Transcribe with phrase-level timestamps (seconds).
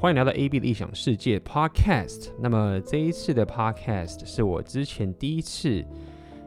[0.00, 2.28] 欢迎来到 AB 的异想世界 Podcast。
[2.38, 5.84] 那么这一次的 Podcast 是我之前第一次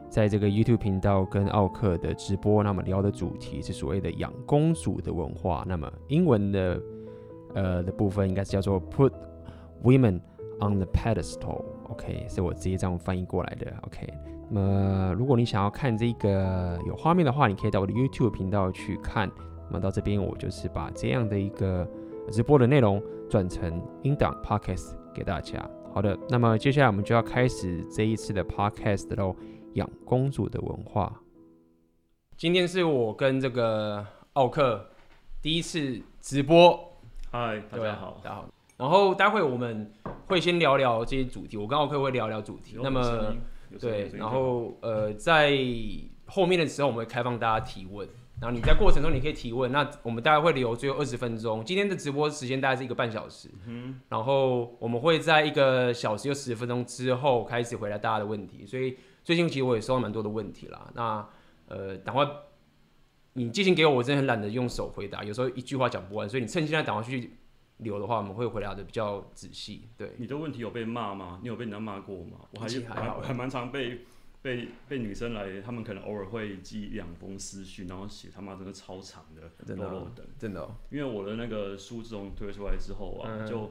[0.08, 5.66] 在这个 YouTube 频道跟奥克的直播，那么聊的主题是所谓的养公主的文化。
[5.68, 6.80] 那么英文的
[7.52, 9.12] 呃的部分应该是叫做 Put
[9.84, 10.22] Women
[10.58, 11.62] on the Pedestal。
[11.90, 13.70] OK，是我直接这样翻译过来的。
[13.82, 14.08] OK，
[14.48, 19.30] 那么如果你想要看这个有画面的话，你可以到我的 YouTube 频道去看。
[19.68, 21.86] 那么到这边我就是把这样的一个
[22.30, 23.02] 直播的内容。
[23.32, 25.58] 转成音档 podcast 给大家。
[25.94, 29.34] 好的，那么接下来我们就要开始这一次的 podcast 喽。
[29.72, 31.10] 养公主的文化。
[32.36, 34.86] 今天是我跟这个奥克
[35.40, 36.78] 第一次直播。
[37.30, 38.48] 嗨，大家好，大家好。
[38.76, 39.90] 然后待会我们
[40.26, 42.76] 会先聊聊这些主题，我跟奥克会聊聊主题。
[42.82, 43.34] 那么，
[43.80, 45.56] 对，然后呃，在
[46.26, 48.06] 后面的时候我们会开放大家提问。
[48.42, 51.64] 然后你在过程中你可以提问，那我们大概会留最后二十分钟。
[51.64, 58.66] 今天的直播时间大概是一个半小时，嗯，然后我们会在一个小时又十分钟之后开始回答大家的问题。
[58.66, 60.90] 所以最近其实我也收到蛮多的问题啦。
[60.92, 61.24] 那
[61.68, 62.26] 呃，等会
[63.34, 67.30] 你寄信给我，我真的很懒得用手回答，有时候一句话讲不完，所以你趁现在等会去
[67.76, 69.88] 留的话，我们会回答的比较仔细。
[69.96, 71.38] 对，你的问题有被骂吗？
[71.42, 72.38] 你有被人家骂过吗？
[72.50, 74.00] 我还是还好，还蛮常被。
[74.42, 80.74] 被被女生来，他们可能偶尔会寄两封私讯，然后写他妈真的超长的，真的、哦，真的、哦。
[80.90, 83.70] 因为我的那个书自从推出来之后啊，嗯、就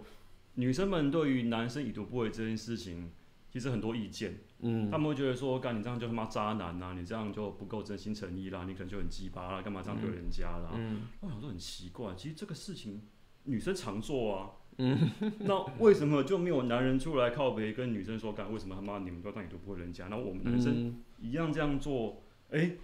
[0.55, 3.11] 女生们对于男生已读不回这件事情，
[3.51, 4.39] 其实很多意见。
[4.59, 10.71] 嗯，他们会觉得说，干你这样就他妈渣男呐、啊，你这样就不够真心诚意啦，你可能就很鸡巴啦，干嘛这样对人家啦？
[10.73, 13.01] 嗯，我想说很奇怪，其实这个事情
[13.43, 14.51] 女生常做啊。
[14.77, 18.51] 嗯，那为什么就没有男人出来靠北跟女生说干？
[18.51, 20.07] 为什么他妈你们都当你都不会人家？
[20.09, 22.77] 那我们男生一样这样做，哎、欸，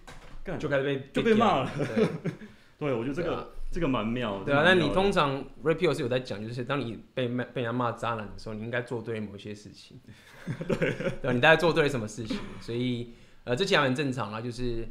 [0.44, 1.70] 干就开始被就被骂了。
[1.76, 2.06] 对，
[2.78, 4.44] 对，我觉得这个、啊、这个蛮妙的。
[4.44, 9.98] 对啊，那你通常 Rapio 是有在讲，就是当你被骂被人家骂渣男的时候，你应该做对某些事情。
[10.68, 12.36] 对，对，你大概做对了什么事情？
[12.60, 14.88] 所以呃，这其实很正常啊，就是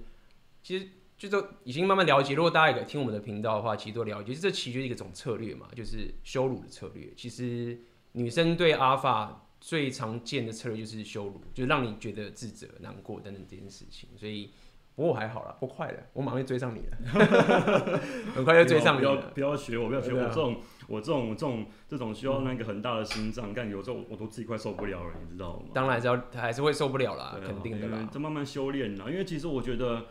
[0.62, 0.88] 其实。
[1.18, 7.12] 就都已经慢慢了解，如果大家也听我们的频道的话，其实都了解，这其实就是一个种策略嘛，就是羞辱的策略。
[7.18, 7.80] 其实
[8.12, 14.08] 女生对阿法最常见的策略就是羞辱，就是让你觉得自责、难过等等这件事情。
[14.16, 14.52] 所以，
[14.94, 16.98] 不过我还好啦，不快了，我马上就追上你了，
[18.36, 19.16] 很快就追上你了。
[19.16, 25.66] 不要不要学我，不要学我这种我这种这种这种需要那个很大的心脏，但有时候我都自己快受不了了，你知道吗？
[25.74, 28.08] 当然还是要还是会受不了啦，啊、肯定的啦。
[28.14, 30.06] 这慢慢修炼啦，因为其实我觉得。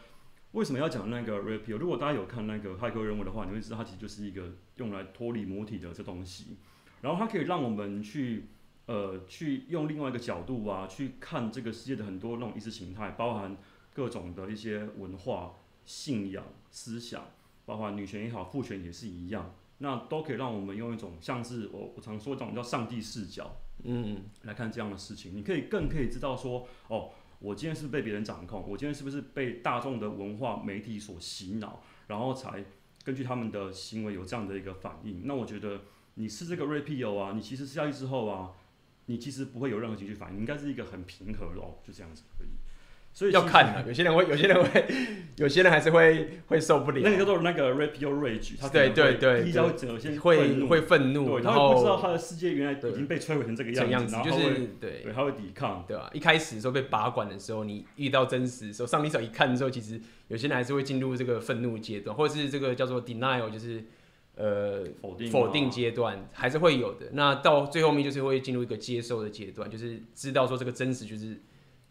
[0.52, 1.76] 为什么要讲那个 Rapio？
[1.76, 6.56] 如果大家有看那个骇客任务的话，你会知道它其实就是一个用来脱离母体的这东西，
[7.02, 8.46] 然后它可以让我们去
[8.86, 13.54] 呃去用另外一个角度啊去看这个世界的很多那种意识形态，包含
[13.92, 17.22] 各种的一些文化、信仰、思想，
[17.66, 27.10] 包含女权也好、父权也是一样，那都可以让我们用一种像是我我常说这种叫上帝视角，嗯，来看这样的事情，你可以更可以知道说哦。
[27.38, 32.64] 我今天是被别人掌控，我今天是不是被大众的文化媒体所洗脑，然后才
[33.04, 35.22] 根据他们的行为有这样的一个反应？
[35.24, 35.82] 那我觉得
[36.14, 38.52] 你是这个 Rapio 啊，你其实下去之后啊，
[39.06, 42.50] 你其实不会有任何情绪反应，应该是一个很平和的哦，就这样子而已。
[43.16, 44.84] 所以要看的，有些人会， 有些人会，
[45.36, 47.00] 有些人还是会会受不了。
[47.02, 56.10] 那个叫做那个 Rapio Rage，他对对对，比较有些会会愤怒，然后不知道他的世界原来已经被摧毁成这个样子，就是对对，他会抵抗，对吧？
[56.12, 59.98] 一开始的时候被拔管的时候，你遇到真实的时候，上帝手一看的时候，其实
[60.28, 63.82] 有些人还是会进入这个愤怒阶段，或者是这个叫做 denial，就是
[64.34, 67.06] 呃否定否定阶段，还是会有的。
[67.12, 71.40] 那到最后面就是会进入一个接受的阶段，就是知道说这个真实就是。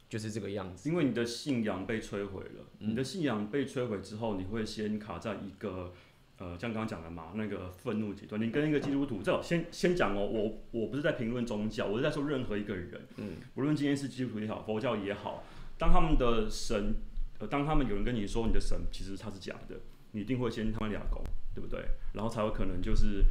[0.08, 2.66] 就是这个样子，因为你的信仰被摧毁了。
[2.80, 5.92] 嗯、你的信仰被摧毁之后，你会先卡在一个，
[6.38, 8.40] 呃，像刚刚讲的嘛，那个愤怒阶段。
[8.40, 15.44] 你跟一个基督徒，这先先讲哦，我我不是在评论宗教，我是在说任何一个人，嗯，无论今天是基督徒也好，佛教也好，
[15.78, 16.94] 当他们的神，
[17.40, 19.76] 呃，当他们有人跟你说你的神其实他是假的，
[20.12, 21.24] 你一定会先他们俩攻，
[21.54, 21.84] 对不对？
[22.14, 23.24] 然后才有可能就是，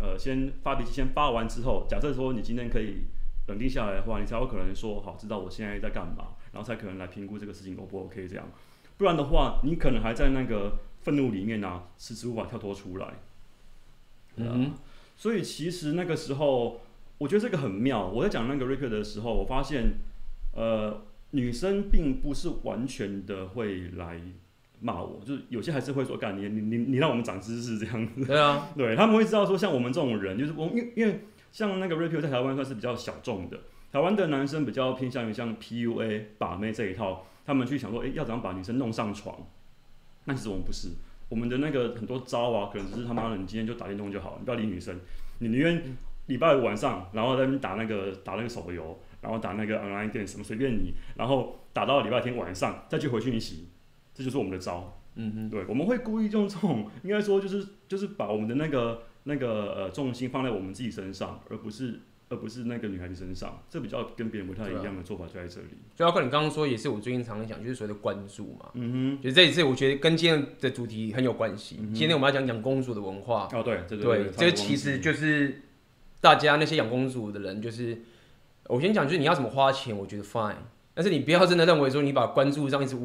[0.00, 3.04] 呃，先发脾气，先发完之后，假设说你今天可以。
[3.48, 8.46] 冷静下来的话，你才有可能说好，知道我现在在干嘛，然后才可能来评估这个事情 O 不 OK 这样。
[8.96, 13.14] 不然的话，你可能还在那个愤怒里面呢、啊，迟迟无法跳脱出来。
[14.36, 14.72] 嗯，
[15.16, 16.80] 所以其实那个时候，
[17.18, 18.06] 我觉得这个很妙。
[18.06, 19.94] 我在讲那个 Rapio 的时候，我发现，
[20.54, 21.02] 呃，
[21.32, 24.20] 女生并不是完全的会来
[24.80, 28.24] 骂我，就是有些还是会说干你你你你让我们长知识这样子。
[28.24, 31.20] 对啊， 对他们会知道说，像我们这种人，就是我因为因为。
[31.52, 33.60] 像那个 Rapio 在台湾算是比较小众的，
[33.92, 39.36] 台湾的男生比较偏向于像 PUA 把妹这一套，他们去想说，哎、欸，要怎样把女生弄上床？
[40.24, 40.88] 但其实我们不是，
[41.28, 44.98] 我们的那个很多招啊，可能只是他妈的，你今天就打电动就好，你不要理女生，
[45.40, 45.82] 你宁愿
[46.26, 53.68] 礼拜五晚上，然后在那边打那个打那个手游，然后打那个 online game 什么随便你，然后打到礼拜天晚上再去回讯息，
[54.14, 54.98] 这就是我们的招。
[55.16, 62.00] 嗯嗯，对，我们会故意用这种，应该说就是就是把我们的那个那个呃重心放在我们自己身上，而不是。
[62.28, 65.66] 而不是那个女孩子身上，这比较跟别人不太一样的做法就在这里。
[65.94, 68.70] 所以，包括你刚刚说，也是我最近常常讲，就是所谓的关注嘛。
[68.72, 71.76] 嗯哼，就这一次，我觉得跟今天的主题很有关系。
[71.78, 73.46] 嗯、今天我们要讲养公主的文化。
[73.52, 75.60] 哦，对，对，对，这其实就是
[76.22, 78.00] 大家那些养公主的人，就是
[78.68, 80.54] 我先讲，就是你要怎么花钱，我觉得 fine，
[80.94, 82.96] 但是你不要真的认为说你把关注这样一直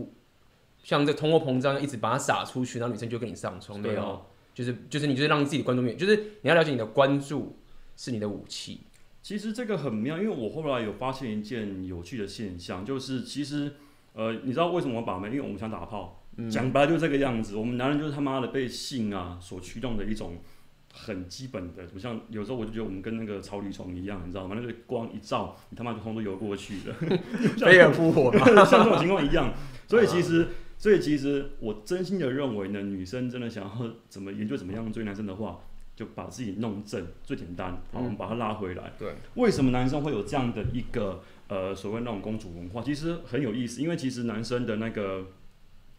[0.84, 4.22] 像这通货膨胀一直把它撒出去，然后女生就跟你上床，没有、哦，
[4.58, 7.60] 就是就是你就是让自己的关注面，就是你要了解你的关注
[7.96, 8.82] 是你的武器。
[9.22, 13.74] 其实这个很妙，因为我后来有发现一件有趣的现象，就是其实，
[14.14, 15.28] 呃，你知道为什么我把妹？
[15.28, 17.56] 因为我们想打炮，讲、嗯、白了就是这个样子。
[17.56, 20.38] 我们男人就是他妈的被性啊所驱动的一种
[20.92, 24.56] 很基本的，不像有时候我就觉得我们跟那个草履虫一样，你知道吗？
[24.60, 26.96] 那个光一照，你他妈就通通游过去了，
[27.62, 28.32] 飞蛾扑火，
[28.66, 29.54] 像这种情况一样。
[29.88, 35.60] 所以其实，所以其实我真心的认为呢，女生真的想要怎么研究怎么样追男生的话。
[35.98, 37.72] 就把自己弄正，最简单。
[37.92, 38.84] 好，我们把它拉回来。
[38.84, 42.84] 嗯、对，为什么男生会有这样的一个呃所谓那种公主文化？
[42.84, 45.26] 其实很有意思，因为其实男生的那个，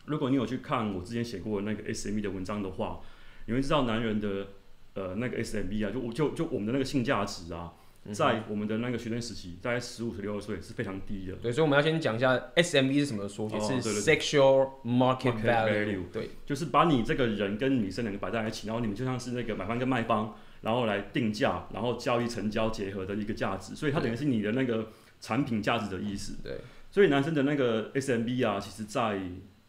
[0.06, 3.00] 如果你有去看我之前写过的那个 S M B 的文章的话，
[3.46, 4.46] 你会知道男人的
[4.94, 7.72] 呃那个 S M B 啊，就就就我们的那个性价值啊。
[8.14, 11.34] 在我们的那个学生时期，大概十五、十六岁是非常低的。
[11.36, 16.04] 对，所以我们要先讲一下 SMV 是什么缩写，哦、是 Sexual Market Value。
[16.12, 23.74] 对，就是把你这个人跟女生两个摆在一起，然后你们就像是那个买方跟卖方，然后来定价，然后交易成交结合的一个价值。
[23.74, 24.90] 所以它等于是你的那个
[25.20, 26.36] 产品价值的意思。
[26.42, 26.58] 对。
[26.90, 29.20] 所以男生的那个 SMV 啊，其实在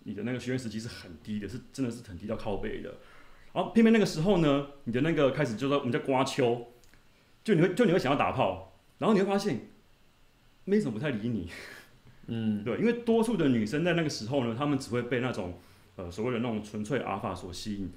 [0.03, 2.95] 你的那个学生时期是很低的，是真的是很低到靠背的。
[3.53, 6.67] 然后偏偏那个时候呢，你的那个开始就在我们叫刮秋。
[7.49, 9.59] 就你会，就你会想要打炮，然后你会发现，
[10.65, 11.49] 妹怎么不太理你？
[12.27, 15.57] 嗯， 对，因为多数的女生在那个时候呢，她们只会被那种
[15.95, 17.91] 呃所谓的那种纯粹阿尔法所吸引，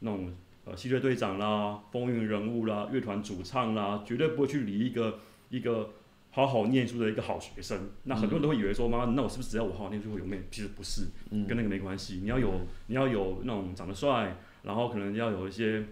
[0.00, 0.30] 那种
[0.66, 5.92] 呃系列队长啦、风云人物啦、乐团主唱啦，绝对不会去理一个一个
[6.30, 7.88] 好好念书的一个好学生。
[8.04, 10.42] 那很多人都会以为说，妈妈，那我是不是只要我好好念书会有妹？
[10.50, 11.06] 其实不是，
[11.48, 12.18] 跟那个没关系。
[12.22, 12.52] 你要有，
[12.88, 15.82] 你要有那种长得帅，然后可能要有一些。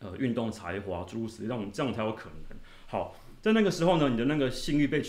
[0.00, 2.58] 呃，运动才华、诸如此类，这种这样才有可能。
[2.86, 5.02] 好，在那个时候呢，你的那个性欲被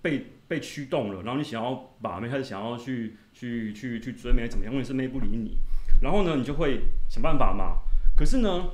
[0.00, 4.72] 被被驱动了，然后你想要把妹，开始想要去去去去追妹，怎么样？
[4.72, 5.58] 问题是妹不理你，
[6.00, 7.78] 然后呢，你就会想办法嘛。
[8.16, 8.70] 可是呢，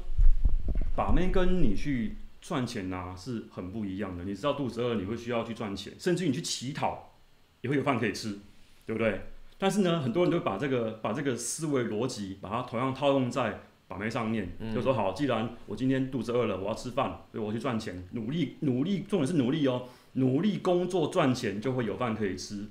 [0.95, 4.25] 把妹跟你去赚钱呐、是很不一样的。
[4.25, 7.15] 你知道肚子饿，你会需要去赚钱，甚至你去乞讨
[7.63, 8.39] 也会有饭可以吃，
[8.85, 9.23] 对不对？
[9.57, 13.63] 但是呢，很多人都把这个把这个思维逻辑，把它同样套用在。
[13.93, 19.83] 把妹上面就说好，既然我今天肚子饿了，我要吃饭，所以我去赚钱，努力努力，重点是努力哦，
[20.15, 22.69] 努力工作赚钱就会有饭可以吃，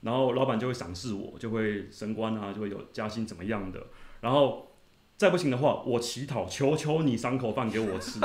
[0.00, 3.80] 然后老板就会赏识我，就会升官啊，就会有加薪怎么样的，
[4.22, 4.72] 然后
[5.18, 8.18] 再不行的话，我乞讨，求求你赏口饭给我吃，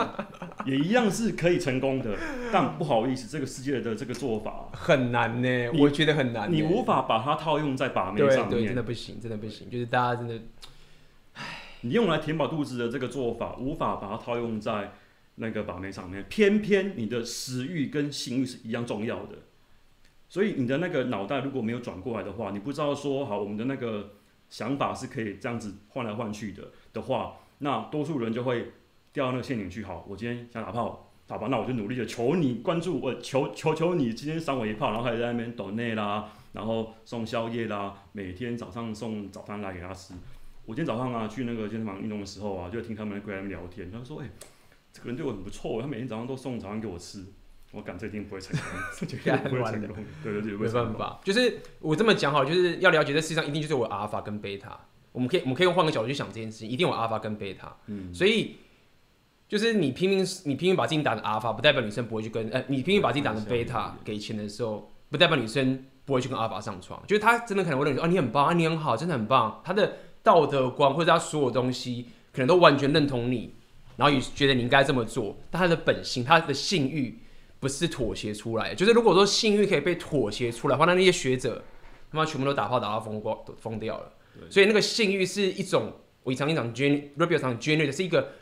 [0.65, 2.15] 也一样是可以成功的，
[2.53, 10.39] 但不好意思，这个世界的这个做法很难呢，我觉得很难，你无法把它套用在把妹上面，对，对，真的不行，真的不行，就是大家真的。
[11.81, 14.94] 你用来填饱肚子的这个做法，无法把它套用在
[15.35, 16.25] 那个把妹上面。
[16.27, 19.38] 偏偏你的食欲跟性欲是一样重要的，
[20.27, 24.13] 所以你的那个脑袋如果没有转过来的话，你不知道说好我们的那个
[24.50, 28.72] 想法是可以这样子换来换去的的话，那多数人就会
[29.13, 29.84] 掉到那个陷阱去。
[29.84, 40.13] 好，我今天想打炮，好吧，那我就努力的求你关注我，求求求你今天赏我一炮，然后还在那边抖内啦，然后送宵夜啦，每天早上送早餐来给他吃。
[40.67, 43.89] 我今天早上啊去那个健身房运动的时候啊，就听他们在聊天。
[43.89, 44.31] 他说：“哎、欸，
[44.91, 47.24] 这个人对我很不错，他每天早上都送早餐给我吃。”
[47.71, 48.67] 我感觉这一定不会成功，
[49.07, 49.95] 绝对不会成功。
[50.21, 51.19] 对对对，没办法。
[51.24, 54.77] 就是我这么讲好，就是要了解这世界上一定就是有阿尔法跟贝塔。
[55.13, 57.74] 我们可以我们可以用换个角度去想这件事情，一定有阿尔法跟贝塔。
[57.86, 58.13] 嗯。
[58.13, 58.57] 所以
[59.47, 67.01] 就是你拼命你拼命把自己打成阿尔法，不代表女生不会去跟呃，你拼命把自己打成贝塔给钱的时候，不代表女生不会去跟阿尔法上床。
[67.07, 69.97] 就是他真的可能会认为说：“哦，你很棒，啊，你很好，真的很棒。”他的。
[70.27, 73.55] 道德观或者他所有东西可能都完全认同你，
[73.96, 75.38] 然后也觉得你应该这么做。
[75.50, 77.17] 但他的本性，他的性欲
[77.62, 78.75] 不是妥协出来的。
[78.75, 81.63] 就是如果说性欲可以被妥协出来的话，那那些学者
[82.12, 84.12] 他妈全部都打炮打到疯光，都疯掉了。
[84.50, 85.93] 所以那个性欲是一种，
[86.24, 88.34] 我常常讲 gen，Rebel 常 generate 是一个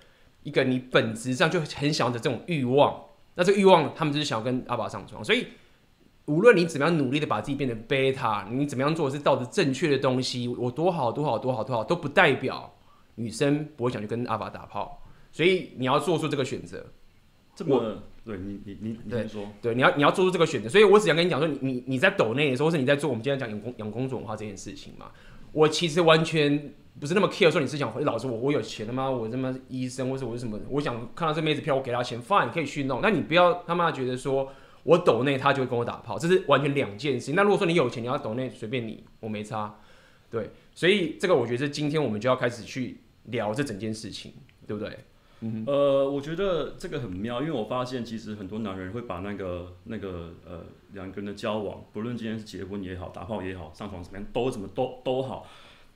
[0.42, 3.04] 一个你本质上就很想要的这种欲望。
[3.36, 5.46] 那这个欲望，他们就是想要跟阿爸上床，所以。
[6.26, 12.74] 无论你怎么样努力的把自己变成贝塔，你怎么样做的是道德正确的东西，我多好多好多好多好都不代表
[13.16, 15.02] 女生不会想去跟阿法打炮，
[15.32, 16.86] 所以你要做出这个选择。
[17.56, 25.06] 这么对你你你你先说，对，你要你要做出这个选择，所以我只想跟你讲说，你你你在抖内的时候，或是你在做我们今天讲养公养公主文化这件事情嘛，
[25.54, 29.10] 我其实完全不是那么 care 说你是想回老师我我有钱了吗？
[29.10, 30.60] 我他妈医生或是我是什么？
[30.70, 34.52] 我想看到这妹子漂亮，我给她钱，fine 可以去弄，那你不要他妈觉得说
[34.86, 37.36] 我抖内他就会跟我打炮，这是完全两件事情。
[37.36, 39.80] 那如果说你有钱，你要抖内随便你，我没差，
[40.30, 44.32] 对，所以这个我觉得是今天我们就要开始去聊这整件事情，
[44.68, 44.96] 对不对？
[45.66, 55.48] 呃，我觉得这个很妙，因为我发现其实很多男人会把那个那个呃两个人的交往，不论今天是结婚也好，打炮也好，上床怎么样，都怎么都都好，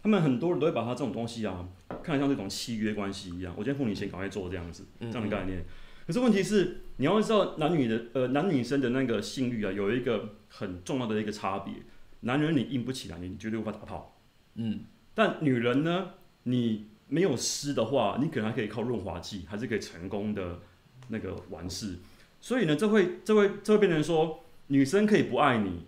[0.02, 1.68] 他们很多人都会把他这种东西啊，
[2.04, 3.54] 看得像这种契约关系一样。
[3.56, 5.64] 我今天付你钱，赶快做这样子，这样的概念。
[6.10, 11.76] 可是问题是，你要知道男女的呃男女生的那个性欲啊，有一个很重要的一个差别。
[12.22, 14.18] 男人你硬不起来，你绝对无法打炮。
[14.56, 14.80] 嗯，
[15.14, 16.14] 但女人呢，
[16.46, 16.88] 你。
[17.12, 20.60] 没有湿的话，你可能还可以靠润滑剂，还是可以成功的
[21.08, 21.96] 那个完事。
[22.40, 25.86] 所以呢，这会这会这会变成说，女生可以不爱你，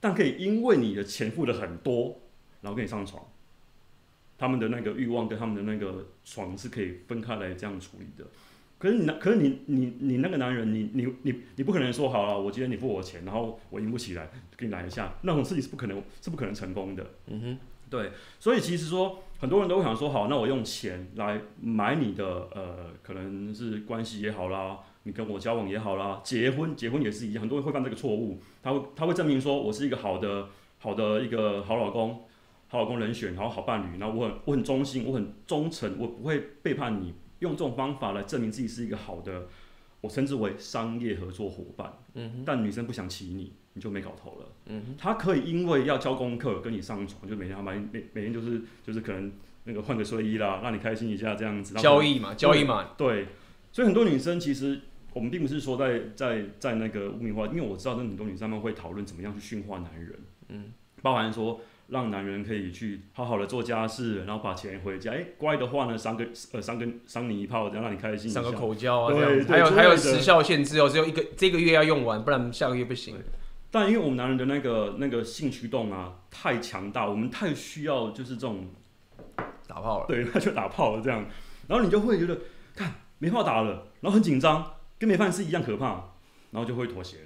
[0.00, 2.22] 但可以因为你的钱付的很多，
[2.60, 3.24] 然后跟你上床。
[4.36, 8.28] 他们的那个欲望跟他们的那个床是可以分开来这样处理的。
[8.78, 17.04] 可是你，可是你，你，你那个男人，你，你，你，你不可能说好了，我今天你付我钱，然后我赢不起来，给你来一下，那种事情是不可能，是不可能成功的。
[17.28, 18.10] 嗯哼，对。
[18.38, 19.22] 所以其实说。
[19.38, 27.42] 很多人都会想说，好，那我用钱来买你的，呃，可能是关系也好啦，你跟我交往也好啦，结婚，结婚也是一样。
[27.42, 32.24] 很多人会犯这个错误，他会他会证明说我是一个好的好的一个好老公，
[32.68, 39.48] 好老公人选，然后好伴侣，然后我很我很忠心，我很忠诚，我不会背叛你，用这种方法来证明自己是一个好的，
[40.00, 41.92] 我称之为商业合作伙伴。
[42.14, 43.52] 嗯，但女生不想起你。
[43.76, 44.46] 你就没搞头了。
[44.68, 49.30] 嗯哼，他可以因为要交功课跟你上床，就每天每每每天就是就是可能
[49.64, 51.74] 那个换个睡衣啦，让你开心一下这样子。
[51.74, 52.92] 交易嘛，交易嘛。
[52.96, 53.26] 对，
[53.70, 54.80] 所以很多女生其实
[55.12, 60.18] 我们并不是说在在在那个污名化，因为我知道那很多女生们会讨论怎么样去驯化男人。
[60.48, 65.12] 嗯，包含说让男人可以去好好的做家事，然后把钱回家。
[65.12, 68.30] 哎、欸，乖的话呢，三个呃三个伤你一炮，这样让你开心。
[68.30, 73.14] 伤个口交啊，对，还有还有时效限制哦，只有一个这个月要用完，不然下个月不行。
[73.70, 78.68] 但因为我们男人的那个那个性驱动啊太强大，我们太需要就是这种
[79.66, 81.24] 打炮了，对，他就打炮了这样，
[81.68, 82.38] 然后你就会觉得
[82.74, 85.86] 看没话打了，然后很紧张，跟没饭吃一样可怕，
[86.50, 87.24] 然后就会妥协了，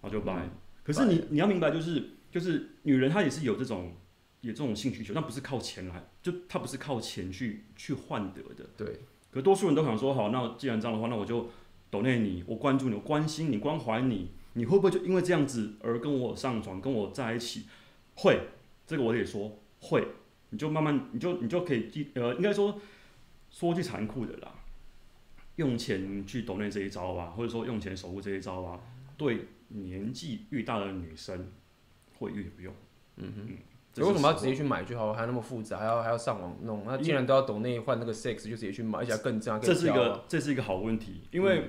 [0.00, 0.32] 然后就掰。
[0.34, 0.50] 嗯、
[0.84, 3.94] 可是你你要明白，就是就是女人她也是有这种
[4.40, 8.68] 有这种性需求，但不是靠钱来，就她不是靠钱去去换得的。
[8.76, 9.00] 对。
[9.30, 11.50] 可多数人都想说，好，那既然这样的话，那我就
[11.90, 14.30] 懂内你，我关注你，我关心你，关怀你。
[14.54, 17.66] 你会不会就因为这样子而跟我上床，跟我在一起？
[18.16, 18.40] 会，
[18.86, 20.04] 这个我得说会。
[20.50, 22.80] 你就慢慢，你就你就可以记，呃，应该说
[23.50, 24.54] 说句残酷的啦，
[25.56, 28.80] 用钱去懂内这一招啊，或者说用钱守护这一招啊，
[29.18, 31.52] 对年纪越大的女生
[32.18, 32.72] 会越不用。
[33.16, 35.12] 嗯哼，为什么要直接去买就好？
[35.12, 36.84] 还那么复杂，还要还要上网弄？
[36.86, 39.60] 那既然都要懂内换那个 sex，就直接去买，而且更这样。
[39.60, 41.60] 这是一个这是一个好问题，因为。
[41.60, 41.68] 嗯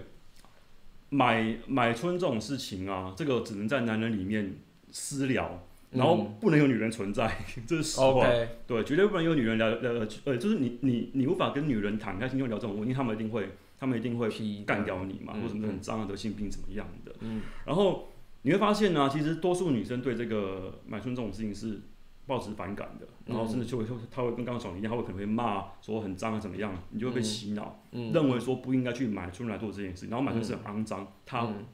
[1.11, 4.57] 买买春这种事情啊，这个只能在男人里面
[4.91, 8.27] 私聊，然后不能有女人存在，嗯、 这是实话。
[8.67, 14.29] 对，绝对不能有女人聊聊呃，就是你你你无法跟女人坦开心就聊这种问题，他们一定会他们一定会
[14.67, 17.11] 干掉你嘛，或什么很脏啊、得性病怎么样的。
[17.21, 18.08] 嗯，然后
[18.41, 21.81] 你会发现呢、啊，其实多数女生对这个买春这种事情是。
[22.29, 31.65] 抱持反感的，然后甚至就会，她会跟刚刚讲的一样，她会可能会骂说很脏啊怎么样，你就会被洗脑，认为说不应该去买春来做这件事，然后买春是很肮脏，他、嗯、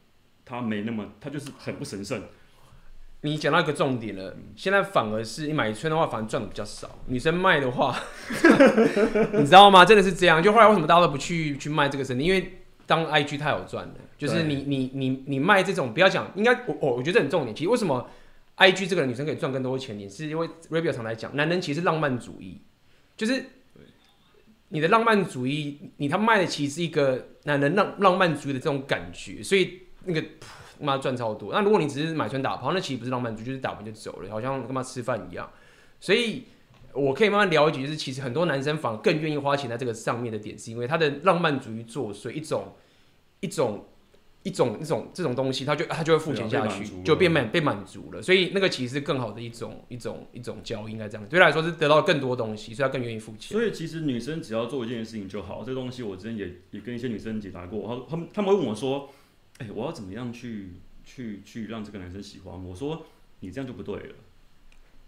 [0.46, 2.22] 他没那么，她就是很不神圣。
[3.20, 7.94] 你讲到一个重点了，现在反而是你买春的话，反而赚的比较少，女生卖的话，
[9.38, 9.84] 你知道吗？
[9.84, 10.42] 真的是这样。
[10.42, 12.26] 就后来为什么大家都不去去卖这个生意？
[12.28, 17.56] 因为当 IG 太好赚了，就是你你你你卖这种，不要讲，应该我我我觉得很重点。
[17.56, 18.10] 其实为什么
[18.56, 22.62] ？I G 这个女生可以赚更多钱，也是因为 Rabio 常来讲，男人其实浪漫主义，
[23.18, 23.44] 就是
[24.70, 30.24] 你的浪漫主义，你他卖的其实是一个男人浪浪漫主义的这种感觉，所以那个
[30.80, 31.52] 妈赚超多。
[31.54, 35.50] 那如果你只是买穿打炮，那其实不是浪漫主义，就是打完就走了，好像跟妈吃饭一样。
[36.00, 36.46] 所以
[36.96, 42.74] 我可以慢慢了解，就是其实很多男生反而更愿意花钱在这个上面的点，是因为他的浪漫主义作祟，一种
[43.42, 43.86] 一种。
[44.46, 48.22] 一种一种这种东西，他就他就会付钱下去，就变满被满足了。
[48.22, 51.28] 所以那个其实是更好的一种一种一种交易，应该这样。
[51.28, 53.58] 对他来说是得到更多东西，所以他更愿意付钱。
[53.58, 55.64] 所以其实女生只要做一件事情就好。
[55.64, 59.10] 这个东西我之前也也跟一些女生解答过，他们他们会问我说
[59.58, 60.74] ：“哎、欸，我要怎么样去
[61.04, 63.04] 去去让这个男生喜欢？”我说
[63.42, 64.16] ：“你这样就不对了。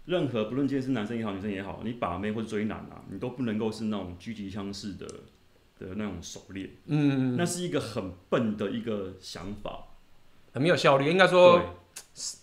[0.08, 5.06] 任何不论今天是男生也好，女生也好，你把妹或者追男啊，你都不能够是那种狙击枪式的
[5.78, 9.84] 的那种狩猎，嗯，那是一个很笨的一个想法，
[10.54, 11.10] 很没有效率。
[11.10, 11.60] 应该说，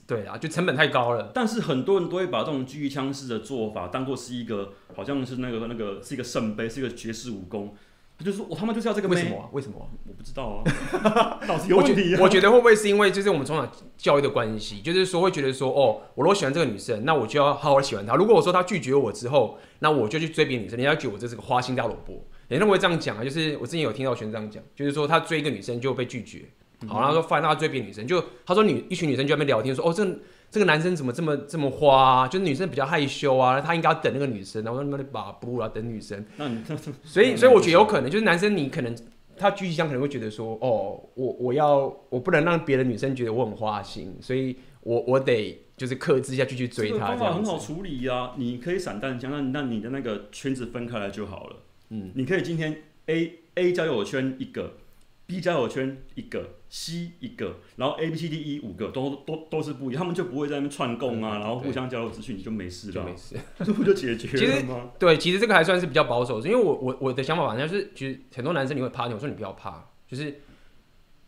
[0.05, 1.31] 对，对啊，就成本太高了。
[1.33, 7.75] 但是很多人都会把这种狙击枪式的做法当做是一个，好像是那个那个是一个圣杯，是一个绝世武功。
[8.23, 9.07] 就是我他妈就是要这个。
[9.07, 9.49] 为什么、啊？
[9.51, 9.85] 为什么、啊？
[10.07, 11.39] 我不知道啊。
[11.47, 12.25] 脑子有问题、啊我。
[12.25, 18.15] 我觉得会不会是因为就是我们从小教育的关系，就是说会觉得说，哦，我如果喜欢这个女生，那我就要好好喜欢她。
[18.15, 22.25] 如果我说她拒绝我之后，那我就去追别的女生，人家觉得我这是个花心大萝卜。
[22.47, 26.43] 人家会这样讲啊，就是我之前有听到学长讲，就是说他追一个女生就被拒绝，
[26.87, 30.17] 好，然后说发现他追别的女生，就他说女一群女生就在那边聊天说，哦，这个、
[30.49, 32.27] 这个男生怎么这么这么花、啊？
[32.27, 36.25] 就是女生比较害羞啊，他应该要等那个女生，然后那里把不啊等女生。
[36.37, 36.61] 那你
[37.03, 38.95] 所以所以我觉得有可能就是男生你可能
[39.37, 46.93] 他狙击枪可能会觉得说，哦，我我要我不能让别的女生觉得我很花心，所以我我得就是克制一下继续追她。
[46.93, 51.57] 这个方法很好处理呀、啊，你可以散弹枪，那那你的那个圈子分开来就好了。
[51.89, 54.77] 嗯，你可以今天 A A 交友圈一个
[55.25, 64.89] ，B 交友圈一个，C 一个，然后 A B C D E 五个，都都都是不一样，他们就不会在那边串供啊，嗯、然后互相交流资讯，你就没事了，就没事，这不就解决了吗？
[64.99, 70.41] 对，其实这个还算是比较保守，因为我我我的想法反正就是，其实很多男生你会怕你，我说你不要怕，就是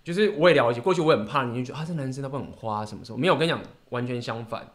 [0.03, 3.61] 就是我也了解，过去我也很怕，你就觉得啊，这男生他不很花什么什么，没有，我跟你讲，
[3.91, 4.69] 完全相反，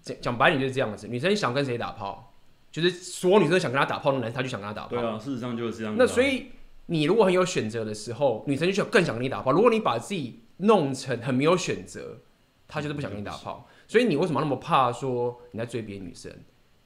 [0.00, 2.30] 讲讲白点就是这样子，女生想跟谁打炮。
[2.72, 4.88] 就是所有女生想跟他打炮的男生，他就想跟他打炮。
[4.88, 5.96] 对啊，事实上就是这样、啊。
[5.96, 6.46] 那所以
[6.86, 9.52] 你如果很有选择的时候，女生就想更想跟你打炮。
[9.52, 12.18] 如果你把自己弄成很没有选择，
[12.66, 13.68] 她就是不想跟你打炮。
[13.86, 16.32] 所以你为什么那么怕说你在追别的女生？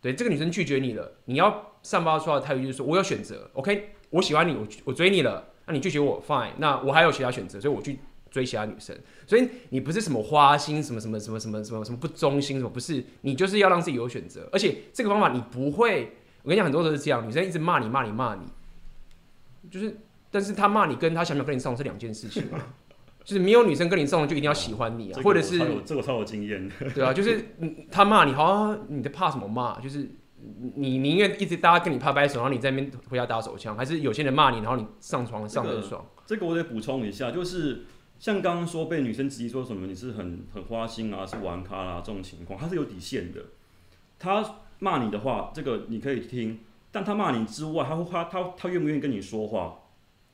[0.00, 3.50] 对，这个女生拒绝你了，你要散发出来的态度就是说我有选择。
[3.54, 7.98] OK，我喜欢你，我我追你了，那你拒绝我，Fine，那我还有其他选择，所以我去。
[8.30, 8.94] 追其他女生，
[9.26, 16.12] 所以你不是什么花心，什么什么什么什么什么什么不忠心，什么不是，你就是要让自己有选择，而且这个方法你不会，
[16.42, 18.42] 我跟你讲，很多都是这样，女生一直骂你骂你骂你，
[19.70, 19.96] 就是，
[20.30, 22.74] 但是他骂你跟他想不想跟你上床是两件事情啊，
[23.24, 27.44] 就是没有女生跟你上床就一定要喜欢你啊，或者是这个超有经验， 对啊，就是
[27.90, 29.78] 他骂你，好像，你在怕什么骂？
[29.80, 30.08] 就是
[30.74, 36.04] 你宁愿一直大家跟你拍拍手，然后你在那边回家打手枪，还是有些人骂你，然后你上床上得爽？
[36.26, 37.84] 这个我得补充一下，就是。
[38.20, 43.40] 像刚刚说被女生质疑说什么你是很很花心啊，是玩咖啦、啊、这种情况，他是有底线的。
[44.18, 44.44] 他
[44.80, 46.58] 骂你的话，这个你可以听，
[46.90, 49.78] 但他骂你之外，他会他他他愿不愿意跟你说话，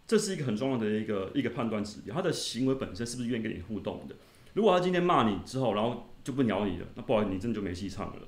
[0.06, 2.14] 这是一个很重要的一个一个判断指标。
[2.14, 4.14] 他的行为本身是不是愿意跟你互动的？
[4.52, 8.22] 如果他今天骂你之后，然后就不鸟你了，那不好意思，你真的就没戏唱了。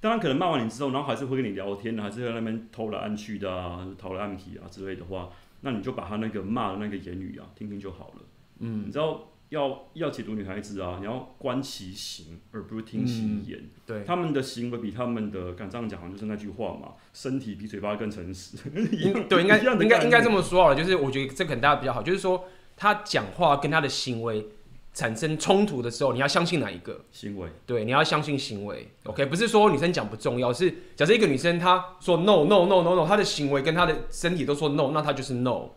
[0.00, 5.30] 当然可能骂完你之后，然后还是会跟你聊天，还是在那边偷来暗去的啊，讨来暗去啊之类的话，
[5.62, 8.22] 那你就把他那个骂的那个言语啊听听就好了。
[8.60, 13.60] 嗯，你知道要要解读女孩子啊，你要观其行，而不是听其言。
[13.60, 18.56] 嗯、对，他们的行为比他们的，敢这样讲，就是那句话嘛，身体比嘴巴更诚实。
[19.28, 22.44] 对，应该应该应该这么说啊，就是我觉得这可能大家比较好，就是说
[22.76, 24.48] 他讲话跟他的行为
[24.92, 27.48] 产生冲突的时候，你要相信哪一个行为？
[27.64, 28.88] 对，你要相信行为。
[29.04, 35.70] OK，不是说女生讲不重要，是假设一个女生她说 no no no no no，她的行为跟她的身体都说 no，那她就是 no。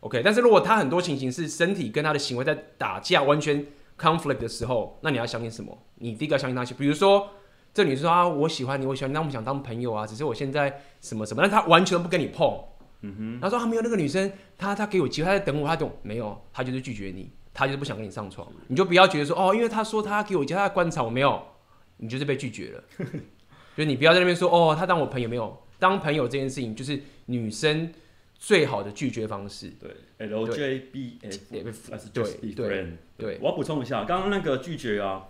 [0.00, 3.66] OK，但是如果他很多情形是身体跟他的行为在打架，完全
[3.98, 5.76] conflict 的时候，那你要相信什么？
[5.96, 7.28] 你第一个要相信那些，比如说
[7.74, 12.58] 这女生说啊，我喜欢你，我喜欢你，那我们想当朋友啊，只是我现在什么什么，但他完全不跟你碰。
[13.02, 18.48] 嗯哼，他说他、啊、没有那个女生，他他给我机会，他在等我，他懂没有，他就是拒绝你，他就是不想跟你上床。
[18.68, 21.42] 你就不要觉得说哦，因为他说他给我机会，观察我没有，
[21.98, 22.84] 你就是被拒绝了。
[23.76, 27.92] 就你不要在那边说哦，他当我朋友没有，当朋友这件事情就是女生。
[28.42, 32.92] 最好的拒绝方式，对，L J B F，还是 just be friend。
[33.18, 35.24] 对，我要补充一下，刚刚那个拒绝啊，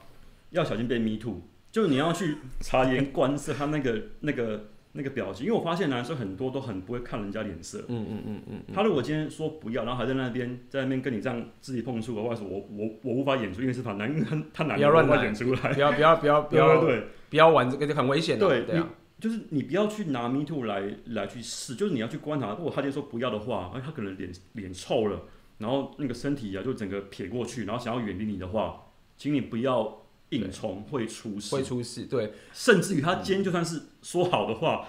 [0.51, 1.43] 要小心被 me too，
[1.73, 7.85] 就是你要去察言观色，他那个 那个那个表情，因为我发现男生很多都很不会看人家脸色。
[7.89, 8.63] 嗯嗯嗯嗯。
[8.73, 14.15] 他如果今天说不要，然后还在那边在那边跟你这样肢体碰触的话，我我我无法演出，因为是他男，
[14.55, 18.47] 他男，不要乱乱演出来，不要不要不要 不要对，不要玩这个就，很危险的。
[18.47, 18.81] 对对。
[19.21, 22.55] 就是你不要去拿 me too 来来去试，就是你要去观察。
[22.55, 25.25] 如果他今天说不要的话，哎，他可能脸脸臭了，
[25.59, 28.87] 然后那个身体啊就整个撇过去，然后想要远离你的话，
[29.19, 31.55] 请你不要硬冲，会出事。
[31.55, 32.33] 会出事，对。
[32.53, 34.89] 甚至于他今天就算是说好的话，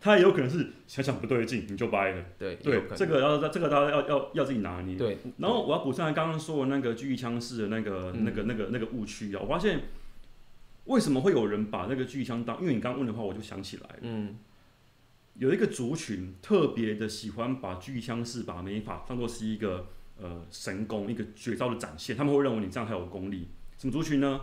[0.00, 2.24] 他也有可能是想想不对劲，你就掰了。
[2.36, 4.96] 对对，这个要这个大家要要要自己拿捏。
[4.96, 5.18] 对。
[5.36, 9.82] 然后我要补上来刚刚说的那个狙击枪式的那个、嗯、那个那个那个误区啊，我发现。
[10.88, 12.60] 为什么会有人把那个狙击枪当？
[12.60, 13.98] 因为你刚刚问的话，我就想起来了。
[14.00, 14.36] 嗯，
[15.34, 19.86] 有一个族群特别的喜欢把狙击枪式把美法当做是一个
[20.18, 22.16] 呃神功，一个绝招的展现。
[22.16, 23.48] 他们会认为你这样才有功力。
[23.76, 24.40] 什么族群呢？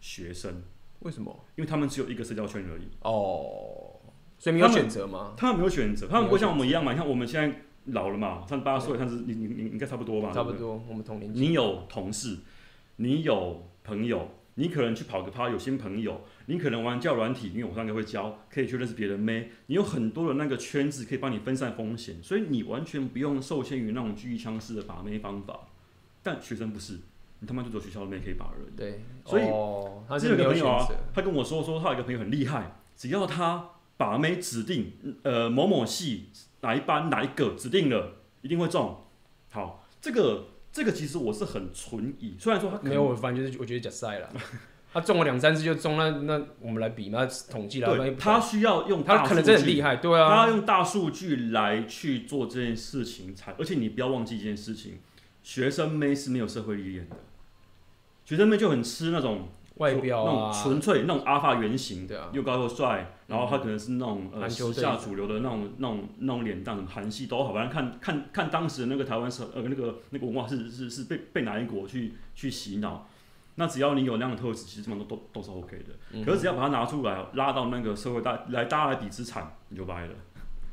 [0.00, 0.62] 学生。
[1.00, 1.44] 为什么？
[1.56, 2.84] 因为他们只有一个社交圈而已。
[3.02, 3.98] 哦，
[4.38, 5.34] 所以没有选择吗？
[5.36, 6.92] 他们没有选择，他们不会像我们一样嘛？
[6.92, 10.30] 你看我们现在老了嘛，三十八岁，但是你你你应该差不多吧？
[10.30, 11.40] 差不多，我们同年纪。
[11.40, 12.38] 你有同事，
[12.96, 14.28] 你有朋友，
[14.60, 25.60] 你可能去跑个趴，有新朋友，你可能玩交友软体，因为我上个会教，可以去认识别人妹，你有很多的那个圈子可以帮你分散风险，所以你完全不用受限于那种狙击枪式的把妹方法。
[26.22, 26.98] 但学生不是，
[27.38, 28.76] 你他妈就走学校里面可以把人。
[28.76, 34.92] 对，所以、哦、他这个朋友啊，他跟我说说他有一个朋友很厉害，只要他把妹指定
[35.22, 36.26] 呃某某系
[36.60, 38.98] 哪一班哪一个指定了，一定会中。
[39.50, 44.28] 好，这个这个其实我是很存疑，虽然说他没有，我反正就是我觉得假赛了。
[44.92, 47.88] 他中了两三次就中，那那我们来比嘛，统计来。
[47.96, 54.98] 对，他需要用他可能真的很厉害，对啊，他要用大数据来去做这件事情才，而且你不要忘记一件事情，
[55.42, 57.16] 学生妹是没有社会历练的，
[58.24, 59.48] 学生妹就很吃那种。
[59.80, 73.08] 外表啊，那种纯粹那种阿法原型，对啊，又高又帅，然后他可能是那种、嗯、呃时下主流的那种那种那种脸蛋，韩系都好，反正看看看当时的那个台湾社呃那个那个文化是是是被被哪一国去去洗脑，
[73.54, 76.22] 那只要你有那样的特质，其实基本上都都都是 OK 的、嗯。
[76.22, 80.12] 可是只要把它拿出来拉到那个社会大来大家来比资产，你就掰了。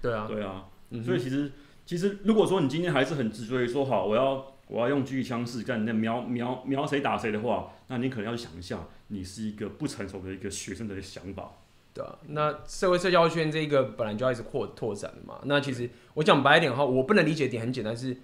[0.02, 1.52] 对啊，对啊，嗯、所以其实
[1.86, 4.46] 其实如果说你今天还是很执着于说好我要。
[4.70, 11.52] 我要用狙击枪式干那瞄瞄瞄谁打谁的话，那你可能要想一下，你是一个不成熟的一个学生的想法。
[11.94, 15.40] 对啊，那社会社交圈这个本来就要一直扩拓展的嘛。
[15.46, 18.16] 那其实我讲白一点的话，我不能理解的点很简单是，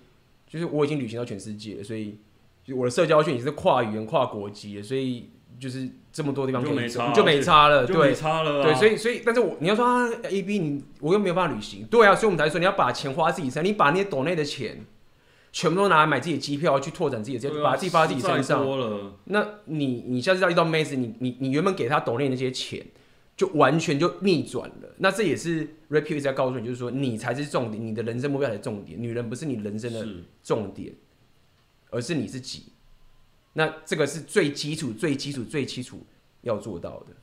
[0.48, 2.20] 就是我已经旅行到全世界了，所以
[2.64, 14.86] 就我的社交圈也是跨语言、跨国籍的，所以就是这么多地方就没差，就没差了，就没差了，对，对，所以所以，但是我你要说啊，A B 你我又没有办法旅行，对啊，所以我们才说你要把钱花自己身上，你把那些岛内的钱。
[15.54, 19.14] 全部都拿来买自己的机票，去拓展自己的，啊、把自己发在自己身上。
[19.26, 22.84] 那你你下次要遇到妹子，你你你原本给她抖内那些钱，
[23.38, 24.96] 就完全就逆转了。
[24.98, 29.00] 那这也是 Pill 在告诉你，就是说你才是重点，你的人生目标才是重点。
[29.00, 30.08] 女人不是你人生的
[30.44, 30.92] 重点，
[31.92, 32.74] 而是你自己。
[33.54, 36.04] 那这个是最基础、最基础、最基础
[36.42, 37.14] 要做到的。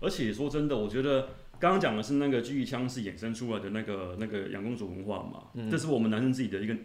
[0.00, 1.28] 而且说真的，我觉得
[1.60, 6.76] 刚刚讲的是那个狙击枪是衍生出来的那个那个养公主文化嘛，嗯，这是我们男生自己的一个。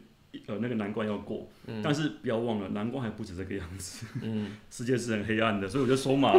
[0.48, 4.06] 呃，那个难关要过，嗯，但是不要忘了，难关还不止这个样子。
[4.22, 6.34] 嗯， 世界是很黑暗的，所以我就说嘛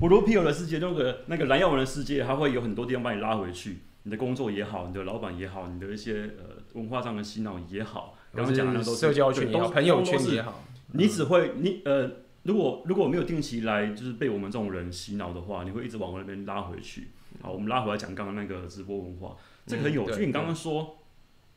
[0.00, 3.78] ，Blue Pill 的世界，那个那个蓝药丸的世界，它会有很多地方把你拉回去。
[4.04, 12.10] 你的工作也好，你的老板也好，你的一些呃文化上的洗脑也好，刚刚讲的都是社交圈也好，朋友圈也好，你只会你呃，
[12.44, 17.08] 如果如果没有定期来就是被我们这种人洗脑的话，你会一直往那边拉回去。
[17.42, 20.24] 好，我们拉回来讲刚刚那个直播文化，这个很有趣。
[20.24, 20.96] 嗯，你刚刚说。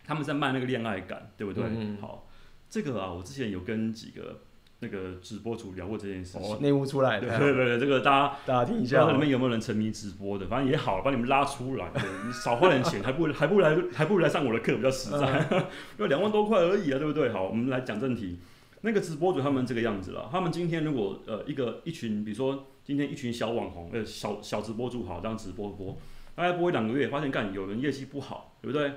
[0.06, 1.63] 他们在卖那个恋爱感，对不对？
[1.66, 2.28] 嗯、好，
[2.70, 4.42] 这个啊，我之前有跟几个
[4.80, 6.62] 那个直播主聊过这件事情。
[6.62, 10.46] 内、哦、幕出来的，对对对，这个大家大家听一下，里面有没有人沉迷直播的？
[10.48, 11.89] 反正也好，把你们拉出来，
[12.26, 15.60] 你 少花点钱，还不还不来还不如来上我的课比较实在，嗯、
[15.98, 17.30] 因为两万多块而已啊，对不对？
[17.30, 18.39] 好，我们来讲正题。
[18.86, 25.98] 那个直播主他们这个样子了，他们今天如果呃一个一群，比如说今天一群小网红，呃小小直播主好这样直播播，
[26.36, 28.92] 大概播一两个月，发现干有人业绩不好，对不对？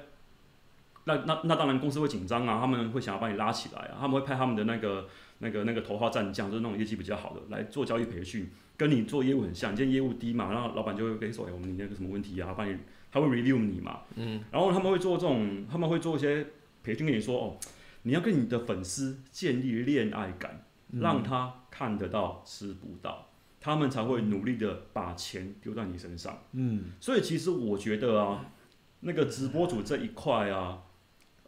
[1.08, 12.76] 那那那当然公司会紧张啊，他们会想要把你拉起来啊，他们会派他们的那个那个那个头号战将，就是那种业绩比较好的来做交易培训，跟你做业务很像，你今天业务低嘛，然后老板就会跟你说，哎，我们你那个什么问题啊，帮你，
[13.12, 16.44] 他会 review 你嘛，嗯，然后他们会做这种，他们会做一些
[16.82, 17.56] 培训，跟你说，哦，
[18.02, 23.28] 你要跟你的粉丝建立恋爱感，让他看得到吃不到，
[23.60, 28.46] 他们才会努力的把钱丢在你身上，嗯，所以其实我觉得啊，
[29.00, 30.82] 那个直播主这一块啊。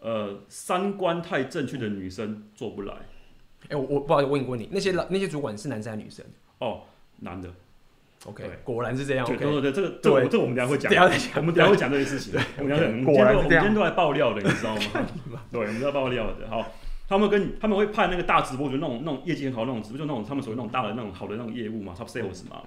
[0.01, 2.95] 呃，三观太正确的女生做不来。
[3.65, 6.25] 哎、欸，我我不好意思问一个问题，那些老那些主管是男生还是女生？
[6.59, 6.83] 哦，
[7.21, 7.49] 男的。
[8.27, 9.25] OK，果然是这样。
[9.25, 10.93] 对对对，这个对，这个我们等下会讲。
[11.37, 12.35] 我们等下会讲这件事情。
[12.59, 13.05] 我们等下讲。
[13.05, 13.37] 果然是这样。
[13.37, 15.07] 我们今天都来爆料的，你知道吗？
[15.53, 16.49] 对，我们要爆料的。
[16.49, 16.73] 好，
[17.09, 22.63] 他们跟他们会派那个大直播，就那种那种业绩很好那种直播，就那种他们所谓那种大的那种好的那种业务嘛，Top Sales 嘛，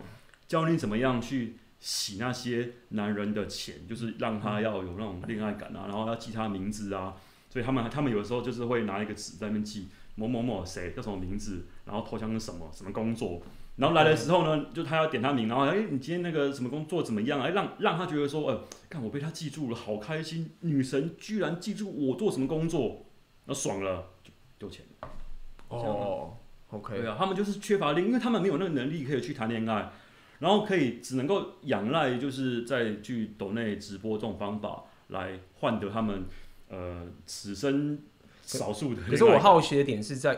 [0.47, 7.15] 教你怎么样去洗那些男人的钱，就是让他要有那种恋爱感啊，然后要记他名字啊，
[7.49, 13.41] 所以他们他们有的时候就是会拿一个纸在那边记某某某谁叫什么名字，然后头像是什么什么工作，
[13.77, 17.41] 然后来的时候呢，就他要点他名，然后哎，你今天那个什么工作怎么样？
[17.41, 23.05] 哎，让让他觉得说，呃，看我被他记住了，好开心，女神居然记住我做什么工作，
[23.45, 24.85] 那爽了就丢钱。
[25.69, 26.33] 哦
[26.69, 29.91] ，OK，对啊，他们就是缺乏力，因为他们没有那个能力可以去谈恋爱。
[30.41, 36.25] 然后可以只能够仰赖，就是在去抖内直播这种方法来换得他们
[36.67, 37.99] 呃此生
[38.41, 39.03] 少数的。
[39.07, 40.35] 可是我好奇的点是在，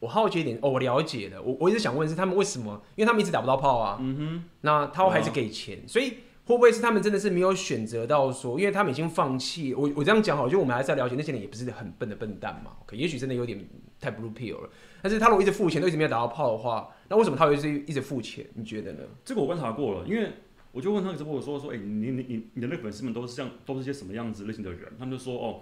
[0.00, 1.40] 我好奇的点哦，我了解了。
[1.40, 2.82] 我我一直想问是他们为什么？
[2.96, 3.96] 因为他们一直打不到炮啊。
[4.00, 4.44] 嗯哼。
[4.62, 6.14] 那他还是给钱，所以
[6.46, 9.72] 会不会是他们真的是没有选择到说，因为他们已经放弃？
[9.72, 12.72] 我我这样讲好，就我们还是要了解那些人也不是很笨的笨蛋嘛。
[12.82, 13.64] OK，也许真的有点
[14.00, 14.68] 太 blue pill 了。
[15.00, 18.46] 但是他如果一直付钱都一直没有打到炮的话，那为什么他会一直一直付钱？
[18.54, 19.00] 你觉得呢？
[19.24, 20.32] 这个我观察过了，因为
[20.72, 24.92] 我就问他直播我说说，哎、欸，你你你你的那个粉丝们都是像都是些什么样子类型的人？
[24.98, 25.60] 他们就说哦，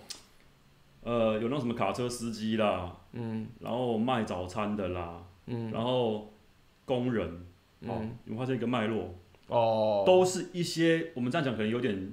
[1.03, 6.33] 呃，有那种什么卡车司机啦，嗯，然后卖早餐的啦，嗯，然后
[6.85, 7.29] 工人，
[7.81, 9.15] 哦、嗯，你发现一个脉络。
[9.49, 12.11] 哦，都是一些我们这样讲可能有点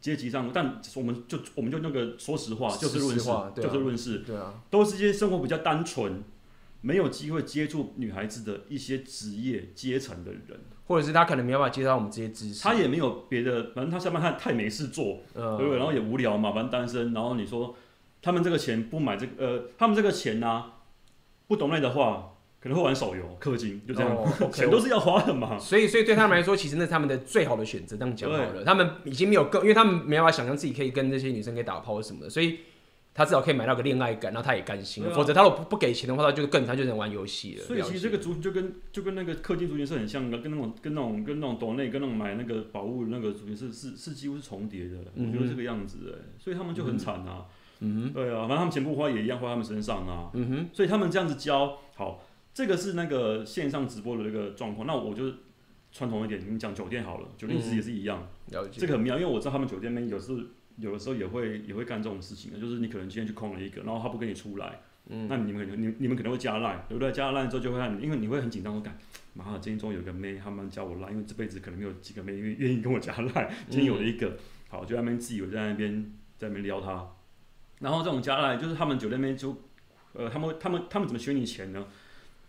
[0.00, 6.24] 阶级上，但我们就我们就那个说实话，就事论事，啊、就事论事，对啊，都是一些生活比较单纯，
[6.82, 15.78] 没有机会接触女孩子的一些职业阶层的人，或者是他可能没有办法接到我们这些知识，他也没有别的，反正他下班他太没事做，嗯、对不对？
[15.78, 17.74] 然后也无聊嘛，反正单身，然后你说
[18.20, 20.72] 他们这个钱不买这个，呃，他们这个钱呢、啊，
[21.46, 22.28] 不懂那的话。
[22.62, 25.58] 可能会玩手游、氪金，就这样，oh, okay, 钱都是要花的嘛。
[25.58, 27.96] 所以，所以对他们来说，其实那是他们的最好的选择。
[27.96, 32.60] 这样讲好了，他们已经没有更，因为他们没办法想象自己可以跟这些女生可以打炮什么的，所以
[33.14, 35.04] 他至少可以买到个恋爱感，然后他也甘心。
[35.04, 37.64] 啊、否则，他如果不不给钱的话，他就更他就能玩游戏了。
[37.64, 44.96] 所以，其实这个族群就跟就跟那个氪金族群是很像的，跟那种跟那种跟那种岛内跟那种买那个宝物那个族群是是是几乎是重叠的。
[45.14, 47.46] 嗯、我觉得这个样子哎，所以他们就很惨啊。
[47.80, 50.30] 嗯哼，对啊，反正他们钱不花也一样花他们身上啊。
[50.34, 52.22] 嗯哼，所以他们这样子教好。
[52.54, 55.24] 这个是那个线上直播的那个状况，那我就
[55.90, 60.36] 传统一点，你讲酒店好了，酒店其实也是一样，嗯、这个很妙，因为我知道他们酒店里面有时
[60.82, 67.12] 有的时候也会也会干这种事情的，就是你可能今天去空了一个，然后他不跟你出来，嗯、那你们可能你你们可能会加赖，对不对？
[67.12, 68.98] 加了赖之后就会让你，因为你会很紧张，我感，
[69.34, 77.08] 妈的，今天终于有个妹，他们加我赖，因为这辈子可能没有几个妹愿愿意跟我加赖，今天有了一个，嗯、好，就在那边自以为在那边在那边撩他，
[77.80, 79.56] 然后这种加赖就是他们酒店那边就，
[80.14, 81.86] 呃，他们他们他们怎么学你钱呢？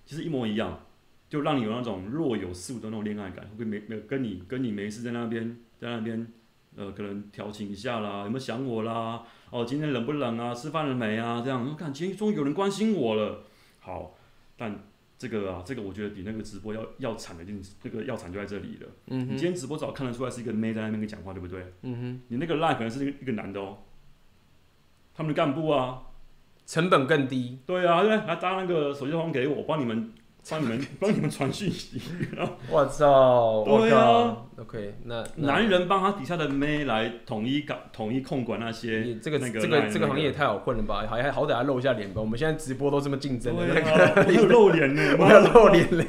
[0.05, 0.85] 其实一模一样，
[1.29, 6.27] 就让你有那种若有似无的那种恋爱感，会没没跟你跟你没事在那边在那边，
[6.75, 9.23] 呃，可能调情一下啦，有没有想我啦？
[9.49, 10.53] 哦，今天冷不冷啊？
[10.53, 11.41] 吃饭了没啊？
[11.43, 13.43] 这样，我看今天终于有人关心我了。
[13.79, 14.15] 好，
[14.57, 14.79] 但
[15.17, 18.87] 这个啊，这个我觉得比那个直播要要惨的，就是这个要惨就在这里了。
[19.07, 19.33] 嗯哼。
[19.33, 21.73] 你今天直播早看得出来是一个妹在那边跟你讲话，对不对？
[21.83, 22.21] 嗯哼。
[22.29, 23.77] 你那个 line 可能是一个一个男的哦，
[25.13, 26.03] 他们的干部啊。
[26.65, 30.13] 成本更低，对啊，对，来搭那个手机号给我，帮你们，
[30.49, 32.01] 帮你们，帮你们传讯息。
[32.69, 41.05] 我操，对啊，OK，那男人帮他底下的妹来统一搞、统一控管那些，这个那个这个这个行业也太好混了吧？
[41.09, 42.19] 好，还好歹还露一下脸吧？
[42.19, 46.05] 我们现在直播都这么竞争，没有露脸呢， 我们要露脸嘞。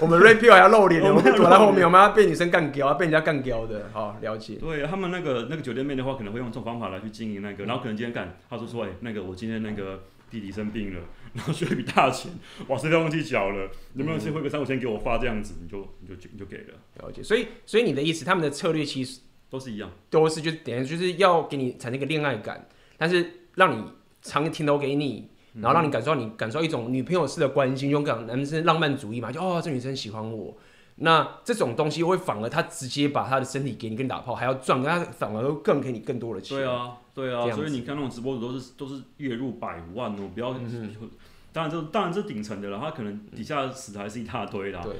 [0.00, 3.88] 我们 rapio 还要露脸，我们躲在后面，我们要被女生干掉，被人家干掉的。
[3.92, 4.56] 好，了解。
[4.56, 11.00] 对他们那个那个酒店妹的话，可能会用这种方法来去经营那个，然后可能今天干，他说说，哎，那个我今天那个弟弟生病了，
[11.34, 12.32] 然后需要一笔大钱，
[12.68, 16.74] 哇，这边忘记缴了，能不能先汇个三五千给我发这样子，你就你就你就给了。
[17.02, 17.22] 了解。
[17.22, 19.20] 所以所以你的意思，他们的策略其实
[19.50, 22.66] 都是一样，都是就等于就是要给你产生一个恋爱感，
[22.96, 23.84] 但是让你
[24.22, 25.28] 长停留给你。
[25.60, 30.52] 然后让你感受到你感受到一种女朋友式的关心，用讲男生浪漫主义嘛，就哦这女生喜欢我，
[30.96, 36.58] 那这种东西会反而他直接把他的身体给你跟你打炮还要赚，他反而更给你更多的钱。
[36.58, 40.68] 对啊，对啊，所以你看那种直播主都是都是月入百万哦，不要，嗯、
[40.98, 41.10] 哼
[41.54, 44.82] 当然这当然这顶层的了，他可能底下死的还是一大堆啦。
[44.82, 44.96] 对，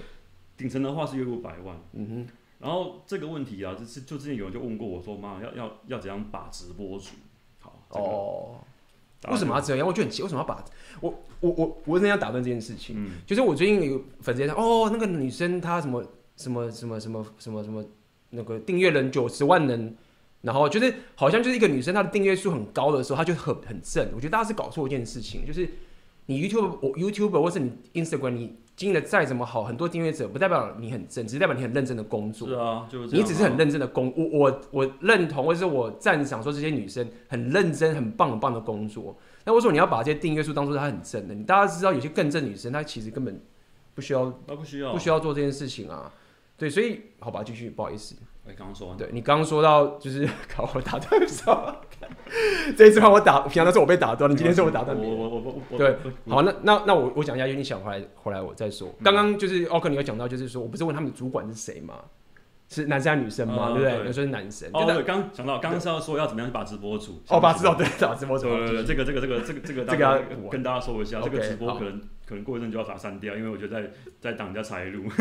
[0.56, 1.76] 顶层的话是月入百万。
[1.92, 2.26] 嗯哼，
[2.60, 7.08] 然后这个问题啊，就是就之前有人就问过我说，妈要要要怎样把直播主？
[7.58, 8.56] 好，这个、哦。
[9.30, 9.86] 为什么要这样？
[9.86, 10.62] 我觉得很奇，为什么要把
[11.00, 12.94] 我我我我真的要打断这件事情？
[12.98, 16.04] 嗯、就是我最近有粉丝说，哦，那个女生她什么
[16.36, 17.82] 什么什么什么什么什么
[18.28, 19.96] 那个订阅人九十万人，
[20.42, 24.06] 然后就是好像就是一个女生她的订阅数很高的时候，她就很很正。
[24.14, 25.66] 我觉得大家是搞错一件事情，就是
[26.26, 28.56] 你 YouTube 我 YouTuber 或是你 Instagram 你。
[28.76, 32.48] 经营的再怎么好，很多订阅者不代表你很正，只是代表你很认真的工作。
[32.48, 34.12] 是啊，就是你只是很认真的工。
[34.16, 39.16] 我我我认同，或者是我赞赏说这些女生很认真、很棒、很棒的工作。
[39.44, 41.34] 那为什么你要把这些订阅数当做她很正的？
[41.36, 43.40] 你大家知道有些更正女生，她其实根本
[43.94, 46.12] 不需要，不需要，不需要做这件事情啊。
[46.58, 48.16] 对，所以好吧，继续，不好意思。
[48.46, 51.74] 我刚刚说完，对你刚刚说到就是 搞我打断手，
[52.76, 55.06] 这一次换我打，平常都是我被打断，你今天是我打断你。
[55.06, 55.96] 我我我我对，
[56.28, 58.94] 好，那那那我我讲一下，因为你想回来回来我再说。
[59.02, 61.94] 刚刚就是奥克，你有讲到，就是说我不是问他们主管是谁吗？
[62.68, 63.72] 是男生还是女生吗？
[63.72, 63.92] 对不对？
[64.06, 64.68] 有时候是男生。
[64.72, 67.22] 哦，对，刚讲到，刚刚是要说要怎么样去把直播主。
[67.28, 68.48] 哦，把直播对，把直播主。
[68.48, 75.08] 对对对，这个这个这个这个这个，这个要跟大家说一下，这个直播可能可能过一阵就要把它删掉，因为我觉得在在挡人家财路。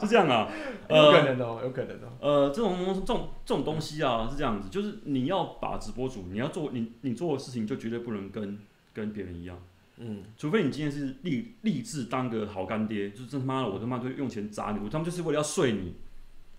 [0.00, 0.50] 是这样啊，
[0.90, 2.12] 有可能哦，有可能哦。
[2.20, 8.58] 呃，这种这种这种东西啊，是这样子，就是你要把直播主，你要做你你做的事情，就绝对不能跟
[8.92, 9.56] 跟别人一样。
[9.96, 15.94] 嗯，除非你今天是立立志当个好干爹，就是他妈的，我他妈就用钱砸你，我他妈就是为了要睡你。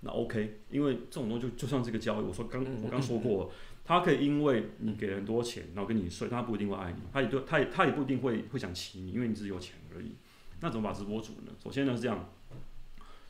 [0.01, 3.51] 那 OK，因为这种东西就就像这个交易，我说刚我刚说过，
[3.85, 10.15] 他可以因为你给了很多钱，然后跟你睡，他不一定会爱你，他也对他也他也不一定会会想骑你，因为你只是有钱而已。
[10.61, 11.51] 那怎么把直播主呢？
[11.63, 12.27] 首先呢是这样，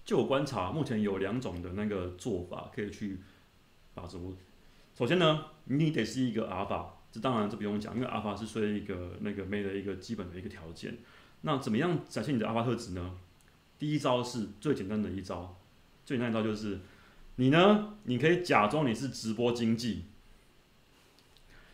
[0.06, 3.20] 就我观察，目前有两种的那个做法可以去
[3.94, 4.34] 把直播。
[4.98, 10.98] 首先呢，你得是一个阿法，这当然这不用讲，因为阿法是睡一个那个妹的一个基本的一个条件。
[11.42, 13.18] 那怎么样展现你的阿法特质呢？
[13.78, 15.58] 第一招是最简单的一招，
[16.06, 16.80] 最简单一招就是
[17.36, 20.06] 你呢，你可以假装你是直播经济，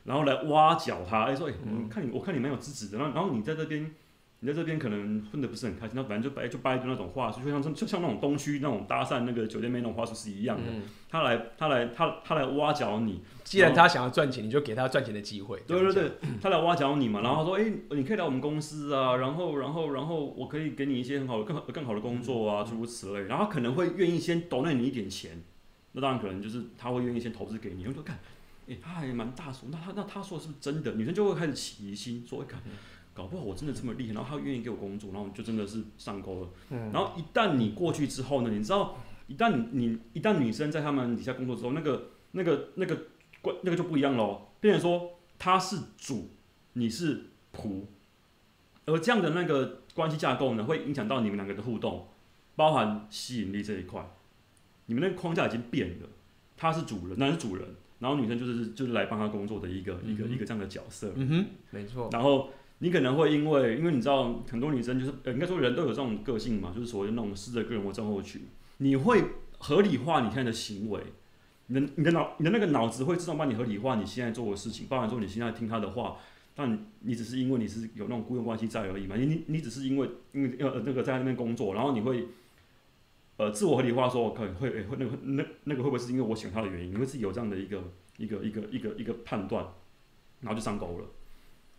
[0.03, 3.91] 然后来挖角他，哎说哎，我看你我看你蛮有资质的，然后然后你在这边。
[4.43, 10.63] 你在这边可能混得不是很开心，那反正就掰就掰的那种话术，就像就像那种东区那种搭讪那个酒店妹那种话术是一样的。
[10.67, 15.61] 嗯、他来他来他他来挖角你，既然他想要赚钱，你就给他赚钱的机会。
[15.67, 16.11] 对对对，
[16.41, 23.27] 他来挖角你嘛，然后说，哎、欸，你可以来我们公司啊，然后然后然后我可以给你一些很好的更好更好的工作啊，诸如此类。
[23.27, 25.39] 然后他可能会愿意先抖那你一点钱，
[25.91, 27.85] 那当然可能就是他会愿意先投资给你。
[27.85, 28.17] 我说看，
[28.81, 30.93] 他还蛮大手，那他那他说的是不是真的？
[30.93, 32.61] 女生就会开始起疑心，说，哎看。
[33.13, 36.49] 搞不好我真的这么厉害，然后他愿意给我工作，然后就真的是上钩了。
[36.69, 42.97] 然后一旦你过去之后呢，你知道，一旦你你一旦女生在他们底下工作之后，那个那个那个
[43.41, 44.47] 关那个就不一样喽。
[44.61, 46.29] 变成说他是主，
[46.71, 47.81] 你是仆，
[48.85, 52.07] 而这样的那个关系架构呢，会影响到你们两个的互动，
[52.55, 54.09] 包含吸引力这一块。
[54.85, 56.07] 你们那个框架已经变了，
[56.55, 61.13] 他是主人，男是主人，然后女生就是就是来帮他工作的一个、嗯、一个一个这样的角色。
[61.15, 62.09] 嗯哼，没错。
[62.11, 62.49] 然后。
[62.83, 68.41] 你可能会因为，因为你知道很多女生就是，呃，应该说人都有这种个性嘛，就是所谓的那种试着个人我症候群。
[68.77, 69.23] 你会
[69.59, 70.99] 合理化你现在的行为，
[71.67, 76.17] 你的你的脑你的那个脑子会自动帮你合理化你现在做的事情，包含说你现在听他的话，
[76.55, 82.29] 但你只是因为你是有那种雇佣关系在而已嘛，你你你只是因为因为呃那个在那边工作，然后你会
[83.37, 86.93] 呃自我合理化说我可能会会那个那那个会不会是因为我喜欢他的原因？
[86.93, 87.81] 你会自己有这样的一个
[88.17, 89.65] 一个一个一个一个判断，
[90.41, 91.05] 然后就上钩了。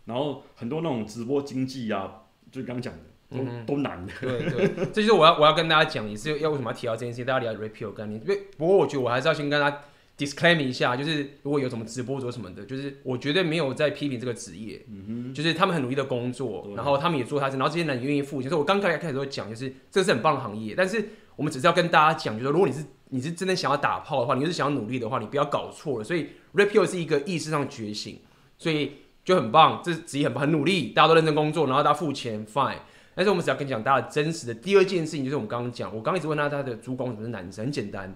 [0.05, 4.11] 然后很多那种直播经济啊，就刚讲的，都、嗯、都难的。
[4.19, 8.19] 对对，这就是我要我要跟大家讲，也是要为什么要提到这件事情，大家聊 repeal 概念。
[8.21, 9.81] 因为不过我觉得我还是要先跟大家
[10.17, 18.49] disclaim 一下，就是如果有什么直播主什么的，就是我绝对没有在批评这个职业，嗯哼，就是他们很努力的工作，然后他们也做他事，然后这些人也愿意付钱。
[18.49, 26.03] 所以我刚开开始都讲，就是这是很棒的行业，但是我们只是要跟大家讲，就是如果你是你是真的想要打炮的话，你是想要努力的话，你不要搞错了。
[26.03, 28.19] 所以 repeal 是一个意识上觉醒，
[28.57, 28.93] 所以。
[29.25, 32.75] 就很棒，这职业很棒，很努力，大家都认真工作，然后大家付钱，fine。
[33.15, 38.13] 但是我们只要跟你讲大家真实的第二件事情，就是我们刚刚讲，我刚一直问他他的主管为什么是男生，很简单，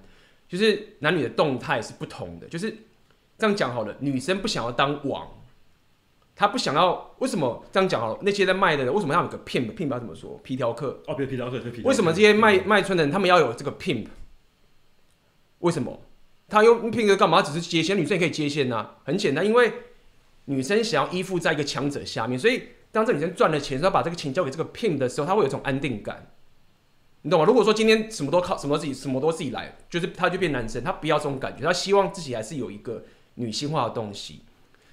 [0.49, 2.47] 就是男女的动态是不同的。
[2.49, 2.69] 就是
[3.37, 5.25] 这样讲好了，女生不想要当王，
[6.37, 8.19] 她不想要，为什么这样讲好了？
[8.21, 10.39] 那些在卖的人为什么要有个 pimp？pimp 要怎么说？
[10.43, 11.81] 皮条客哦，皮皮条客，皮。
[11.81, 14.05] 为什么这些卖卖春的人他们要有这个 pimp？
[15.59, 15.99] 为什么？
[16.47, 17.41] 他用 pimp 干嘛？
[17.41, 19.73] 只是接线，女生也可以接线呐、啊，很简单，因为。
[20.49, 26.25] 女生想要依附在一个强者下面，所以当这女生赚了钱，她把这个钱交给这个 pimp 的时候，她会有一种安定感，
[27.23, 27.45] 你懂吗？
[27.45, 34.43] 如果说今天什么都靠什么都自己，什么都自己来，就是他就变男生，他不要这种感觉，他希望自己还是有一个女性化的东西。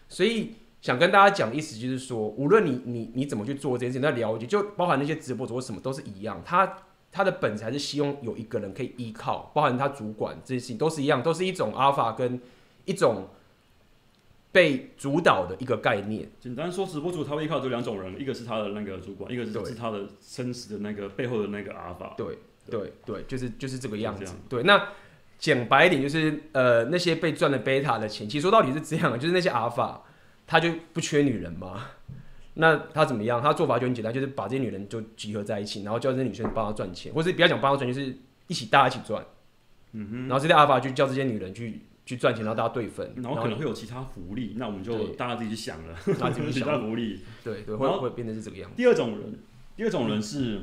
[0.09, 0.55] 所以
[0.85, 6.77] 想跟大家讲的意思就是说，无论你你你怎么去做这件事情，那了解就包含那些直播主什么都是一样，他
[7.11, 12.39] 他的本质还是希望有一个人可以依靠，包含他主管这些事情都是一样，都是一种 alpha 跟
[12.85, 13.31] 一种。
[14.53, 16.31] 被主导的一个概念。
[16.39, 22.15] 简单说，直播主他会依靠这两种人，一个是他的那个主管，一个是是他的真实的那个背后的那个阿尔法。
[22.17, 22.39] 对
[22.71, 24.33] 对对，就是就是这个样子。
[24.49, 24.91] 对，那
[25.41, 30.05] 讲白一点，就是呃那些被赚了贝塔的钱，其实说到底是这样，就是那些阿尔法，
[30.47, 31.87] 他就不缺女人嘛。
[32.55, 33.43] 那他怎么样？
[33.43, 39.25] 他做法就很简单，就是把这些女人就集合在一起，然后叫这些女生帮他赚钱，或者不要讲帮他赚钱，就是一起大家一起赚。
[39.93, 40.21] 嗯哼。
[40.29, 41.83] 然后这些阿尔法就叫这些女人去。
[42.07, 48.77] 去赚钱，然后大家对分，然后可能会有其他福利，那我们就大家自己去想了， 大家自己去想 福利，对对，会会变成是这个样子。
[48.77, 49.39] 第二种人，
[49.75, 50.61] 第二种人是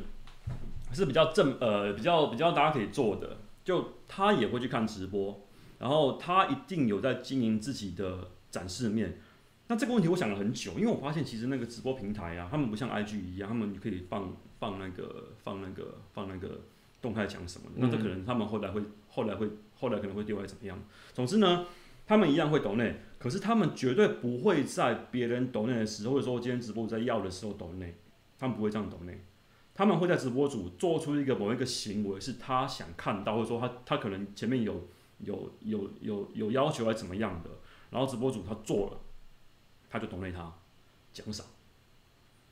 [0.94, 5.48] 是比较正呃比较比较大家可以做的，就他也会去看直播，
[5.80, 9.20] 然后他一定有在经营自己的展示面。
[9.72, 16.60] 那这个问题我想了很久，因为我发现其实那个直播平台啊，他们不像 IG 一样，他们可以放放那个放那个放那个
[17.02, 19.48] 动态墙什么的，那这可能他们后来会后来会。
[19.74, 20.78] 后来可能会丢来怎么样？
[21.12, 21.66] 总之呢，
[22.06, 27.96] 他们一样会抖内，可是他们绝对不会在别人抖内的时候，或者说今天直播在要的时候抖内，
[28.38, 29.20] 他们不会这样抖内。
[29.74, 37.50] 他们会在直播主做出一个某一个行为，是他想看到，或者说他他可能前面有有有有有要求还是怎么样的，
[37.90, 39.01] 然后直播主他做了，
[39.92, 40.52] 他就懂内他
[41.14, 41.46] 奖赏，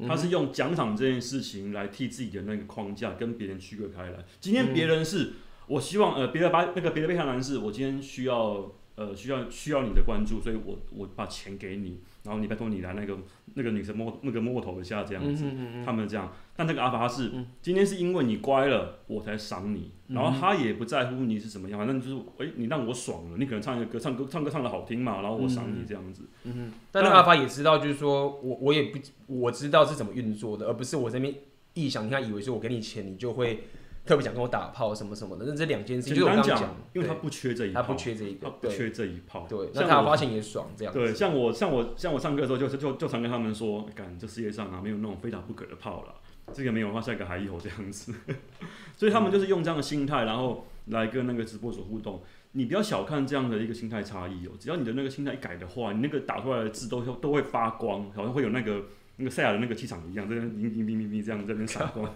[0.07, 4.25] 他是用奖赏这件事情来替自己的那个框架跟别人区隔开来。
[4.39, 5.33] 今天别人是。
[5.69, 13.17] 我希望呃别的把那个别的被害男士，我今天需要呃需要需要你的关注，所以我我把钱给你，然后你拜托你来那个
[13.53, 16.33] 那个女生摸那个摸头一下这样子，嗯嗯嗯他们这样。
[16.57, 26.23] 但那个阿法是、嗯、今天是因为你乖了，我才赏你，然后他也不在乎你是什么样，反正就是哎、欸、你让我爽了，你可能唱一个歌，唱歌唱歌唱的好听嘛，然后我赏你这样子。
[26.43, 26.71] 嗯哼。
[26.91, 31.33] 但那个阿法也知道，就是说我我也不我知道是怎么运作的，而不是我这边
[31.75, 33.63] 臆想，他以为说我给你钱，你就会。
[34.05, 39.45] 特别想跟我打炮什么什么的，那这两件事情就是我刚讲，因为他不缺这一，他不缺这一个，他不缺这一炮。
[39.49, 40.93] 对，那他发现也爽这样。
[40.93, 46.15] 对，像我像我像我上课的时候就，就就就常跟他们说，感这世界上啊没有那种非打不可的炮了，
[46.53, 48.13] 这个没有的话，下一个还有这样子。
[48.97, 52.21] 所以他们就是用这样的心态，然后来跟那个直播主互动。
[52.53, 58.85] 你不要小看这样的一个心态差异哦，只要你的那个心态一改的话，你那个打出来的字都都会发光，好像会有那个
[59.17, 62.11] 那个赛亚的那个气场一样，这边哔哔哔哔这样在那边闪光。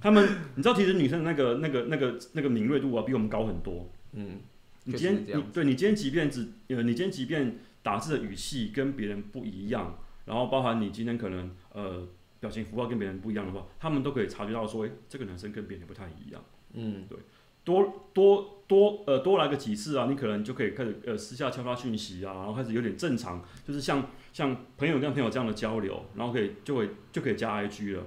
[0.00, 3.90] 他们，你知道，其实女生的那个、那个、那个、那个敏锐度啊，比我们高很多。
[4.12, 4.40] 嗯，
[4.84, 12.06] 你今天，你对你今天，即便只呃，你今天即便打字的语气跟别人不一样，然后包含你今天可能呃
[12.38, 16.42] 表情符号跟别人不一样的话，他们都可以察觉到说，诶，这个男生跟别人不太一样。
[16.74, 17.18] 嗯，对，
[17.64, 28.06] 多多多呃多来个几次啊，你可能就可以开始呃私下敲发讯息啊，然后开始有点正常，就是像像朋友跟朋友这样的交流，然后可以就会就可以加 IG 了。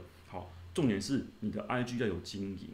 [0.74, 2.70] 重点是你的 IG 要有经营，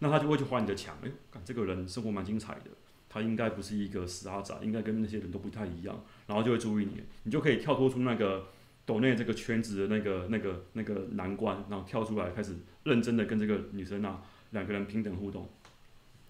[0.00, 0.96] 那他就会去划你的墙。
[1.04, 1.10] 哎、
[1.44, 2.70] 这个人生活蛮精彩的，
[3.08, 8.46] 他应该不是一个死阿仔，应该跟那些人都不太一样，然后就会注意你，你就可以跳脱出那个
[8.84, 15.48] 抖内这个圈子的那个那个那个难关，然后跳出来开始认真的跟这个女生啊两个人平等互动。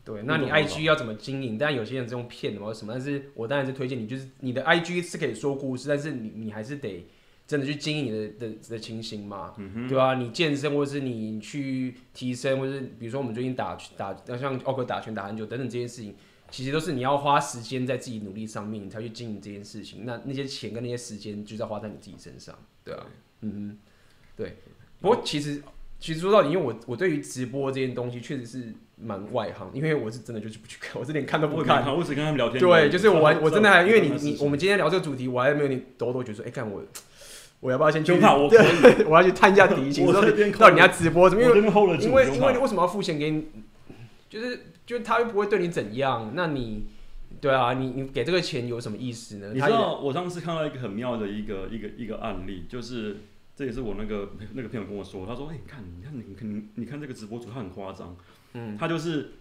[0.04, 1.56] 对，那你 IG 要怎么经营？
[1.56, 7.06] 但有些人是用骗的或者什么，但是我当然是推荐你，就是你的 IG 是可以说故事，但是你你还是得。
[7.50, 10.14] 真的去经营你的的的情形嘛，嗯、对吧、啊？
[10.14, 16.14] 你健身，或者是你去提升，或者是比如说我们最近打打，像奥克打拳、打很久等等这些事情，
[16.48, 20.04] 其实都是你要花时间在自己努力上面，你才去经营这件事情。
[20.04, 23.04] 那那些钱跟那些时间，就是要花在你自己身上，对啊，
[23.40, 23.78] 嗯嗯，
[24.36, 24.54] 对。
[25.00, 25.60] 不过其实
[25.98, 31.84] 其实说到底，因为我我对于直播这件东西确实是蛮外行，因为我是真的就是不去看，我是连看都不看。
[31.92, 32.60] 我只跟他们聊天。
[32.60, 36.80] 对，就是我我真的还因为你你我们今天聊这个主题，我还没有你抖抖觉得说，哎、欸，看我。
[37.60, 38.12] 我要不要先去？
[38.12, 40.10] 我可以， 我要去探一下敌情。
[40.10, 41.42] 到底你要直播什么？
[41.42, 43.46] 因为因为因为你为什么要付钱给你？
[44.28, 46.32] 就是就是他又不会对你怎样？
[46.34, 46.86] 那你
[47.40, 49.52] 对啊，你你给这个钱有什么意思呢？
[49.52, 53.18] 你知道我上次看到一个很妙的一个一个一个案例，就是
[53.54, 58.16] 这也是我那个那个朋友跟我说，他说：“哎，你看你看你你你看这个直播主他很夸张，
[58.54, 59.32] 嗯，他就是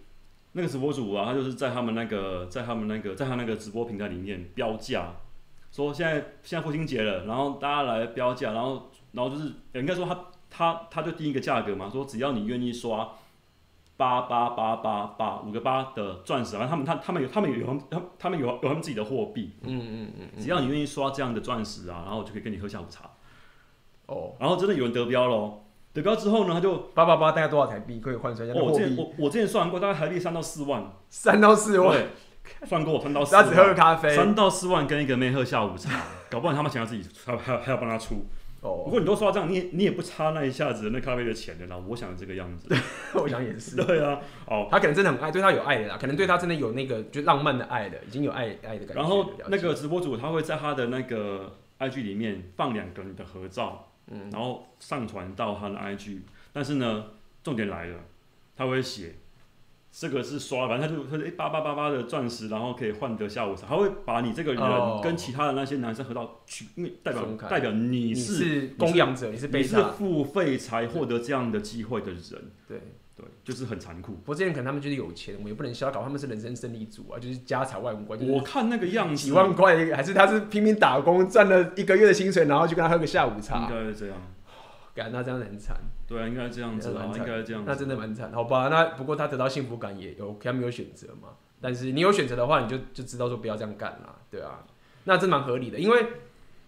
[0.52, 5.14] 那个直播主啊，他就是在他们那个在他们那个在他那个直播平台里面标价。”
[5.70, 13.12] 说现在现在父亲节了，然后大家来标价，然后然后就是应该说他他他就定一个价格嘛，说只要你愿意刷
[13.96, 23.10] 八八八八八五个八的钻石，然后他们他他们有他们有他们他们有有他们自己的货币，嗯嗯嗯，只要你愿意刷这样的钻石啊，然后我就可以跟你喝下午茶。
[24.06, 25.60] 哦，然后真的有人得标喽，
[25.92, 28.00] 得标之后呢，他就八八八大概多少台币？
[28.00, 28.60] 可以换算一下？
[28.60, 31.96] 我之前我我之前算过，大概台币三到四万，三到四万。
[32.66, 34.14] 算过三到四万，他只喝咖啡。
[34.14, 38.26] 三到四万跟一个妹喝下午茶，搞不好他们想要自己还还还要帮他出。
[38.60, 41.76] 哦，不过你都说到这样，你也你也不差那一下子那咖啡的钱的啦。
[41.88, 42.68] 我想这个样子，
[43.18, 43.74] 我想也是。
[43.76, 48.94] 对啊，哦，他可能真的很爱，对他有爱的啦，可能对他真的有那个就浪漫的爱的，已经有爱爱的感觉。
[48.94, 56.18] 然后那个直播主他会在他的那个 IG 里面放两个人的合照，嗯，然后上传到他的 IG，
[56.52, 57.06] 但是呢，
[57.42, 57.96] 重点来了，
[58.54, 59.14] 他会写。
[59.92, 63.66] 这个是刷，反正他就他就八八八八的钻石，然后可以换得下午茶。
[63.66, 64.62] 他会把你这个人
[65.02, 72.52] 跟其他的那些男生合到去，因为代表代表你是供养者，你是被你是付费才获得这样的机会的人。
[72.68, 72.80] 对
[73.16, 74.12] 对，就是很残酷。
[74.12, 78.18] 不过之前可能他们就是有钱，我们也不能瞎搞，他们是人生胜利组啊，就是家财万贯。
[78.28, 83.64] 我看那个样子，几万块还是他是拼命打工赚了一个月的薪水，然后去跟他喝个下午茶。
[83.64, 84.16] 应该是这样。
[84.94, 85.76] 感那这样很惨。
[86.10, 87.70] 对啊，应该这样子啊，应该这样子。
[87.70, 88.66] 那真的蛮惨，好吧？
[88.66, 91.28] 那不过他得到幸福感也有，他没有选择嘛。
[91.60, 94.66] 但是你有选择的话，你就就知道说不要这样干啦，对啊。
[95.04, 96.04] 那这蛮合理的，因为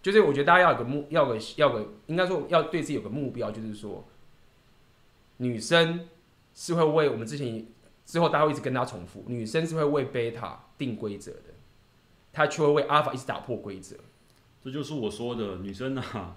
[0.01, 4.07] 就是我觉得大家要有个目，要个要个，应该说要对自己有个目标，就是说
[5.35, 6.07] 女生
[6.55, 7.65] 是会为我们之前
[8.05, 11.53] 之后，大家会一直跟她重复，女生是会为贝塔定规则的，
[12.31, 13.97] 她却会为阿法一直打破规则。
[14.63, 16.33] 这就是我说的，女生啊。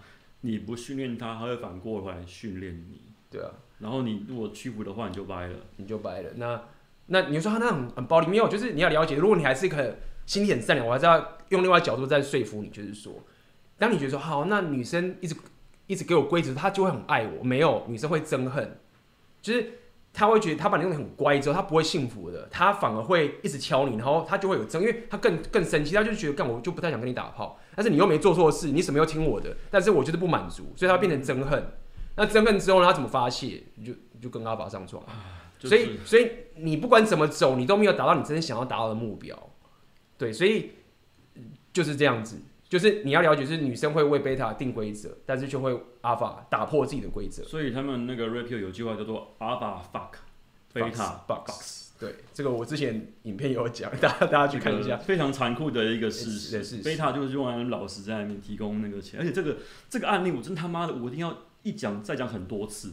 [0.46, 3.00] 你不训练他，他会反过来训练你。
[3.28, 6.30] 对啊，然后你如果屈服的话，你就掰了，你就掰了。
[6.36, 6.62] 那
[7.06, 13.12] 那你说他那种很暴力，没有，就是你要了解，如果你还是一个心地很善良，我还是要用另外角度再说服你，就是说，
[13.76, 15.34] 当你觉得说好，那女生一直
[15.88, 17.42] 一直给我规则，她就会很爱我。
[17.44, 18.78] 没有，女生会憎恨。
[19.42, 19.72] 就是
[20.12, 31.64] 她会觉得她把你弄得很乖之后，她不会幸福的，她反而会一直敲你，然后她就会有争，因为她更更生气，她就觉得干我就不太想跟你打炮，但是你又没做错事，你什么又听我的，但是我就是不满足，所以他变成憎恨。
[32.16, 33.62] 那憎恨之后呢，他怎么发泄？
[33.74, 35.04] 你就就跟阿爸上床。
[35.58, 39.38] 就是、所以所以你不管怎么走，你都没有达到你真正想要达到的目标。
[40.18, 40.70] 对，所以
[41.72, 42.40] 就是这样子。
[42.68, 47.44] 就是你要了解，是女生会为贝塔定规则，但是就会阿法打破自己的规则。
[47.44, 50.16] 所以他们那个 rapio 有句话叫做阿法 fuck
[50.72, 51.85] 贝塔 box。
[51.98, 54.96] 对，这个我之前影片有讲，大家大家去看一下。
[54.98, 56.62] 非常残酷的一个事实。
[56.62, 59.56] 是贝塔就是用来老师在那边提供那个钱，而且这个
[59.88, 62.92] 这个案例，我真他妈的，我一定要一讲再讲很多次。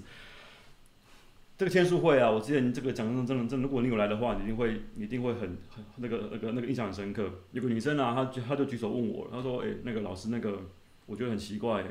[1.55, 7.29] 这个天书会啊，我之前这个讲真的真的真的，如果你有来的话，你一定会你一定会很很那个那个那个印象很深刻。
[7.51, 10.61] 有个女生啊，她就她就举手问我，她说：“哎、欸，那个老师，那个
[11.05, 11.83] 我觉得很奇怪，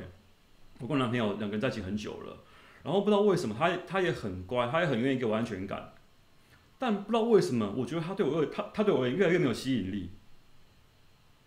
[0.80, 2.38] 我跟我男朋友两个人在一起很久了，
[2.82, 5.91] 然后不知道为什么，她她也很乖，她也很愿意给我安全感，
[6.82, 10.10] 但不知道为什么，我觉得他对我他他对我越来越没有吸引力。”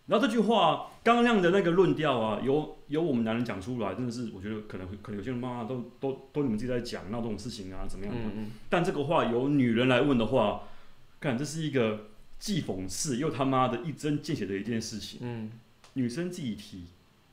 [0.07, 8.15] 然后这句话，刚刚那样的那个论调啊，由由我们男人讲出来，真的是我觉得可能可能有些人妈妈都都都你们自己在讲闹这种事情啊，怎么样？
[8.15, 10.69] 嗯嗯，但这个话由女人来问的话，
[11.19, 12.05] 看这是一个
[12.39, 15.19] 既讽刺又他妈的一针见血的一件事情。
[15.21, 15.51] 嗯，
[15.95, 16.85] 女生自己提，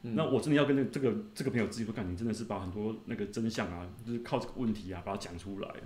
[0.02, 5.82] 嗯、那我真的要跟这个这个这个朋友自己说，感情真的是把很多那个真相啊，就是靠这个问题啊把它讲出来的。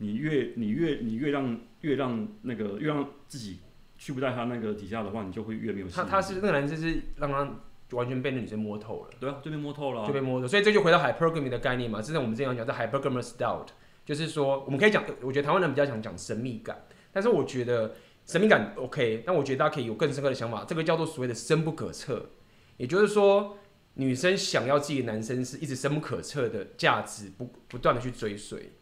[0.00, 3.60] 你越你越你越让越让那个越让自己。
[4.02, 5.86] 去不在他那个底下的话，你就会越没有。
[5.86, 7.46] 他他是那个男生是让他
[7.90, 9.10] 完全被那女生摸透了。
[9.20, 10.06] 对啊，就被摸透了、啊。
[10.06, 12.00] 就被摸透，所以这就回到 hypergamy 的概念嘛。
[12.00, 13.66] 之前我们之前讲叫 hypergamous doubt，
[14.06, 16.82] 就是说我们可以讲，我觉得台湾人比较想讲神秘感，
[17.12, 17.94] 但是我觉得
[18.24, 22.30] 神秘感 OK，但我觉得大家可以有更深刻的想法，这个叫做所谓的深不可测。
[22.78, 23.58] 也就是说，
[23.96, 28.72] 女生想要自己的男生是一直深不可测的价值，不不断的去追随。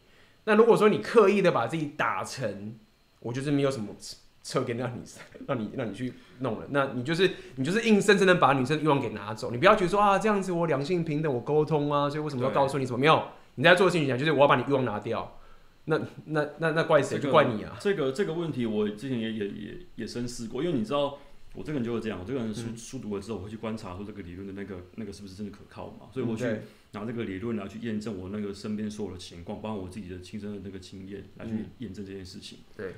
[0.48, 2.74] 那如果说你刻意的把自己打成，
[3.20, 3.94] 我就是没有什么。
[4.40, 5.02] 车给让你
[5.46, 9.50] 让你让你去弄了，那你就是你就是硬生生的把女生的欲望给拿走。
[9.50, 13.22] 你不要觉得说啊这样子我两性平等我沟通啊，所以为什么要告诉你什么没有？
[13.56, 15.38] 你在做性取向就是我要把你欲望拿掉。
[15.84, 17.18] 那那那那怪谁？
[17.18, 17.76] 就怪你啊！
[17.78, 21.18] 这个这个问题我之前也也也也深思过，因为你知道
[21.54, 26.44] 我这个人就是这样，我这个人书、嗯、书读了之后我会去观察说这个理论的那个那个是不是真的可靠嘛，所以我去
[26.92, 32.58] 拿这个理论来去验证我那个身边所有的情况，包括我自己的亲身的那个经验来去验证这件事情。
[32.76, 32.94] 对。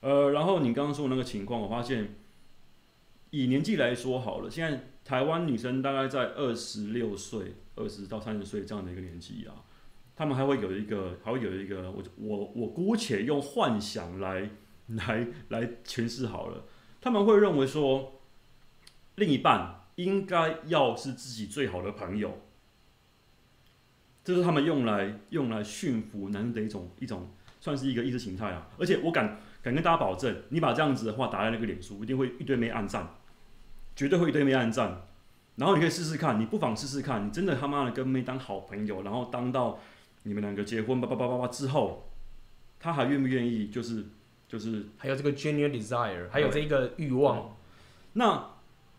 [0.00, 2.14] 呃，然后你刚刚说的那个情况，我发现
[3.30, 9.64] 以年纪来说好了，现在台湾女生大概在二十六岁、二十到三十岁这样的一个年纪啊，
[10.14, 14.50] 她们还会有一个，还会有一个，我我我姑且用幻想来
[14.86, 16.64] 来来诠释好了，
[17.00, 18.20] 他们会认为说，
[19.16, 22.40] 另一半应该要是自己最好的朋友，
[24.24, 29.40] 这是他们用来用来驯服男人的一种一种，算是一个意识形态啊，而且我敢。
[29.60, 33.08] 敢跟大家保证，你把这样子的话打在那个脸书，一定会一堆妹暗赞，
[33.96, 35.02] 绝对会一堆妹暗赞。
[35.56, 39.80] 然后你可以试试看，你不妨试试看，你真的他妈的跟妹当好朋友，然后当到
[40.22, 42.08] 你们两个结婚叭叭叭叭叭之后，
[42.78, 43.66] 他还愿不愿意？
[43.66, 44.06] 就是
[44.46, 47.38] 就是还有这个 genuine desire，还有这个欲望。
[47.38, 47.56] 哦，
[48.12, 48.50] 那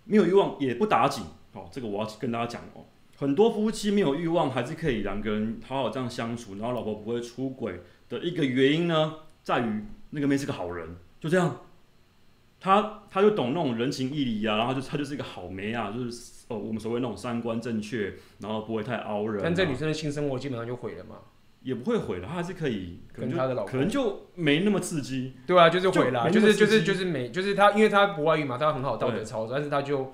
[0.03, 1.23] 没有欲望也不打紧。
[1.53, 2.83] 好，哦，这个我要跟大家讲哦，
[3.19, 9.13] 很多夫妻没有欲望还是可以两个人好好这样相处，然后老婆不会出轨的一个原因呢，
[9.43, 9.83] 在于。
[10.11, 11.61] 那个妹是个好人，就这样，
[12.59, 19.41] 他他就懂那种人情义理啊，然后就他就是一个好妹啊，就是哦，我们所谓那种三观正确，然后不会太凹人啊。
[19.43, 21.17] 但这女生的性生活基本上就毁了嘛？
[21.61, 25.33] 也不会毁了，她还是可以跟她的老公，可能就没那么刺激。
[25.45, 30.13] 对啊，就是毁了，就是就是就是没，就是她，因为她不外遇嘛，他很好道德操守，但是她就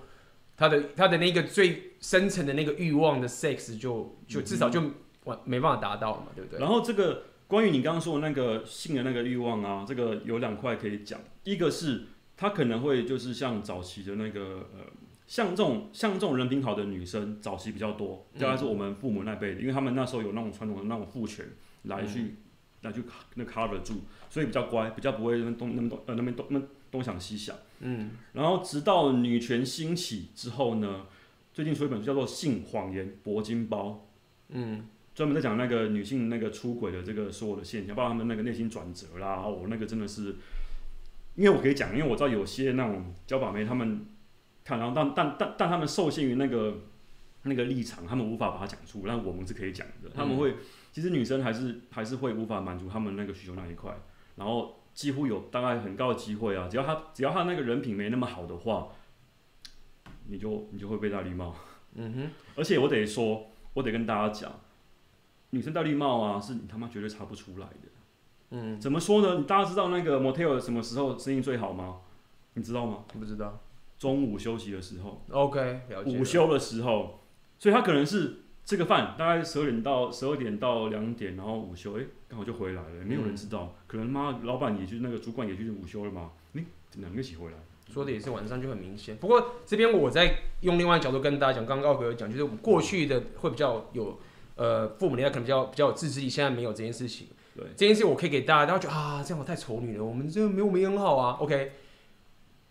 [0.58, 4.82] 他的他的那个最深层的那个欲望的 sex 就就至少就
[5.24, 6.60] 完没办法达到嘛，对不对？
[6.60, 7.24] 然后这个。
[7.48, 11.20] 关于你刚刚说的那个性的那个欲望啊，这个有两块可以讲。
[11.44, 14.80] 一个是他可能会就是像早期的那个呃，
[15.28, 21.46] 像这种像这种人品好的女生，早期比较多，大概是我们父母那辈的，因为他们那时候有那种传统的那种父权
[21.84, 22.38] 来去、嗯、
[22.82, 23.04] 来去
[23.36, 27.56] 那 cover 住，所以比较乖，比较不会那么东那么东呃那边东那东想西想。
[27.80, 28.12] 嗯。
[28.34, 31.06] 然后直到女权兴起之后呢，
[31.54, 33.90] 最近出一本书叫做《性谎言铂金包》。
[34.50, 34.88] 嗯。
[35.16, 40.36] 专门在讲那个女性那个出轨的这个所有的现象，包括他们那个内心转折啦，我、哦、那个真的是，
[41.36, 44.06] 因为我可以讲，因为我知道有些那种交把妹，他们
[44.66, 46.82] 看，然后但但但但他们受限于那个
[47.44, 50.10] 那个立场，他们无法把它讲出，但我们是可以讲的。
[50.14, 50.56] 他们会，
[50.92, 53.98] 其实女生还是还是会无法满足他们那个需求那一块，
[54.36, 58.88] 然后几乎有大概很高的机会啊，只要他只要他那个人品没那么好的话，
[60.28, 61.54] 你就你就会被戴绿帽。
[61.94, 64.52] 嗯哼，而且我得说，我得跟大家讲。
[65.52, 67.90] 女生戴绿帽啊，是你他妈绝对查不出来的。
[68.50, 69.44] 嗯，怎么说呢？
[69.44, 72.00] 大家知道那个 motel 什么时候生意最好吗？
[72.56, 73.06] 你知道吗？
[73.08, 73.62] 不知道。
[73.98, 75.22] 中午休息的时候。
[75.30, 77.22] OK，午休的时候，
[77.60, 83.76] 所以他可能是吃个饭，大概十二点到十二点到两点，然后午休，哎、欸，刚好就回来了，没有人知道。
[83.86, 86.32] 可能妈老板也去那个主管也去午休了嘛？
[86.54, 87.58] 你、欸、两个一起回来。
[87.94, 89.16] 说的也是，晚上就很明显。
[89.18, 94.20] 不过这边我在用另外一角度跟大家讲，刚刚奥哥讲，就是我们过去的会比较有，
[94.56, 97.28] 呃，父母年代可能比较比较有自制力，现在没有这件事情。
[97.56, 101.38] 对，这件事我可以给大家，大家觉得啊，这样我太丑女了，我们这没有没很好啊。
[101.40, 101.74] OK，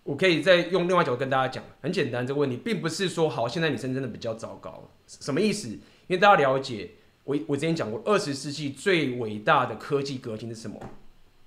[0.04, 5.68] 我可以再用另外一角度跟大家讲，很简单，这个问题并不是说好，现在女生真的比较糟糕，什么意思？
[5.68, 5.80] 因
[6.10, 6.90] 为大家了解，
[7.24, 10.78] 我我之前讲过，二十世纪最伟大的科技革新是什么？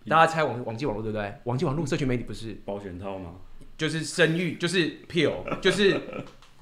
[0.08, 1.34] 大家猜网网际网络对不对？
[1.43, 3.36] 网际网络社群媒体不是保险套吗？
[3.78, 6.01] 就是生育，就是 pill， 就是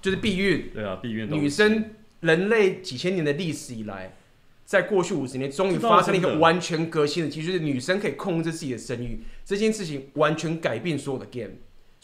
[0.01, 0.71] 就是避孕。
[0.73, 1.29] 对啊，避孕。
[1.31, 4.17] 女生，人类几千年的历史以来，
[4.65, 11.53] 在过去五十年，终于发生了一个完全革新的，其实就是女生可以控制自己的生育，这件事情完全改变所有的 game，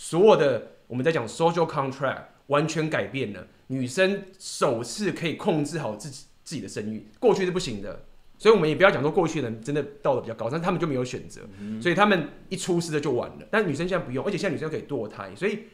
[0.02, 8.04] 所有的我们在讲 social contract 完全改变了，女生首次可以控制好自己自己的生育，过去是不行的。
[8.40, 11.42] 所以，我们也不要讲说过去的人真的道德比较高，但是他们就没有选择，
[11.80, 13.48] 所以他们一出事的就完了。
[13.52, 15.66] 但女生现在不用，而且现在女生可以堕胎，所以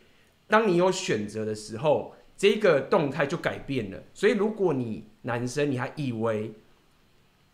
[0.45, 4.03] 当你有选择的时候，这个动态就改变了。
[4.13, 6.51] 所以，如果你男生你还以为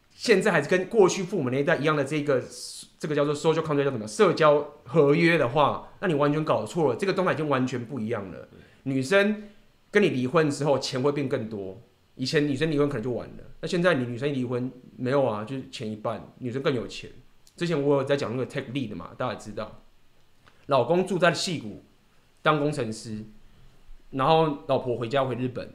[0.09, 2.41] 现在还是跟过去父母那一代一样的这个
[3.04, 6.95] 这个叫做 social contract 叫什么社交合约的话，那你完全搞错了。
[6.95, 8.47] 这个动态已经完全不一样了。
[8.84, 9.43] 女生
[9.91, 11.82] 跟你离婚之后，钱会变更多。
[12.16, 15.43] 以前女生离婚可能就完了，那现在你女生离婚没有啊？
[15.43, 17.10] 就是钱一半，女生更有钱。
[17.58, 19.82] 之前我有在讲那个 take lead 的嘛，大家知道，
[20.68, 21.84] 老公住在矽谷
[22.41, 23.26] 当工程师，
[24.12, 25.70] 然后老婆回家回日本，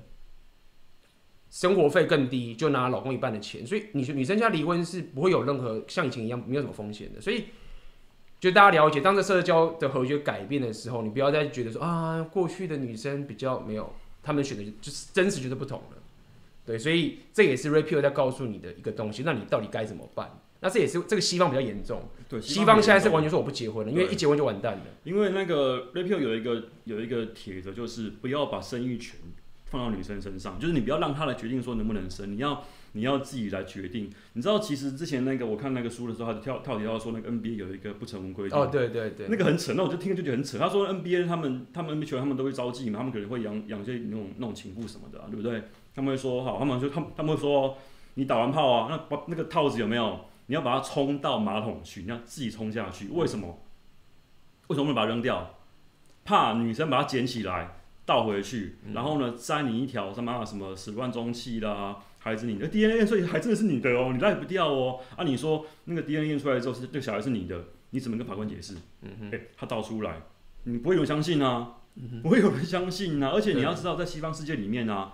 [1.50, 3.66] 生活费更低，就拿老公一半的钱。
[3.66, 7.20] 所以女女生家离婚是不会有任何像以前一样没有什么风险的。
[7.20, 7.46] 所以
[8.40, 13.92] 就大家了解，当这社交的合约改变的时候，你不要再觉得说啊，过去的女生比较没有，
[14.22, 15.96] 他们选的就是真实就是不同了。
[16.66, 20.38] 对，所以这也是 Pill 在告诉你的一个东西，那你到底该怎么办？
[20.60, 22.02] 那这也是这个西方比较严重。
[22.28, 24.82] 对，西方现在是完全说我不结婚了，因为一结婚就完蛋了。
[25.04, 29.14] 因为那个 Pill 有一个有一个铁则，就是不要把生育权
[29.70, 34.10] 放到女生身上，就是你不要让她来决定说能不能生，你要你要自己来决定。
[34.32, 38.58] 你知道，其实之前那个我看那个书的时候，他就跳跳提到说那个 NBA 有一个不成文规定。
[38.58, 40.58] 哦，对对对，那个很扯，那我就听就觉得很扯。
[40.58, 45.62] 他说 NBA 他们他们 NBA 球员他们都会招妓嘛，他们可能会养养些那种那种情妇什么的、啊，对不对？
[45.94, 47.76] 他们会说好，他们就他们他们会说，
[48.14, 50.20] 你打完炮啊，那把那个套子有没有？
[50.46, 53.08] 你要把它冲到马桶去，你要自己冲下去。
[53.08, 53.60] 为什么？
[54.68, 55.54] 为什么不能把它扔掉？
[56.24, 57.77] 怕女生把它捡起来
[58.08, 65.00] 倒回去，然后呢，塞你一条什么什么始乱终弃啦，孩子你的 DNA，所以还真的是你的哦，你赖不掉哦。
[65.14, 68.76] 啊，你说那个 DNA 验出来之后是这个小孩是你的，你怎么跟法官解释？
[69.02, 70.22] 嗯哼，哎，他倒出来，
[70.64, 71.74] 你不会有人相信啊，
[72.22, 73.28] 不会有人相信啊。
[73.34, 75.12] 而且你要知道，在西方世界里面啊。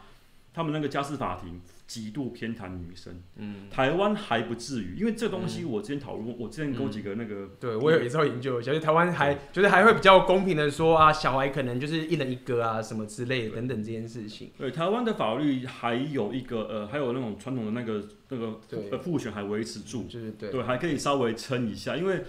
[0.57, 14.51] 他们那个家事法庭极度偏袒女生，嗯，台湾还不至于，因为这东西我之前讨论过，我之前跟几个那个，对我有一次研究，一下，就台湾还就是还会比较公平的说啊，小孩可能就是一人一个啊，什么之类的等等这件事情。
[14.57, 18.61] 对，台湾的法律还有一个呃，还有那种传统的那个那个
[18.91, 22.23] 呃父权还维持住，就是对，对，还可以稍微撑一下，因为。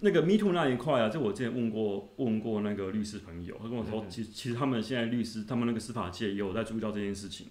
[0.00, 7.46] 那个 Me Too 那一块啊，就我之前问过问过那个律师朋友，他跟我说，其实其实他们现在律师，他们那个司法界也有在注意到这件事情，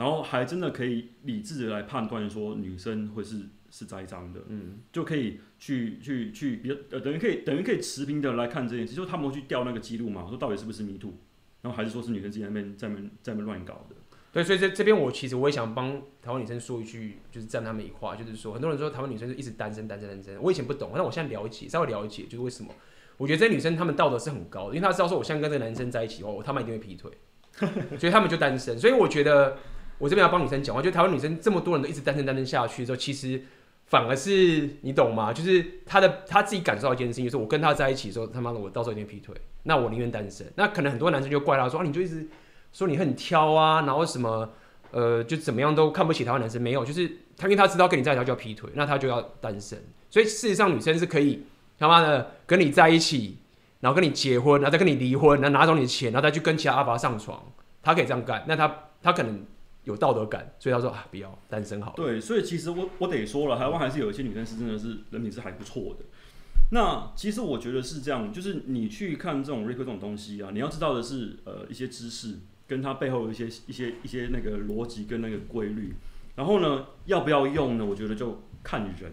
[0.00, 11.18] 然后还真的可以理智的来判断说女生会是是栽赃的，嗯，就可以去去去比较呃等于可以等于可以持平的来看这件事，就他们会去调那个记录嘛，说到底是不是迷途
[11.60, 13.96] 然后还是说是女生自己在那边在那边在那边乱搞的。
[14.32, 22.72] 对，所以这这边我其实我也想帮台湾女生说一句，就是站他们一块，就是说很多人说台湾女生就一直单身单身单身，我以前不懂，但我现在了解，稍微了解，就是为什么？
[23.16, 27.10] 我觉得这些女生她们道德是很高的，因为她知道说我现在跟这个男生在一起哦，他们一定会劈腿，
[27.98, 28.78] 所以他们就单身。
[28.78, 29.58] 所以我觉得
[30.00, 33.40] 我这边要帮女生讲话，就台湾女生这么多人都一直单身单身下去之后，其实
[33.86, 35.32] 反而是你懂吗？
[35.32, 39.32] 就是她的她自己感受到一件事情，就是我跟他在一起的时候，他妈的我到时候一定劈腿，
[39.62, 40.44] 那我宁愿单身。
[40.56, 42.26] 那可能很多男生就怪他说啊，你就一直。
[42.72, 44.48] 说你很挑啊，然后什么，
[44.92, 49.76] 呃，就怎么样都看不起台湾男生，没有，就是他因为他知道跟你在一起就要劈腿，那他就要单身。
[50.08, 51.42] 所以事实上女生是可以
[51.76, 53.38] 他妈的跟你在一起，
[53.80, 57.42] 然后跟你结婚，然后再跟你离婚，然后拿走你的钱，然后再去跟其他阿爸上床，
[57.82, 58.44] 他可以这样干。
[58.46, 58.72] 那他
[59.02, 59.44] 他可能
[59.84, 61.92] 有道德感，所以他说啊，不要单身好。
[61.96, 66.04] 对，所以其实我我得说了，台湾还是有一些女生是真的是人品是还不错的。
[66.72, 72.38] 那其实我觉得是这样，就是你去看这种 Rape 这种东西啊，你要知道的是呃一些知识。
[72.70, 75.92] 跟他背后的一些一些一些那个逻辑跟那个规律，
[76.36, 77.84] 然后呢，要不要用呢？
[77.84, 79.12] 我觉得就看人。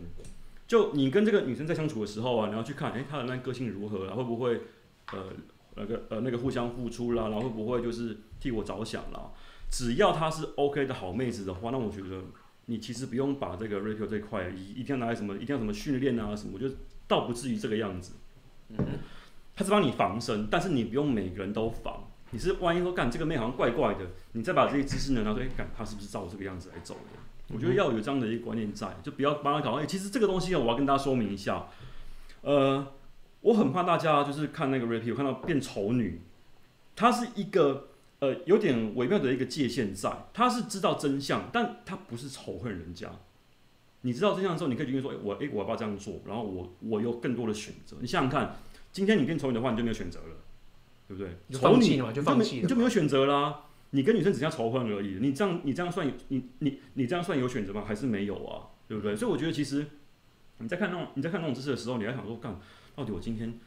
[0.68, 4.62] 就你跟这个女生在相处的时候啊，你要去看，哎、她的那个性如何啊，会不会
[5.12, 5.24] 呃
[5.74, 9.32] 那个呃那个互相付出啦，然后会不会就是替我着想啦？
[9.70, 12.24] 只要她是 OK 的好妹子的话，那我觉得
[12.66, 16.76] 你其实不用把这个 rapio 这块一一定要拿来什么，一定要什么训练啊什么，我觉得
[17.08, 18.14] 倒不至于这个样子。
[18.70, 18.78] 嗯，
[19.56, 22.04] 他是帮你防身，但是你不用每个人都防。
[22.32, 27.20] 你是万一说干这个妹好像怪怪的，你再把这些知识呢拿出来，干她是不是照这个样子来走的？
[27.54, 29.76] 我觉得要有这样的一个观念在，就不要帮他搞。
[29.78, 31.68] 哎、欸，其实这个东西啊，我要跟大家说明一下。
[32.42, 32.86] 呃，
[33.40, 36.22] 我很怕大家就是看那个 rapio 看到变丑女，
[36.94, 37.88] 她是一个
[38.20, 40.28] 呃有点微妙的一个界限在。
[40.34, 43.12] 他是知道真相，但他不是仇恨人家。
[44.02, 46.22] 你知道真相之后，你可以决定说，哎、欸，我哎、欸，我要不要这样做？
[46.26, 47.98] 然后我我有更多的选择。
[48.00, 48.58] 你想想看，
[48.92, 50.36] 今天你变丑女的话，你就没有选择了。
[51.08, 51.38] 对不对？
[51.58, 53.64] 仇你嘛，就放弃，你就没有选择啦。
[53.92, 55.20] 你跟女生只剩下仇恨而已。
[55.22, 57.82] 你这样，你这样算，你你你这样算有选择吗？
[57.88, 58.68] 还是没有啊？
[58.90, 59.16] 对不对？
[59.16, 59.86] 所以我觉得，其实
[60.58, 62.60] 你在看那种你在看那种知识的时候，你还想说，干
[62.94, 63.58] 到底我今天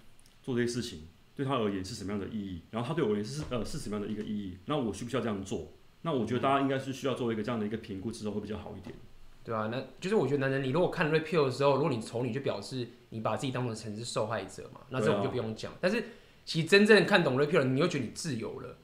[0.43, 1.05] 做这些事情
[1.43, 2.63] 对他而言是什么样的意义？
[2.71, 4.59] 然后他对我而言是呃是什么样的一个意义？
[4.67, 5.73] 那我需不需要这样做？
[6.03, 8.95] 那我觉得大家应该是需要做一个这样的一个评估之后会比较好一点。
[9.43, 14.81] 对啊，那就是我觉得男人，你如果看 repeal 的时候，如果你丑女，就表示你把自己当成成是受害者嘛。
[14.91, 16.05] 那这我们就不用讲，但是。
[16.43, 18.77] 其实真正看懂 repeal，你又觉得你自由了，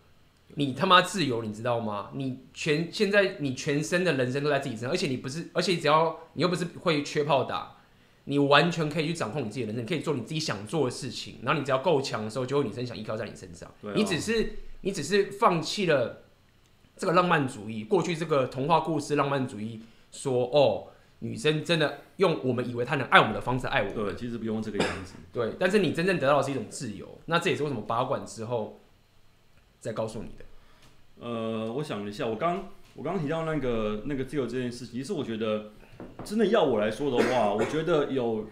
[0.55, 2.11] 你他妈自由，你知道吗？
[2.15, 7.76] 你全现在你全身的人生都在自己身上，而且你不是，而且只要你又不是会缺炮打，
[8.27, 11.39] 你完全可以去掌控你自己的人生，你可以做你自己想做的事情。
[11.43, 13.69] 然后你只要够强的时候，就会有女生想依靠在你身上。
[13.97, 16.23] 你只是你只是放弃了
[16.97, 19.81] 这个浪漫主义，过去这个童话故事浪漫主义
[20.13, 20.93] 说哦。
[21.21, 25.15] 女生真的用我们以为她能爱我们的方式爱我们，对，其实不用这个样子。
[25.33, 28.83] 对，但是你真正得到的是一种自由，那这也是为什么拔管之后
[29.81, 30.45] 再告诉你的。
[31.27, 35.73] 呃，我想了一下，我刚我刚提到那个那个自由这件事情，其实我觉得
[36.25, 38.49] 真的要我来说的话， 我觉得有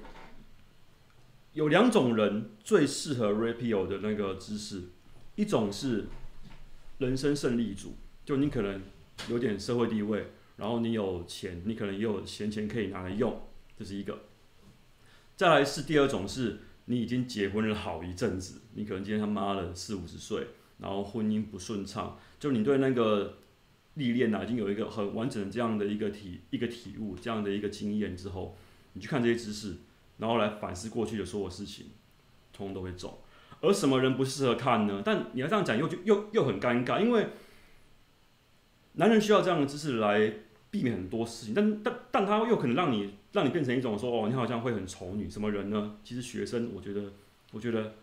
[1.53, 4.85] 有两种人最适合 rapio 的那个姿势，
[5.37, 6.07] 一种是
[6.99, 8.81] 人生胜利组，就你可能
[9.29, 10.33] 有点社会地位。
[10.57, 13.43] 然后你有钱，你可能也有闲钱可以拿来用，
[13.77, 14.21] 这是一个。
[15.35, 20.47] 再来是第二种，是你已经结婚了好一阵子，你可能今天他妈的四五十岁，
[20.79, 23.39] 然后婚姻不顺畅，就你对那个
[23.95, 28.57] 历练啊，已经有一个很完整的这样的一个体一个体悟，这样的一个经验之后，
[28.93, 29.77] 你去看这些知识，
[30.19, 31.87] 然后来反思过去的所有事情，
[32.53, 33.23] 通通都会走。
[33.61, 35.03] 而什么人不适合看呢？
[35.05, 37.29] 但你要这样讲又就又又很尴尬，因为
[38.95, 40.33] 男人需要这样的知识来。
[40.75, 45.97] 避免很多事情，但但但他又可能让你让你变成一种说哦，你好像会很丑女，什么人呢？
[46.03, 47.13] 其实学生，我觉得
[47.53, 47.95] 我觉得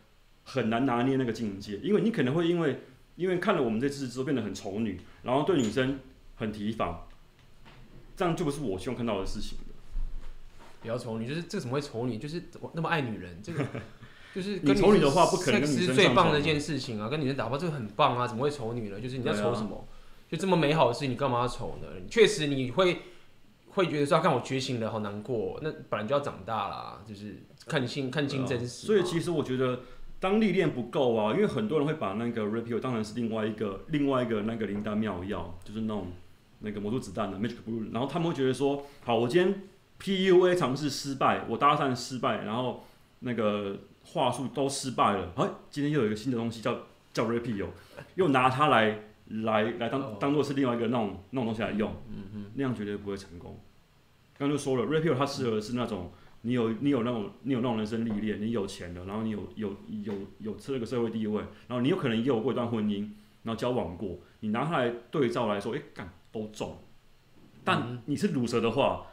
[0.46, 2.80] 很难拿捏那个境界，因为你可能会因为
[3.22, 5.99] 因为看了我们这次之后变得很丑女，然后对女生
[6.38, 7.07] 很提防，
[8.17, 9.59] 这样就不是我希望看到的事情。
[10.82, 12.17] 比较丑女，就是这个怎么会丑女？
[12.17, 12.41] 就是
[12.74, 13.63] 那么爱女人，这个
[14.34, 18.99] 就是 你丑女的话不可能跟女生是最棒的一件事情啊，跟女生打炮这个很棒啊，怎么会丑女呢？
[18.99, 19.88] 就是你在丑什么？
[20.28, 21.88] 就这么美好的事情，你干嘛要丑呢？
[22.09, 23.01] 确实你会
[23.67, 25.59] 会觉得说，看我觉醒了，好难过。
[25.61, 28.88] 那本来就要长大啦，就是看清看清真实。
[28.88, 29.82] 所以其实我觉得，
[30.22, 36.07] 当历练不够啊，因为很多人会把那个 repeal 当成是另外一个另外一个那个灵丹妙药，就是那种
[36.59, 37.91] 那个魔术子弹的 magic bullet。
[37.91, 39.63] 然后他们会觉得说，好，我今天
[39.99, 42.86] PUA 尝试失败，我搭讪失败，然后
[43.19, 46.78] 那个话术都失败了，哎，今天又有一个新的东西叫
[47.11, 47.67] 叫 repeal，
[48.15, 49.05] 又拿它来。
[49.45, 53.57] 来来当当做是另外一个那种那种东西来用，嗯嗯，那样绝对不会成功。
[54.38, 56.11] 刚刚就说了，repeal 它适合的是那种
[56.42, 63.10] 你有你有那种你有那种人生历练，你有钱的，然后你有有有有这个社会地位，然后你有可能也有过一段婚姻，
[63.44, 66.78] 然后交往过，你拿它来对照来说，哎、欸，干都中。
[67.64, 69.08] 但你是乳蛇的话。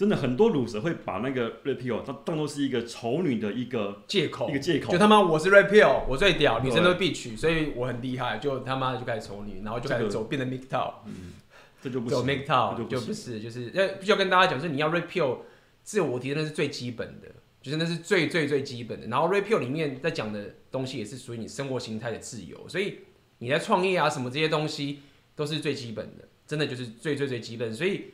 [0.00, 4.90] 真的很多乳蛇会把那个 repeal 它当做是一个丑女的一个借口，一个借口。
[4.90, 8.38] 就他妈我是 repeal，我最屌，女生都必娶，所以我很厉害。
[8.38, 10.94] 就他妈就开始丑女，然后就开始走变成 MGTOW。
[11.04, 11.34] 嗯，
[11.82, 15.40] 这就不走 MGTOW 就不是，就是要必须要跟大家讲，就是你要 rapio
[15.82, 17.28] 自我提升那是最基本的，
[17.62, 19.06] 就是那是最最最基本的。
[19.06, 23.00] 然后 rapio 里面在讲的东西也是属于你生活形态的自由，所以
[23.38, 25.00] 你在创业啊什么这些东西
[25.34, 28.12] 都是最基本的，真的就是最最最基本，所以。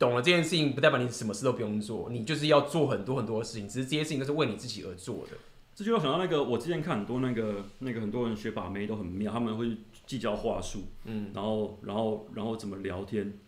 [0.00, 5.32] 懂了这件事情，不代表你什么事都不用做，你就是要做很多很多的事情，只是这些事情都是为你自己而做的。
[5.74, 9.76] 这就要想到那个，我之前看很多那个那个很多人学把妹都很妙，他们会
[10.06, 13.40] 计较话术，嗯，然后然后然后怎么聊天，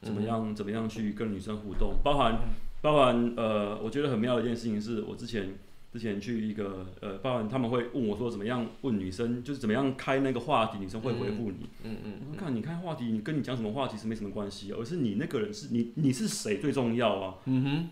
[0.00, 2.36] 怎么样怎么样去跟女生互动，包含
[2.82, 5.54] 包含呃，我觉得很妙的一件事情是我之前。
[5.92, 11.68] 之前去一个呃，包含他们会问我说怎么样问女生，就是怎么样开那个话题，女生会回复你。
[11.84, 12.12] 嗯嗯。
[12.20, 17.34] 我、嗯、说看你开话题，你跟你讲什么话题是没什么关系，而是你那个人是你你是谁最重要啊。
[17.44, 17.88] 嗯哼。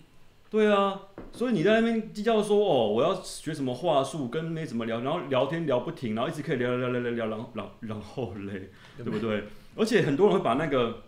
[0.49, 0.99] 对啊，
[1.31, 9.45] 所以你在那边计较说哦，我要学什么话术，跟妹怎么聊，然后聊天聊不停，然后一直可以聊聊聊聊聊，然后然后然后嘞，对不对？
[9.77, 11.03] 而且很多人会把那个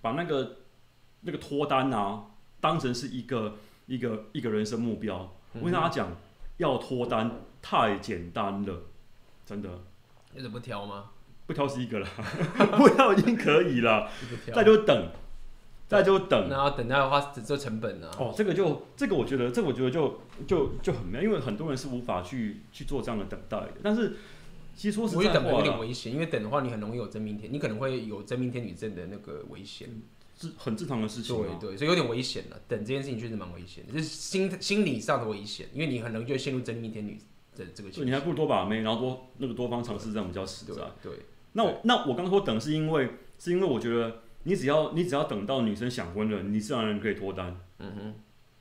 [0.00, 0.56] 把那个
[1.20, 2.24] 那个脱单啊，
[2.60, 5.32] 当成是一个一个一个人生目标。
[5.52, 6.08] 我跟大家讲，
[6.58, 7.30] 要脱单
[7.62, 8.82] 太简单了，
[9.44, 9.68] 真的。
[10.34, 11.10] 你怎么不挑吗？
[11.46, 12.08] 不挑是一个了，
[12.76, 14.10] 不挑已经可以了，
[14.54, 15.08] 再就等。
[15.88, 18.10] 再就等，然后等待的话，只做成本呢。
[18.18, 23.68] 哦，这个就这个，我觉得这个我觉得就就就很妙，因为很多人是无法去去做这样的等待的。
[23.84, 24.16] 但是
[24.74, 29.88] 其实说实在话，我觉得等有点危险，因为等的话，你很容易有真命天，你可能会有真命天女症的那个危险，
[30.36, 31.36] 是很正常的事情。
[31.36, 32.60] 对对，所以有点危险了。
[32.68, 37.18] 等这件事情确实蛮危险的，就是心心理上的危险，因为你很容易就陷入真命天女
[37.56, 38.04] 的这个。
[38.04, 40.74] 你还不如多把妹，然后多那个多方尝试，这样比较实在。
[41.02, 41.20] 对，对
[41.52, 44.22] 那我那我刚刚说等是因为是因为我觉得。
[44.48, 47.60] 你只要你只要等到女生想婚了，你自然而然可以脱单。
[47.80, 48.14] 嗯哼。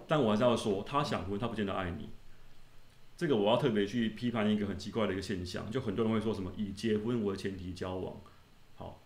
[0.08, 2.10] 但我还是要说，她想婚，她不见得爱你。
[3.16, 8.20] 这个我要特别去批判一个很奇怪的一个现象，就很多人会说什么以结婚为前提交往。
[8.74, 9.00] 好，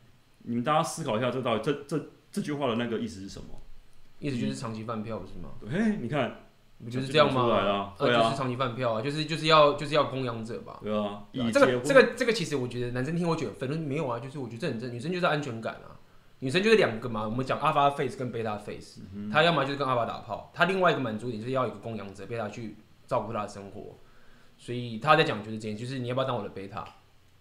[0.44, 3.48] 你们大家思考一下，这到底这这这句话的那个意思是什么？
[4.20, 5.50] 意思就是长期饭票，不是吗？
[5.72, 6.44] 哎，你看，
[6.84, 7.42] 不就是这样吗？
[7.56, 10.80] 啊，对啊，就是长期饭票啊，就是就是要就是要供养者吧？
[11.52, 15.96] 这个这个这个其实我觉得男生听我觉得反正没有啊，就是我觉得这很正，女生就是安全感啊。
[16.42, 23.98] 女生就是两个嘛，我们讲 alpha face 跟 beta face，她要么就是跟 alpha 打炮，她另外一个满足点就是要一个供养者，beta 去照顾她的生活，
[24.58, 26.86] 所以她在讲就是这样，就是你要不要当我的 beta，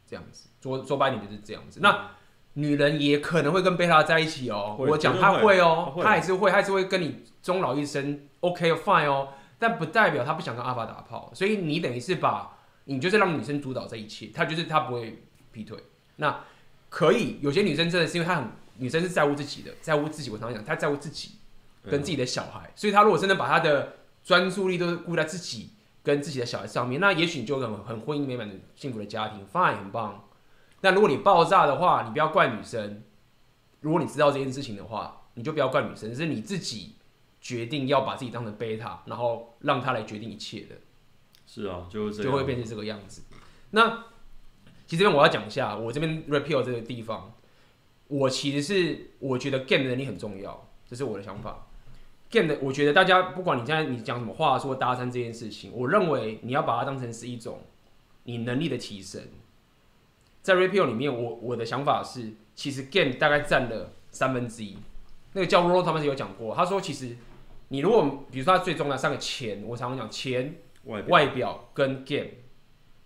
[0.05, 1.79] 这样子，说说白点就是这样子。
[1.81, 2.11] 那
[2.59, 9.29] 女人也可能会跟 beta 在一起哦，我讲她会哦，她也是会，她也是会跟你终老一生，OK fine 哦，
[9.59, 15.79] 但不代表她不想跟 alpha 打炮，所以你等于是把，你就是让女生主导这一切，她就是她不会劈腿，
[16.17, 16.41] 那
[16.89, 18.45] 可以，有些女生真的是因为她很。
[18.81, 20.31] 女生是在乎自己的，在乎自己。
[20.31, 21.33] 我常常讲，她在乎自己
[21.83, 25.71] 跟自己的小孩，所以她如果真的把她的专注力都顾在自己
[26.05, 30.28] 跟自己的小孩上面，那也许你就很很婚姻美满的幸福的家庭，fine，很棒。
[30.81, 33.03] 但如果你爆炸的话，你不要怪女生。
[33.81, 36.95] 如果你知道这件事情的话，你就不要怪女生，是你自己
[37.41, 40.77] 决定要把自己当成贝塔，然后让他来决定一切的。
[41.47, 43.23] 是啊，就就会变成这个样子。
[43.71, 44.05] 那
[44.87, 47.33] 其实这边我要讲一下，我这边 repeal 这个地方。
[48.09, 51.67] 我其实是我觉得 game 的能力很重要，这是我的想法。
[52.31, 57.61] game 的，我觉得大家不管你现在你讲什么话说搭讪这件事情，我认为你要把它当成是一种
[58.25, 59.23] 你能力的提升。
[60.43, 64.79] 在 Rapio 里面，我我的想法是，其实 game 大概占了三分之一。
[65.33, 67.17] 那个叫 Rollo 他们有讲过，他说其实
[67.69, 72.31] 你如果比如说他最重要三个钱，我常常讲钱、外表，外表跟 game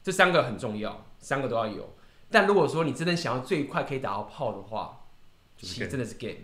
[0.02, 1.94] 这三个很重要，三个都要有。
[2.30, 5.06] 但如果说你真的想要最快可以打到炮的话，
[5.56, 6.38] 其实真的是 game，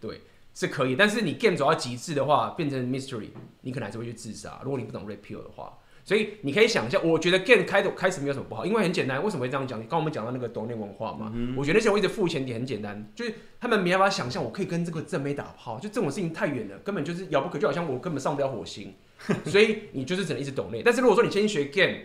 [0.00, 0.22] 对，
[0.54, 0.96] 是可以。
[0.96, 3.30] 但是你 game 走到极致的话，变成 mystery，
[3.60, 4.60] 你可能还是会去自杀。
[4.62, 5.76] 如果你不懂 rapio 的话，
[6.06, 9.20] 所以你可以想一下，我觉得 game 开头开始没有什么不好，因为很简单。
[9.24, 9.76] 为什么会这样讲？
[9.80, 18.94] 刚刚我们讲到那个抖内文化嘛，嗯、我觉得那些我一直付钱点很简单，就是他们没办法想象我可以跟这个正妹打炮，就这种事情太远了，根本就是遥不可及，就好像我根本上不了火星。
[19.46, 20.80] 所以你就是只能一直抖内。
[20.84, 21.96] 但是如果说你先学 game，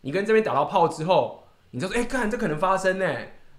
[0.00, 3.14] 你跟这边打到炮之后，你就说，哎、欸，看这可能发生呢，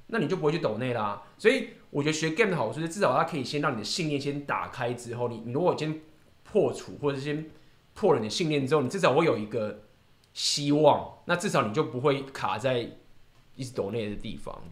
[0.08, 1.22] 那你就不会去抖内啦。
[1.38, 6.02] 所以我觉得学 game 的好处是，至少它可以先让你的信念先打开之后，你你如果先
[6.44, 7.46] 破除或者先
[7.96, 9.86] 破了你的信念之后，你至少会有一个
[10.34, 11.18] 希望。
[11.26, 12.88] 那至少你就不会卡在
[13.56, 14.64] 一直抖内的地方。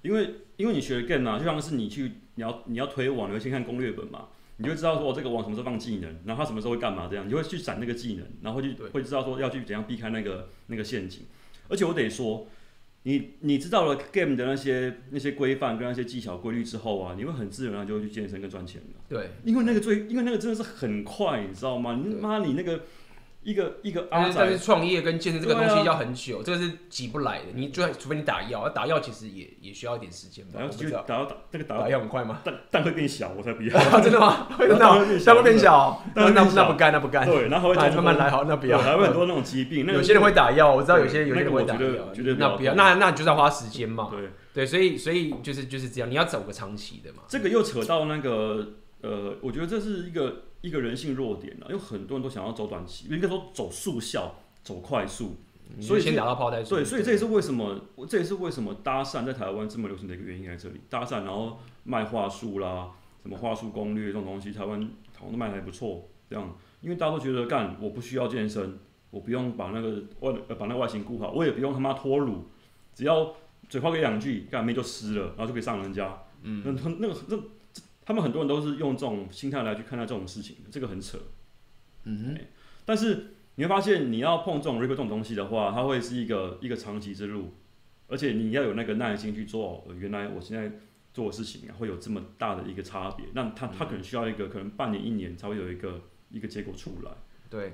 [0.00, 11.26] 因为因为你学 game 啊，就像是你去你要你要推网，你会先看攻略本嘛，你就知道说这个网什么时候放技能，然后它什么时候会干嘛这样，你就会去闪那个技能，然后就会知道说要去怎样避开那个那个陷阱。
[11.68, 12.46] 而且我得说。
[13.04, 19.00] 你你知道了 game 的那些那些规范跟那些技巧规律之后啊，你会很自然的就会去健身跟赚钱了。
[19.08, 21.98] 对，因为那个最，因为那个真的是很快，你知道吗？
[22.04, 22.82] 你妈你那个。
[23.44, 27.44] 一个一个但是创业跟健身这个东西要很久，这个是挤不来的。
[27.54, 30.60] 你就除非你打药，打药其实也也需要一点时间吧。
[31.06, 32.40] 打药打打那个打药很快吗？
[32.42, 34.00] 蛋蛋会变小，我才不要。
[34.00, 34.48] 真的吗？
[34.58, 34.98] 真的蛋
[35.36, 36.02] 会变小？
[36.14, 37.26] 那那不干，那不干。
[37.26, 38.78] 对，然后会慢慢来，好，那不要。
[38.78, 39.84] 还会很多那种疾病。
[39.86, 41.80] 有些人会打药，我知道有些有些人会打药。
[42.38, 44.08] 那不要，那那你就是要花时间嘛。
[44.10, 47.24] 对对，所以所以就是就是这样，你要走个长期的嘛。
[47.28, 48.68] 这个又扯到那个
[49.02, 50.44] 呃，我觉得这是一个。
[50.64, 55.36] 一个人性弱点啊，因为很多人都想要走短期，应该说走速效、走快速，
[55.78, 56.78] 所以先打到炮再说。
[56.78, 60.80] 对，所以这也是为什么，这也是为什么搭讪在台湾这么流行的一个原因在这里。
[60.88, 62.90] 搭讪然后卖话术啦，
[63.22, 64.80] 什么话术攻略这种东西，台湾
[65.18, 66.08] 好像都卖的还不错。
[66.30, 68.78] 这样，因为大家都觉得干，我不需要健身，
[69.10, 72.46] 我不用把那个外把那个外形顾好，我也不用他妈脱乳，
[72.94, 73.34] 只要
[73.68, 76.22] 嘴炮给两句，干妹就湿了，然后就可以上人家。
[76.40, 77.38] 嗯，那那个那。
[78.04, 81.18] 他们很多人都是用这种心态来去看待这种事情，这个很扯。
[82.04, 82.40] 嗯哼，
[82.84, 87.54] 但是你会发现，你要碰这种 rebuild 这种东西的话，它会是一个一个长期之路，
[88.08, 89.86] 而且你要有那个耐心去做。
[89.98, 90.70] 原来我现在
[91.12, 93.24] 做的事情啊，会有这么大的一个差别。
[93.32, 97.10] 那它它可能需要一个可能半年一年才会有一个一个结果出来。
[97.48, 97.72] 对。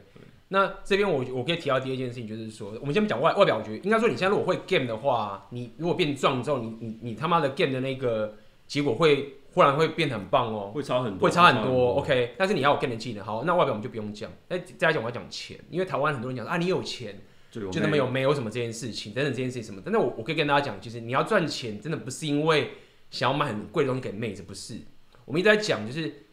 [0.52, 11.94] 那这边我我可以提到第二件事情，就是说，我们先讲外外表，我觉得应该说，你现在如果会 game 的话，你如果变壮之后，你你你他妈的 game 的那个结果会忽然会变得很棒哦，会差很多，会差很多。
[11.94, 14.30] OK，但是你要有 game 的技能，好，那外表我们就不用讲。
[14.48, 17.20] 哎，再来讲我要讲钱，因为台湾很多人讲啊，你有钱
[17.50, 19.80] 就那么有没有什么这件事情，等等这件事情什么。
[19.84, 22.70] 但是我我可以跟大家讲，其实你要赚钱，真的不是因为
[23.10, 24.78] 想要买很贵的东西给妹子，不是。
[25.24, 26.26] 我们一直在讲就是。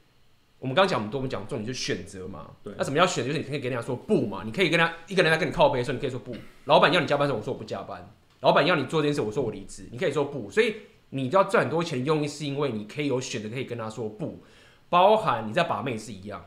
[0.59, 2.49] 我们刚刚讲很多，我们讲重点就是选择嘛。
[2.63, 2.73] 对。
[2.75, 3.27] 那什么叫选择？
[3.27, 4.41] 就是你可以跟人家说不嘛。
[4.43, 6.35] 你可以跟他一个人在跟你靠背的时候，你可以说不。
[6.65, 8.11] 老板要你加班的时候，我说我不加班。
[8.39, 9.87] 老板要你做这件事，我说我离职。
[9.91, 10.49] 你可以说不。
[10.49, 10.77] 所以
[11.09, 14.43] 你要赚很多钱的用意，是因为你可以有选择，可以跟他说不。
[14.89, 16.45] 包含你在把妹是一样。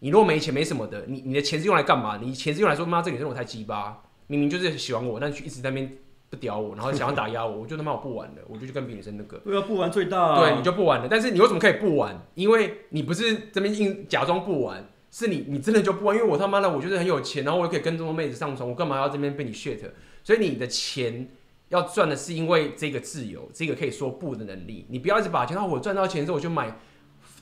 [0.00, 2.18] 你如果没钱没什么的，你你的钱是用来干嘛？
[2.22, 5.90] 你钱是用来说妈这个女生我太鸡巴，明明就是喜欢我，但是一直在那边。
[6.30, 9.36] 不屌我，然后想要打压我，我就他妈我不玩了，我就去跟别的女生那个。
[9.38, 10.38] 对啊，不玩最大啊。
[10.38, 11.08] 对，你就不玩了。
[11.10, 12.24] 但是你为什么可以不玩？
[12.36, 16.16] 因为你不是这边硬假装不玩，是你你真的就不玩。
[16.16, 19.80] 因为我他妈的我就是很有钱，然后我又可以跟这种妹子上床，我干嘛要这边被你 shit？
[20.22, 21.28] 所以你的钱
[21.70, 24.86] 要赚的是因为这个自由，这个可以说不的能力。
[24.88, 26.76] 你不要一直把钱，那我赚到钱之后我就买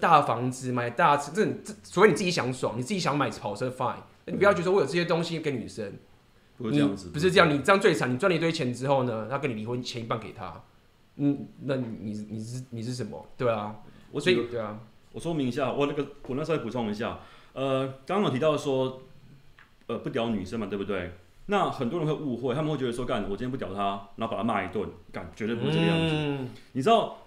[0.01, 3.97] 大房子、买大车，这这除非你自己想爽，你自己想买跑车 fine。
[4.27, 5.93] 你不要觉得我有这些东西给女生。
[6.59, 8.13] 不是这样子，不是这样，你这样最惨。
[8.13, 10.61] 你赚了一堆钱之后呢，他跟你离婚，钱一半给他。
[11.17, 13.25] 嗯，那你你你是你是什么？
[13.37, 13.77] 对啊，
[14.11, 14.79] 我所以对啊，
[15.13, 17.21] 我说明一下，我那个我那时候补充一下，
[17.53, 19.03] 呃，刚刚有提到说，
[19.87, 21.13] 呃，不屌女生嘛，对不对？
[21.49, 26.15] 那很多人会误会，他们会觉得说，干，我今天不屌他，然后把他骂一顿，干，绝对不会这个样子。
[26.15, 27.19] 嗯、你知道，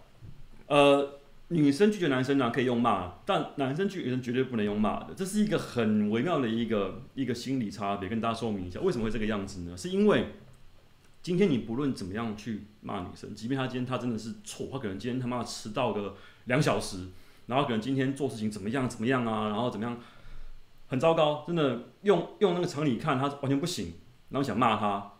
[0.68, 1.18] 呃。
[1.54, 9.76] 女生拒绝男生呢，可以用骂，但男生拒绝女生绝对不能用骂的，这是一个很微妙的一个一个心理差别，跟大家说明一下，为什么会这个样子呢？
[9.76, 10.28] 是因为
[11.22, 16.16] 今天你不论怎么样去骂女生，即便她今天她真的是错，她可能今天他妈迟到个
[16.46, 17.08] 两小时，
[17.48, 19.98] 然后可能今天做事情怎么样怎么样啊，然后怎么样
[20.88, 23.92] 很糟糕，真的用用那个常理看她完全不行，
[24.32, 25.12] 然后想骂他，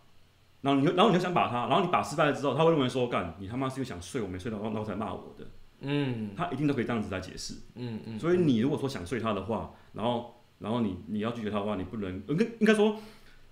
[0.62, 5.46] 然后你然后你就想把他，然后你把失败了之后，他会认为说，干你他妈是又想睡我没睡到，然后才骂我的。
[5.80, 7.54] 嗯，他一定都可以这样子来解释。
[7.74, 12.96] 嗯嗯，所以你如果说想睡他的话，然后然后你你要拒绝他的话，你不能，应该应该说，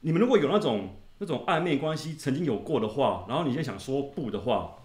[0.01, 4.77] 你们如果有那种那种暧昧关系曾经有过的话，然后你现在想说不的话，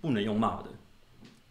[0.00, 0.66] 不能用骂的，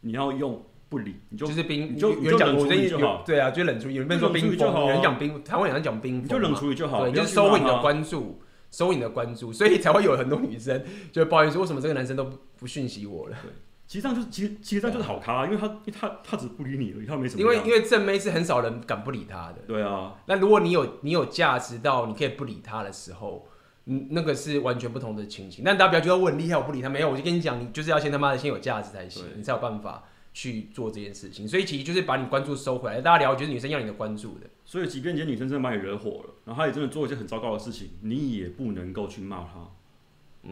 [0.02, 3.24] 你要用不理，你就就是冰，你就你就冷处理就好。
[3.26, 3.96] 对啊，就冷处理。
[3.96, 7.02] 有人说冰封，有人讲冰，台湾人讲冰封，就冷处理就好。
[7.02, 13.38] 对，就是收回你的关注，收回你的关注，所以才会有很多女生就会抱怨说，为什么这个男生都不不讯息我了？
[13.44, 13.52] 对。
[13.88, 17.42] 其实上就是，其实其实上就是好咖，因为他，因为他，他只不理你而已，他没什么。
[17.42, 19.60] 因为因为正妹是很少人敢不理他的。
[19.66, 20.16] 对啊。
[20.26, 23.48] 那如果你有你有价值到你可以不理他的时候，
[23.86, 25.64] 嗯，那个是完全不同的情形。
[25.66, 30.04] 但大家不要觉得我很厉害，我不理他没有，我就跟你讲，你就是要先他妈的先有价值才行，你才有办法
[30.38, 31.48] 去做这件事情。
[31.48, 33.02] 所以其实就是把你关注收回来。
[33.02, 34.48] 大家聊，觉得女生要你的关注的。
[34.64, 39.68] 所以即便今天女生真的把你惹火了，然后她也真的做一些很糟糕的事情，你也不能够去骂她。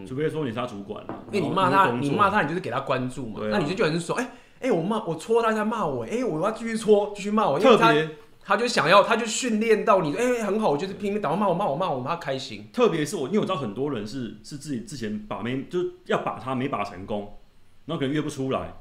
[0.08, 3.40] 除非说你是他主管，因为你骂他，你骂他，你就是给他关注嘛。
[3.50, 7.58] 那女生就很说，哎哎，我骂我戳他，他骂我，哎，我要继续戳，继续骂我。
[7.58, 8.10] 特别，
[8.42, 12.68] 他就想要，他就训练到你，哎，很好，我就是拼命打骂我，骂我，骂我，骂他开心。
[12.74, 17.38] 特别是我，因为我知道很多人是是自己之前把没，就是要把他没把成功，
[17.86, 18.74] 然后可能约不出来，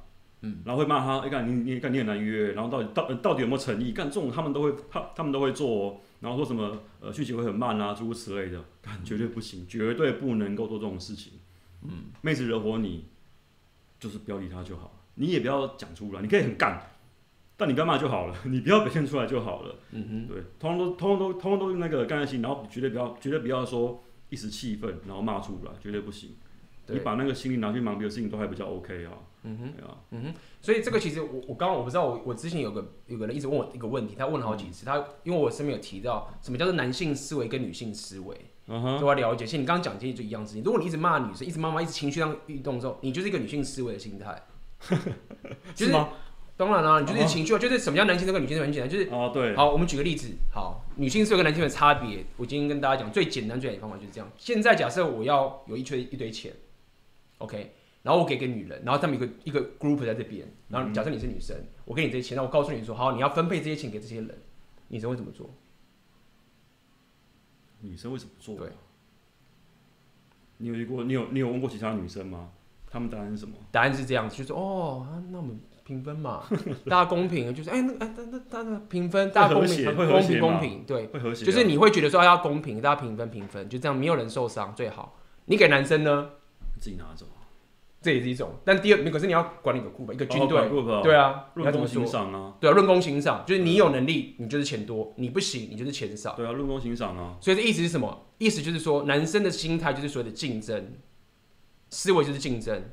[0.44, 3.92] 嗯，然后会骂他，哎，干你你干你很难约，然后到底到到底有没有诚意？
[3.92, 5.68] 干这种他们都会他他们都会做。
[5.68, 8.58] 哦然后说什么呃，讯息会很慢啊，诸如此类的，
[9.04, 11.34] 绝对不行，绝对不能够做这种事情。
[11.82, 13.04] 嗯，妹子惹火你，
[14.00, 16.80] 就是不要理他就好，你也不要讲出来，你可以很干，
[17.58, 19.76] 但你不要骂就好了，你不要表现出来就好了。
[19.90, 26.30] 嗯哼，对，通通都通通都通通都那个干在心，然后绝对不要绝对不要说一时气愤然后骂出来，绝对不行。
[26.86, 29.12] 你把那个心力拿去忙别的事情都还比较 OK 啊。
[29.46, 29.72] 嗯哼，
[30.10, 38.34] 嗯哼，所以这个其实我我刚刚我不知道我我之前有个有个人一直问我一个问题，他问了好几次，他因为我身边有提到什么叫做男性思维跟女性思维，
[38.68, 39.44] 嗯哼，都要了解。
[39.44, 44.42] 其实你刚刚讲这些就一样事情，如果你一直骂女生，一直骂骂，一直情绪上运动之后，你就是一个女性思维的心态，
[45.74, 46.08] 就是吗？
[46.56, 54.30] 当然啦，你就是情绪，就是什么叫男性跟女性很简单，就是哦对，好，我们举个例子，好，女性思维跟男性的差别，我今天跟大家讲最简单最简单的方法就是这样。
[54.38, 56.52] 现在假设我要有一堆一堆钱
[57.38, 57.74] ，OK。
[58.04, 64.38] 然后我给个女人，然后他们一个一个 group 在这边，然后假设你是女生，嗯、我给你这些钱，那我告诉你说，好，你要分配这些钱给这些人，
[64.88, 65.48] 女生会怎么做？
[67.80, 68.56] 女生会怎么做？
[68.56, 68.68] 对，
[70.58, 72.50] 你有过，你有你有问过其他女生吗？
[72.90, 73.54] 他们答案是什么？
[73.72, 76.44] 答案是这样，就是说，哦，那我们平分嘛，
[76.86, 85.18] 大家公平，就是哎、欸、那哎那那那那平分，大家公平公平公平，对，会和谐，就是你会觉得说要公平，大家平分平分，就这样没有人受伤最好。
[85.46, 86.30] 你给男生呢，
[86.78, 87.26] 自己拿走，
[88.04, 88.50] 这也是一种。
[88.66, 96.34] 但第二，可是你要管理个库吧，一个军队，哦、对啊，论功行赏啊，对啊，论功行赏，就是你有能力，你就是钱多；你不行，你就是钱少。
[96.34, 97.38] 对啊，论功行赏啊。
[97.40, 98.26] 所以这意思是什么？
[98.36, 100.92] 意思就是说，男生的心态就是所谓的竞争，
[101.88, 102.90] 思维就是竞争。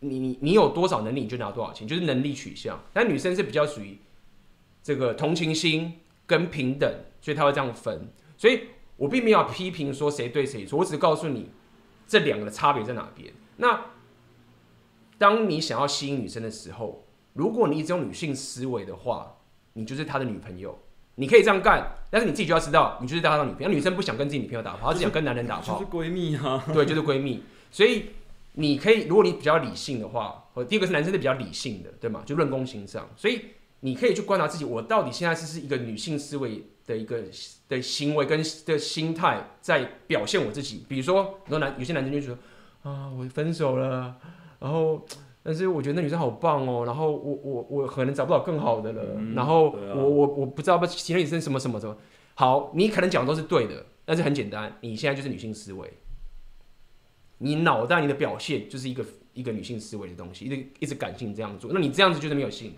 [0.00, 2.78] 你你你有多少能力，你就拿多少钱，就是能力取向。
[2.92, 3.98] 但女生是比较属于
[4.82, 6.90] 这个同情心跟平等，
[7.20, 8.08] 所以她会这样分。
[8.36, 8.60] 所以
[8.96, 11.50] 我并没有批评说谁对谁错，我只是告诉你
[12.06, 13.32] 这两个的差别在哪边。
[13.56, 13.78] 那
[15.20, 17.04] 当你想要吸引女生的时候，
[17.34, 19.36] 如果你一直用女性思维的话，
[19.74, 20.78] 你就是她的女朋友。
[21.16, 23.68] 你可以这样干，但是你自己就要知道，你就是她的女朋友。
[23.68, 26.64] 女生不想跟自己女朋友打炮，她只想跟男人打炮，就是闺蜜啊。
[26.72, 27.42] 对，就是闺蜜。
[27.70, 28.06] 所以。
[28.54, 32.20] 你可以，如果你比较理性的话，或第二个是男生是比较理性的，对吗？
[32.26, 33.42] 就论功行赏，所以
[33.78, 37.22] 你可以去观察自己，我到底现在是是一个女性思维的一个
[37.68, 40.84] 的行为跟的心态在表现我自己。
[40.88, 42.36] 比如说，很多男有些男生就说
[42.82, 44.16] 啊，我分手了，
[44.60, 45.04] 然后
[45.42, 51.96] 但是我觉得那女生好棒哦，然后我我我可能找不到更好的了，嗯、然后我、啊、我我不知道不其他女生什么什么什么。
[52.34, 55.92] 好，你可能讲的都是对的，但是很简单，你现在就是女性思维。
[57.38, 59.02] 你脑袋你的表现就是一个
[59.32, 62.76] 一个女性思维的东西，一直一直感性这样做，那你这样子就是没有吸引力。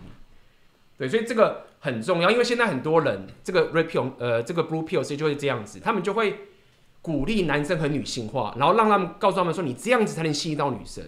[0.97, 6.35] 对，所以这个很重要，因为现在很多人这个 red pill 呃这个 blue pill 其实就会这样子，他们就会
[7.01, 11.03] 鼓励男生很女性化，然后让他们告诉他们说，你这样子才能吸引到女生，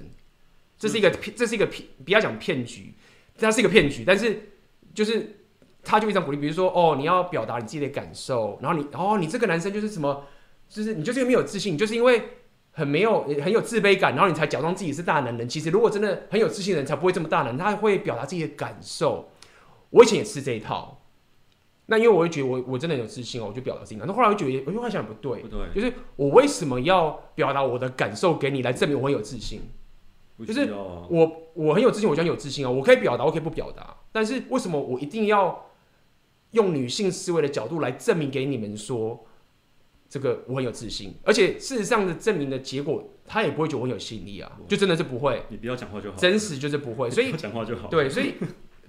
[0.78, 2.94] 这是一个骗，这是一个骗，不要讲骗局，
[3.38, 4.50] 它是一个骗局，但是
[4.94, 5.38] 就是
[5.84, 10.24] 他就一直鼓励，比如说哦，你要表达你自己的感受，然后你哦你这个男生就是什么，
[10.70, 12.22] 就是你就是没有自信，你就是因为。
[12.78, 15.48] 很没有，很有自卑感，然后你才假装自己是大男人。
[15.48, 19.30] 其实，如果真的很有自信的人，才不会这么大男人，他会表达自己的感受。
[19.92, 21.02] 我以前也吃这一套，
[21.86, 24.02] 那因为我会觉得我我真的有自信哦，我就表达自己。
[24.06, 29.62] 那后来我觉得，我又想不对，不对，就是我为什么要表达我的感受给你，来证明我很有自信？
[30.44, 35.72] 就是我我很有自信，我就很有自信哦，我可以表达，我可以不表达，但是为什么我一定要
[36.52, 39.26] 用女性思维的角度来证明给你们说？
[40.08, 45.44] 这个我很有自信，而且事实上的证明的结果，他也不会觉得我很有吸引力啊，就真的是不会。
[45.50, 47.90] 你不要讲话就好，真实就是不会，所以讲话就好。
[47.90, 48.36] 对，所以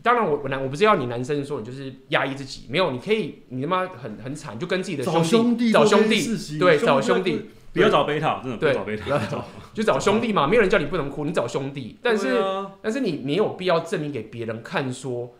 [0.02, 12.42] 当然我我男我不是要你男生说你就是压抑自己，没有，你可以你他妈很很惨，就跟自己的兄弟找兄弟，对，找兄弟，不要找贝塔，真的不要，找贝 塔，就找兄弟嘛，没有人叫你不能哭，你找兄弟，但是
[12.82, 15.34] 但是你没有必要证明给别人看说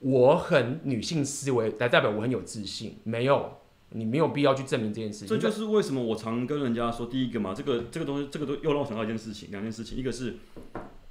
[0.00, 3.58] 我很女性思维来代表我很有自信，没有。
[3.90, 5.28] 你没有必要去证明这件事情。
[5.28, 9.96] 这就是为什么我常跟人家说，第一个嘛，这个这个东西，这个都又让我想到一件事情，两件事情。
[9.96, 10.34] 一个是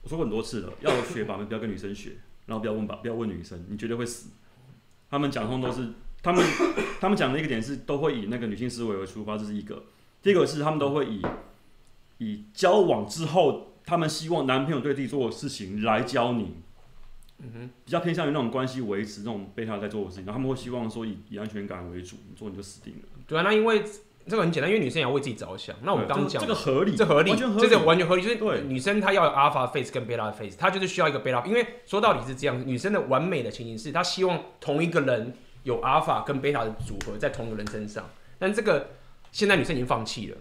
[0.04, 2.18] 我说过很多次了，要学把妹不要跟女生学，
[2.48, 4.32] 然后不要问吧，不要问女生，你绝对会死。
[5.10, 5.88] 他们讲通都是
[6.22, 6.46] 他们
[7.00, 9.82] 他们讲的一个点是都会以那个女性思维为出发，这是一个。
[10.26, 11.22] 第一个是他们都会以
[12.18, 16.56] 以交往之后，他们希望男朋友对自己做的事情来教你。
[17.38, 23.02] 嗯哼，比较偏向于那种关系维持，那种被他在做的事情，然后他们会希望说以以安全感为主，你做你就死定了。
[23.28, 23.84] 对啊，那因为
[24.28, 25.76] 这个很简单，因为女生也要为自己着想。
[25.84, 28.24] 那我们刚讲这个合理，这合理，完全合理，这是完全合理。
[28.24, 31.46] 就是女生她要有 alpha face 跟 beta face，她就是需要一个 beta。
[31.46, 38.10] 因为说到底是这样，女生的完美的情形是她希望同一个人有 alpha 跟 beta 的组合在同一个人身上，
[38.40, 38.95] 但这个
[39.36, 40.38] 现在女生已经放弃了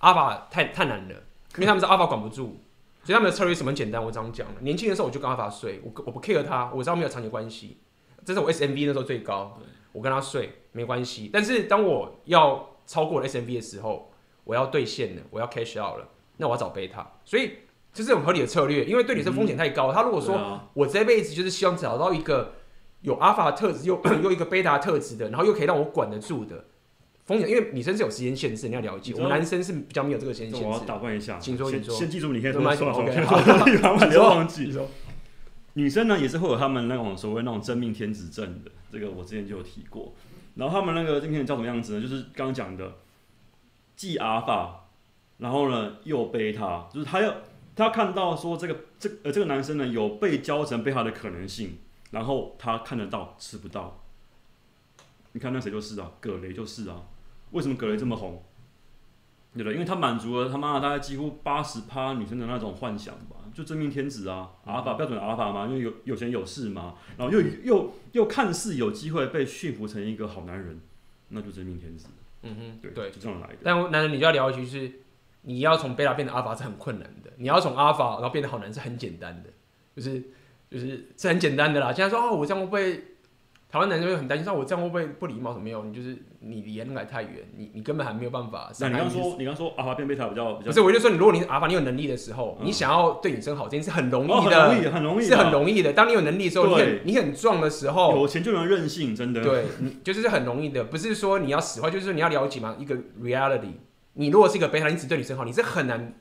[0.00, 1.14] ，alpha 太太难了，
[1.54, 2.60] 因为他们是 alpha 管不住。
[3.02, 4.04] 所以他们的策略什么简单？
[4.04, 7.78] 我这样讲了，年轻的时候我就跟阿法睡，我我不 care 他，我知道没有长期关系，
[8.26, 9.58] 这是我 SMV 那时候最高，
[9.92, 11.30] 我跟他睡没关系。
[11.32, 14.12] 但是当我要超过了 SMV 的时候，
[14.44, 16.06] 我要兑现了，我要 cash out 了，
[16.36, 17.10] 那我要找贝塔。
[17.24, 17.52] 所以
[17.94, 19.90] 这是很合理的策略，因为对女生风险太高。
[19.90, 22.52] 他如果说我这辈子就是希望找到一个
[23.00, 26.66] 有阿法特质又 又一个贝塔特质的，然后又可以让我管得住的。
[27.30, 29.14] 风险，因为女生是有时间限制，你要了解。
[29.14, 30.66] 我们男生是比较没有这个时间限制。
[30.66, 31.94] 我要打断一下，请说，请说。
[31.94, 32.60] 先记住，你可以说。
[32.60, 33.96] OK，好。
[33.96, 34.76] 不要 忘记。
[35.74, 40.12] 女生呢也是会有他们那种所谓那种真命天子症的，这个我之前就有提过。
[40.56, 42.00] 然后他们那个今天叫什么样子呢？
[42.00, 42.94] 就是刚刚讲的，
[43.94, 44.88] 既阿尔法，
[45.38, 47.32] 然后呢又贝塔，就是他要
[47.76, 51.78] 他看到说这个这呃这个男生呢有被教成贝塔的可能性，
[52.10, 54.02] 然后他看得到吃不到。
[55.32, 57.00] 你看那谁就是啊，葛雷就是啊。
[57.50, 58.42] 为什么格雷这么红？
[59.52, 59.72] 对不对？
[59.74, 70.80] 因为他满足了他妈的大概几乎八十趴女生的那种幻想吧，就真命天子啊，阿尔法标准阿尔法嘛，因为有有钱有势嘛，然后又又又看似有机会被驯服成一个好男人，
[71.30, 72.06] 那就真命天子。
[72.42, 73.56] 嗯哼，对对，就这样来的。
[73.64, 74.92] 但男人你就要了解，就是
[75.42, 79.50] 你要从贝塔变成阿尔法是很困难的，你要从阿尔法然后变得好男人是很简单的，
[79.96, 80.22] 就是
[80.70, 81.92] 就是这很简单的啦。
[81.92, 83.04] 现在说哦，我这样会不会？
[83.70, 85.52] 台湾男生会很担心，说我这样会不会不礼貌？
[85.52, 85.84] 什么没有？
[85.84, 88.68] 你就是你离人来太远，你你根本还没有办法。
[88.80, 90.66] 那你刚说，你刚说阿法变贝塔比较比较。
[90.66, 95.92] 不是，我就说你，如果你是阿法，你有能力的时候，嗯、你想要对女生好，这件事很容易的，哦、很容易，很容易，是很容易的。
[95.92, 99.40] 当你有能力的时候，你很你很壮的时候，有钱就能任性，真的。
[99.40, 103.74] 对，你就是很容易的，不是说你要使坏，就是说你要了解嘛，一个 reality。
[104.14, 106.14] 你如果是一个贝塔，你只对女生好，你是很难，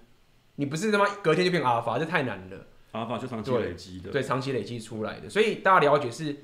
[0.57, 2.57] 你不是他妈隔天就变阿法，这太难了。
[2.91, 6.35] 阿法就长期累积的对，对，长期累积出来的，所以大家了解是。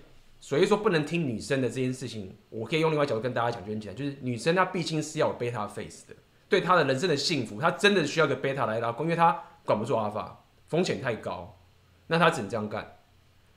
[0.46, 6.14] 所以说不能听女生的这件事情，我可以用另外角度跟大家讲，就很简单，就是女生她毕竟是要有 beta face 的，
[6.48, 11.58] 对她的人生的幸福，她真的需要个 beta 来拉弓，因为她管不住阿法，风险太高，
[12.06, 13.00] 那她只能这样干。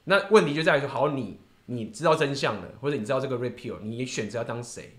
[0.04, 4.98] 那问题就在于说，好，你你知道真相了，或者你知道这个 repeal，你选择要当谁？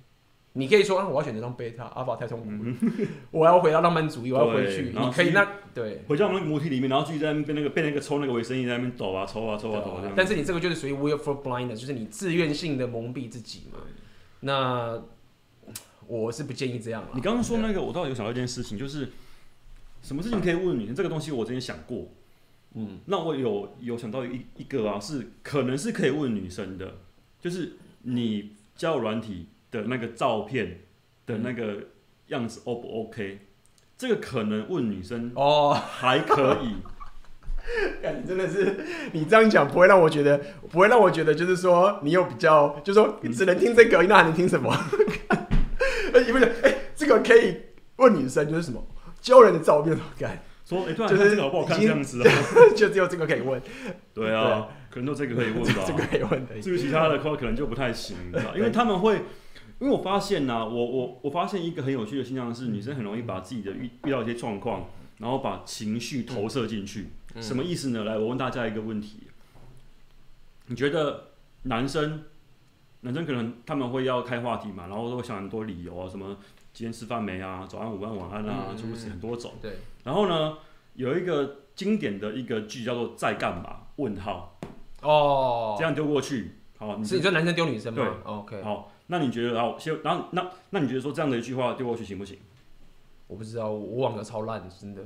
[0.54, 4.92] 你可以说，啊，我要选择当贝塔，阿法太痛苦了，嗯、我要回到浪漫主义，我要回去。
[4.92, 10.12] 你可以那对，回到我们那个母体里面，然后继续在那边那个被那个抽那个维生素在那边抖啊抽啊抽啊抖啊。
[10.16, 13.80] 但是你这个就是属于 willful blindness，就是你自愿性的蒙蔽自己嘛。
[14.40, 15.00] 那
[16.08, 17.08] 我是不建议这样。
[17.14, 19.08] 你刚刚说那个，我倒有想到一件事情，就是
[20.02, 20.92] 什么事情可以问你？
[20.96, 22.08] 这个东西我之前想过，
[22.74, 26.96] 嗯，那我有有想到一一个啊，是可能是可以问女生的，
[27.40, 29.46] 就是你交友软体。
[29.72, 30.82] 的那个照片
[31.26, 31.88] 的那个
[32.28, 33.40] 样子 O 不 OK？
[33.98, 36.78] 这个可能问女生哦，还可以。
[38.26, 40.40] 真的是你这样讲不会让我觉得，
[40.72, 44.74] 不会让我觉得就是说你有比较，就是说你只能听这个，那还能听什么？
[45.30, 47.58] 哎，不是，哎，这个可以
[47.98, 48.84] 问女生就是什么？
[49.22, 50.42] 教人的照片怎么干？
[50.66, 51.80] 说哎，突然这个好不好看？
[51.80, 52.34] 这样子啊，
[52.76, 53.62] 就只有这个可以问。
[54.14, 55.84] 对啊，可能就这个可以问吧。
[55.86, 59.22] 这个可以问的，至于其他的话，可能就不太行，了，因为他们会。
[59.80, 64.86] 因为我发现呢、啊，我我我发现一个很有趣的现象是，女生很容易把自己的遇遇到一些状况，
[65.20, 67.08] 然后把情绪投射进去。
[67.40, 68.04] 什么意思呢？
[68.04, 69.28] 来，我问大家一个问题：
[70.68, 71.28] 你觉得
[71.64, 72.26] 男生
[73.02, 76.36] 男生可能他们会要开话题嘛，然后都会想很多理由啊，什么
[76.74, 79.54] 今天吃饭没啊，早安、午安、晚安啊，诸如此很多种。
[79.62, 79.78] 对。
[80.04, 80.58] 然后呢，
[80.96, 84.60] 有一个经典的一个句叫做“在干嘛？”问号。
[85.02, 85.76] 哦。
[85.78, 88.04] 这样丢过去，好，你是你说男生丢女生吗？
[88.04, 88.34] 对。
[88.34, 88.62] OK。
[88.64, 88.89] 好。
[89.12, 92.38] 那你觉得，然后先，然后那那你觉得说这样的一句话丢过去行不行？
[93.28, 95.02] 我不知道，我忘了超烂，真的。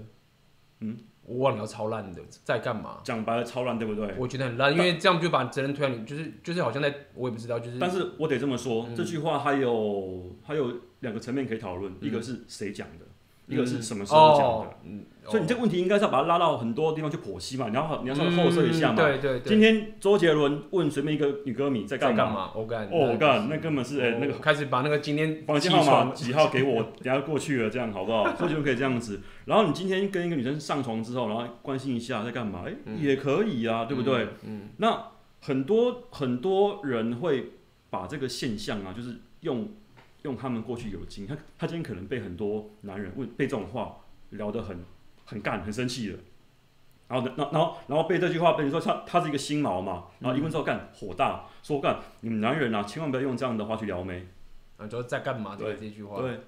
[0.81, 2.99] 嗯，我忘了超烂的，在干嘛？
[3.03, 4.13] 讲白了，超烂，对不对？
[4.17, 7.79] 我觉得很烂，因为这样就把责任推到你，就是就是好像在，我也不知道，就是。
[7.79, 13.12] 但是我得这么说，嗯、这句话还有还有两个层面可以讨论，嗯、一个是谁讲的，嗯、
[13.47, 14.45] 一个是什么时候讲的。
[14.45, 18.97] 哦嗯所以你这个问题应该是要把它拉到很多地方去剖析嘛，你要你要稍微后设一下嘛。
[18.97, 19.49] 对对对。
[19.49, 22.51] 今天周杰伦问随便一个女歌迷在干嘛？
[22.53, 22.85] 我干。
[22.91, 28.29] 哦干，那根本是哎那个开始把那个今天房间号码几号给我， 等下过去了这样好不好？
[28.33, 29.21] 周杰伦可以这样子。
[29.45, 32.65] 然后你今天跟一个女生上床之后，然后关心一下在干嘛？
[32.67, 34.27] 哎，也可以啊，对不对？
[34.45, 34.71] 嗯。
[34.75, 35.05] 那
[35.39, 37.51] 很多很多人会
[37.89, 39.69] 把这个现象啊，就是用
[40.23, 43.97] 用他们过去有经，他他今天可能被很多男人问被这种话
[44.31, 44.83] 聊得很。
[45.25, 46.15] 很干，很生气的，
[47.07, 54.27] 然后，然后，然后，然后被这句话被你说他他是一个新毛嘛，然后一问之后干火大，说干你们男人啊，千万不要用这样的话去撩妹，
[54.75, 55.55] 啊，就是在干嘛？
[55.55, 56.41] 对这句话，对，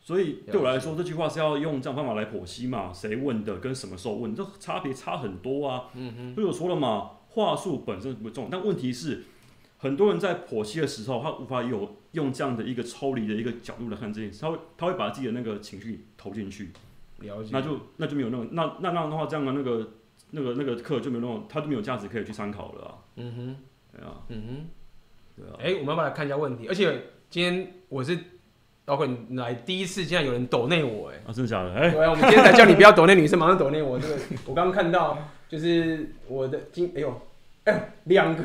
[0.00, 5.84] 所以对我来说，这句话是要用这样方法来剖析嘛，谁问的，跟什么时候问，这差别差很多啊。
[5.94, 9.22] 嗯哼，所以我说了嘛，话术本身不重，但问题是，
[9.80, 16.70] 很多人在剖析的时候，他无法有用这样的一个抽离的一个角度来看这件事，他会他会把自己的那个情绪投进去。
[17.20, 19.88] 了解，那就那就没有那种那那那样的话，这样的那个
[20.30, 22.94] 那个那个课就没有那种，他就没有价值可以去参考了啊。
[23.16, 23.56] 嗯哼，
[23.92, 24.66] 对啊，嗯哼，
[25.36, 25.56] 对啊。
[25.58, 26.66] 哎、欸，我们要不要来看一下问题？
[26.68, 28.18] 而且今天我是
[28.84, 31.74] 包括你来第一次，竟然有人抖内我、欸，哎，啊，真的假的？
[31.74, 33.98] 哎、欸，对啊，我们今天才叫你不要抖内女生，马上抖内我。
[33.98, 37.20] 这个我刚刚看到，就是我的今，哎呦，
[37.64, 38.44] 哎，两个。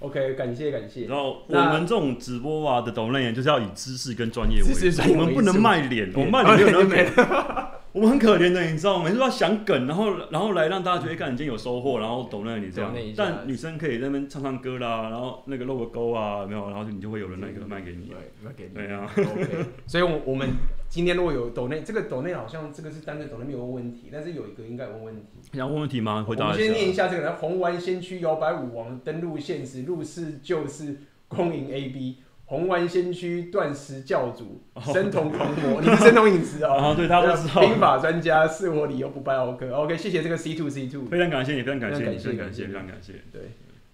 [0.00, 1.06] OK，感谢感谢。
[1.06, 7.08] 然后我们这种直播啊的抖内，就是要以知识跟专业为主，我们不能卖脸，我们卖脸没有人给。
[7.92, 9.04] 我们很可怜的，你知道吗？
[9.04, 12.94] 每次都要想梗，然后然后来让大家觉得，看你今天有收获，然后抖内你这样。
[13.16, 18.12] 但女生可以在那边唱唱歌啦，然后那个露个沟啊，没有，然后你就会有人那个卖给你，
[18.44, 18.74] 卖给你。
[18.74, 19.10] 对啊。
[19.18, 20.48] OK，所以，我我们
[20.88, 25.22] 今天如果有抖内，这个抖内好像这个是单个抖内没有问题，但是有一个应该有问问题。
[25.50, 26.24] 你要问问题吗？
[26.26, 26.52] 回答一下。
[26.52, 30.96] 我们先念一下这个，红丸先驱摇摆舞王登陆现实，入世就是
[31.26, 32.18] 恭迎 AB。
[32.50, 34.60] 红丸先驱断食教主，
[34.92, 36.72] 生酮狂魔， 你是生酮饮食哦。
[36.72, 37.60] 啊，对，他都知道。
[37.60, 39.70] 兵法专家，是我理由不败奥克。
[39.72, 43.12] OK，谢谢这个 C two C two，非常感谢你，非常感谢，非常感谢，非常感谢。
[43.30, 43.42] 对，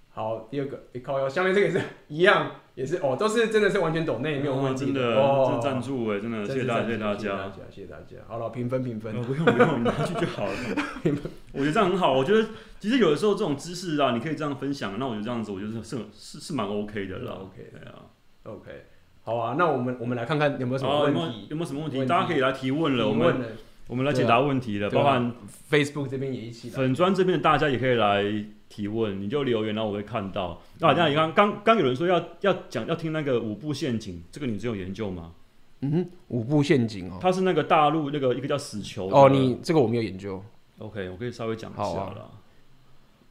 [0.08, 1.78] 好，第二个，你靠，下面这个也是
[2.08, 8.16] 一样，也是哦，都是真的是完全懂内没有问题，真的，哦，赞助哎，真的，谢谢大家，谢谢大家，谢谢大家。
[8.26, 10.52] 好了，评分评分，不用不用，你拿去就好了。
[11.52, 12.48] 我觉得这样很好，我觉得
[12.80, 17.32] 其实有的时候这种知识啊，你可以这样分享，那我觉得这样子，我觉得是是是蛮 OK 的啦。
[17.32, 18.05] OK，对啊
[18.46, 18.70] ，OK，
[19.22, 23.56] 好啊，那我们我们来看看有没有什么问题，有没有什么问题，大家可以来提问了，我们
[23.88, 25.32] 我们来解答问题了，包含
[25.70, 28.44] Facebook 这边也一起，粉砖这边的大家也可以来。
[28.68, 30.60] 提问你就留言，然后我会看到。
[30.80, 35.32] 啊，这样你刚刚刚有人说要要讲要听那个五步陷阱，这个你只有研究吗？
[35.82, 40.42] 嗯哼，五步陷阱哦，它是那个大陆那个一个叫死囚哦，你这个我没有研究。
[40.78, 42.28] OK，我可以稍微讲一下了。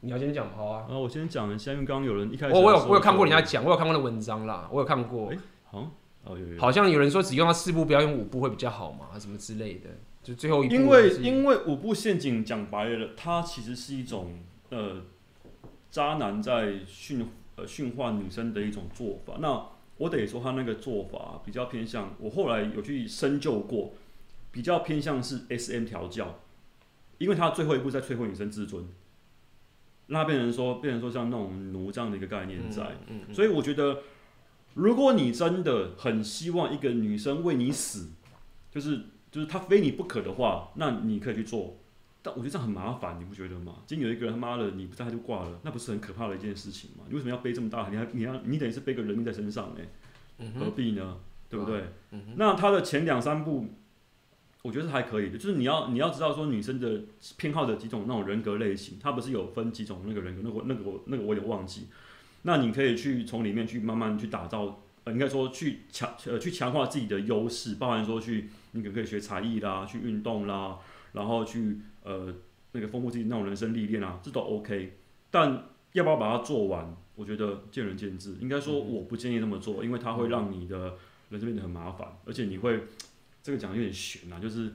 [0.00, 0.84] 你要先讲好啊。
[0.88, 5.30] 然后我先讲一下，因为刚刚有人一开始我我有我有看过人家讲，我有看过那文章啦，我有看过。
[5.30, 5.90] 哎，好，
[6.24, 6.60] 哦有有。
[6.60, 9.90] 好像有人说只用到四步，不要用五步会比较好嘛，什么之类的。
[10.22, 10.74] 就最后一步。
[10.74, 14.40] 因为因为五步陷阱讲白了，它其实是一种
[14.70, 15.02] 呃。
[15.88, 19.66] 渣男在驯呃驯化女生的一种做法，那
[19.96, 23.94] 我得说他那个做法比较偏向，我后来有去深究过，
[24.50, 26.40] 比较偏向是 SM 调教，
[27.16, 28.84] 因为他最后一步在摧毁女生自尊，
[30.08, 34.02] 那变成说变成说像那种奴这样的一个概念在，嗯嗯嗯、所以我觉得，
[34.74, 38.10] 如果你真的很希望一个女生为你死，
[38.70, 41.76] 就是就是她非你不可的话，那你可以去做。
[42.22, 43.76] 但我觉得这样很麻烦，你不觉得吗？
[43.86, 47.04] 今天有一个人他妈的你不在他就挂了，那不是很可怕的一件事情吗？
[47.08, 47.88] 你为什么要背这么大？
[47.88, 49.80] 你还你要你等于是背个人命在身上呢？
[50.38, 51.16] 嗯、何必呢？
[51.48, 51.84] 对不对？
[52.10, 53.66] 嗯、那他的前两三步，
[54.66, 55.38] 我觉得是还可以的。
[55.38, 57.02] 就是你要你要知道说女生的
[57.36, 60.42] 偏好的几种那种人格类型，它不是有分几种那个人格？
[60.44, 61.86] 那个那个我那个我有点忘记。
[62.42, 70.78] 那你可以去从里面去慢慢去打造，呃，应该说去强呃去强化自己的优势，包含说去你可不可以学才艺啦，去运动啦，
[71.12, 71.78] 然后去。
[72.08, 72.32] 呃，
[72.70, 74.96] 那个丰富自己那种人生历练啊，这都 OK，
[75.28, 78.36] 但要不要把它做完，我觉得见仁见智。
[78.40, 80.94] 应该说，我不建议这么做，因为它会让你的
[81.30, 82.84] 人生变得很麻烦，而且你会
[83.46, 84.72] 这个讲的有点悬啊，就是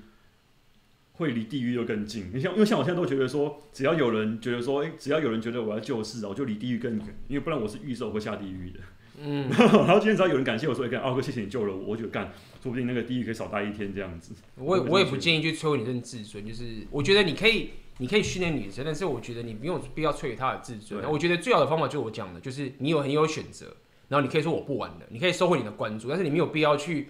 [1.15, 2.31] 会离地狱又更近。
[2.34, 8.80] 你像，因为像我现在都觉得说，只要有人觉得说，诶，只要有人觉得我要救世啊，我就离地狱更远，因为不然我是预售会下地狱的。
[9.19, 12.31] 嗯， 然后今天只要有人感谢我说，哎，奥哥，谢谢你救了我，我就干，
[12.64, 14.34] 说不定那个地狱可以少待一天这样子。
[14.56, 21.03] 我也我也不建议去摧毁女生自尊，就是我觉得你可以你可以训练女生，但是我觉得你没有必要摧毁她的自尊。
[21.11, 23.76] 我觉得最好的方法就是我讲的，就是你有很有选择，
[24.07, 27.10] 然后你可以说我不玩了，你可以收回你的关注，但是你没有必要去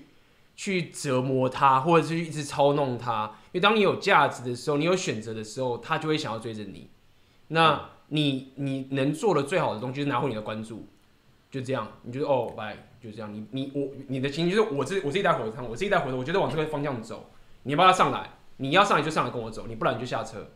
[0.62, 3.32] 去折磨他，或者是一直操弄他。
[3.52, 6.88] 因为当你有价值的时候，你有选择的时候，他就会想要追着你。
[7.48, 10.86] 那你你能做的最好的东西就是拿回你的关注。
[11.50, 13.34] 就这样，你觉得哦，拜，就这样。
[13.34, 17.32] 你你我你的情绪就是我这我这一袋火车，我这一袋火车，我觉得往这个方向走。
[17.64, 20.52] 你不要上来，你要上来就上来跟我走，你不然你就下车。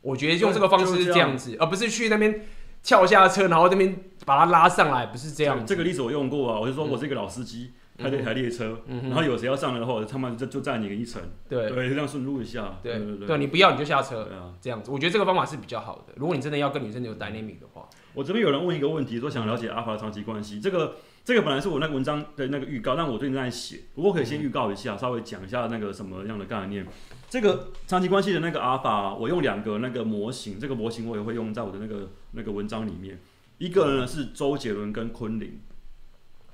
[0.00, 2.46] 我觉得用这个方式是这样子，而不是去那边
[2.84, 5.66] 跳下车，然后那边把他拉上来，不是这样。
[5.66, 7.72] 这个例子我用过啊，我就说我是一个老司机。
[7.72, 11.68] 嗯开这台列车，嗯、然后有谁要上来的话，他妈就就载你一程，对。
[11.68, 16.14] 对，这样顺路一下，对对对，对，对，你不要你就下车，对啊，这样子，我觉得这个方法是比较好的。
[16.16, 26.86] 如果你真的要跟女生有 dynamic 的话，我这边有人问一个问题，说想了解阿法的长期关系，这个这个本来是我那个文章的那个预告，但我最近在写，不过可以先预告一下，稍微讲一下那个什么样的概念。
[27.28, 33.18] 这个长期关系的那个阿法，我用两个那个模型，这个模型我也会用在我的那个那个文章里面。
[33.58, 35.60] 一个呢是周杰伦跟昆凌。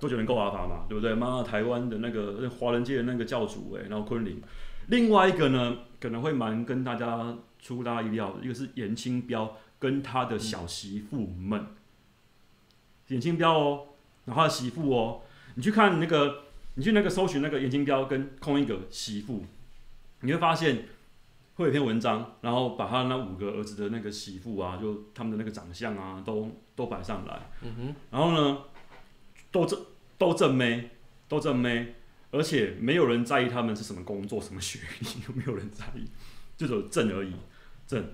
[0.04, 1.14] 周杰伦够阿法嘛，对不对？
[1.14, 4.38] 妈，台湾的那个华人界的那个教主哎，然后昆凌。
[4.88, 11.68] 另外一个呢，可能会蛮跟大家出乎大家意料的，一个是严清标跟他的小媳妇们。
[13.08, 13.86] 颜、嗯、清标哦，
[14.26, 15.22] 然后他的媳妇哦，
[15.54, 16.42] 你去看那个，
[16.74, 19.46] 你去那个搜寻那个颜清标跟空一个媳妇，
[20.20, 20.84] 你会发现
[21.54, 27.40] 会有篇文章，然后把他那五个儿子的那个媳妇啊，就他们的那个长相啊，都都摆上来。
[27.62, 28.58] 嗯哼，然后呢，
[29.50, 29.74] 都这。
[30.16, 30.90] 都正妹，
[31.28, 31.94] 都正妹，
[32.30, 36.08] 而且没有人在意他们是什么工作、什么学历，有没有人在意，
[36.56, 37.34] 就只有正而已，
[37.86, 38.04] 正。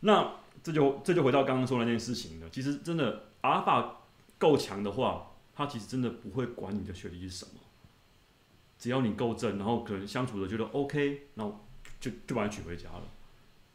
[0.00, 2.48] 那这就这就回到刚刚说的那件事情了。
[2.50, 4.02] 其实真的，阿尔法
[4.38, 7.60] 够强的话，他其实真的不会管你的学历是什么，
[8.78, 11.66] 只要你够正，然后可能相处的觉得 OK，然后
[11.98, 13.02] 就就把你娶回家了，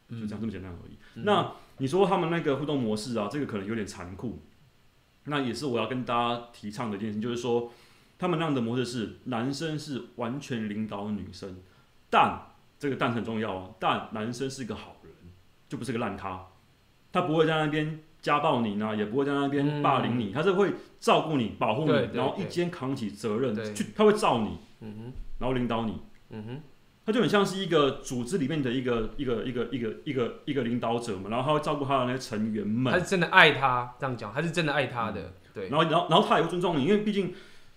[0.08, 0.96] 就这样这么简单而已。
[1.16, 4.40] 嗯、那你说他们那个互动模式啊，这个可能有点残酷。
[5.24, 7.72] 那也是我要跟大家提倡的一件事情，就是说，
[8.18, 11.56] 他们那样的模式是男生是完全领导女生，
[12.10, 12.38] 但
[12.78, 15.12] 这个但很重要啊，但男生是个好人，
[15.68, 16.46] 就不是个烂咖，
[17.10, 24.58] 他不会在那边家暴你呢，也不会在那边霸凌你，嗯、他是会照顾你、保护你，然后一肩扛起责任去，他会罩你，
[25.38, 26.00] 然后领导你，
[27.06, 32.90] 他就很像是一个组织里面的一个一个一个一个一个一个领导者嘛，然后他会照顾他的那些成员们。
[32.92, 35.68] 他是真的爱他，这样讲，他是真的爱他的，对。
[35.68, 37.34] 然后，然后，然后他也会尊重你，因为毕竟，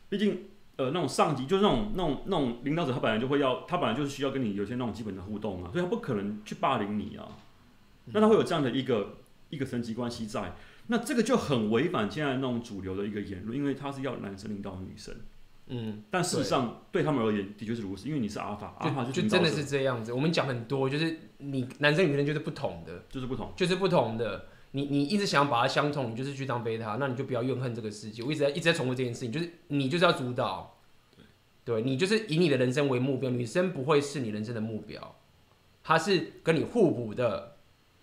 [0.07, 0.45] 毕竟，
[0.77, 7.27] 呃，那种上级就是那种那种那种领导者，他本来就会要，他本来就是需要跟你有些那种基本的互动嘛，所以他不可能去霸凌你啊。
[8.13, 9.17] 那他会有这样的一个
[9.49, 10.55] 一个层级关系在，
[10.87, 15.13] 那这个就很违反现在那种主流的一个言论，因为他是要男生领导女生。
[15.69, 20.13] 嗯，但事实上对他们而言的确是如此，因为你是阿尔法，阿尔法就就真的是这样子。
[20.13, 24.45] 我们讲很多，就是你男生女生就是不同的，就是不同，就是不同的。
[24.71, 28.21] 你你一直想把它相同，你就是去当贝塔，那你就不要怨恨这个世界。
[28.23, 30.77] 我一直在一直在重复这件事情，就是你就是要主导，
[31.65, 33.29] 对，你就是以你的人生为目标。
[33.29, 35.15] 女生不会是你人生的目标，
[35.83, 37.55] 她是跟你互补的，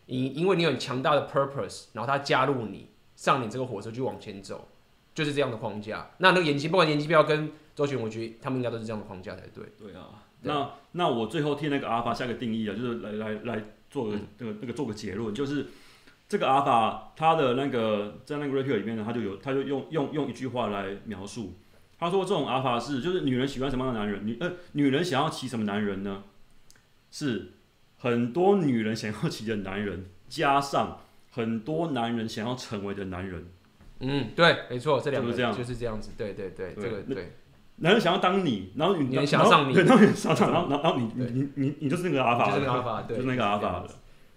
[0.07, 4.69] 因因为你有强大的 purpose，然后她加入你，上你这个火车就往前走。
[5.15, 6.11] 就是这样的框架。
[6.19, 9.65] 那那个延期，不管延期标跟周旋，我觉得他们应该都是这样的框架才对。
[9.79, 10.09] 对啊。
[10.43, 15.69] 对那那我最后替那个阿尔法下个定义啊，就是来来来做个那个那个做个结论，就是
[16.29, 21.55] 这个阿尔法它的那个在那个 review 里面呢，他就有他就用用用一句话来描述，
[21.99, 26.25] 他说这种阿尔法是就是女人喜欢什么样的男人，女呃女人想要骑什么男人呢？
[27.11, 27.53] 是
[27.97, 30.99] 很多女人想要骑的男人，加上
[31.31, 33.47] 很多男人想要成为的男人。
[34.01, 37.33] 嗯，对，没错，这两个就是这样子，对对对，这个对。
[37.77, 43.89] 男人想要当你，然后女人想要上你，然后想上，然后然后你你你你就是那个阿法，就是那个阿法，对，就是那个阿法的。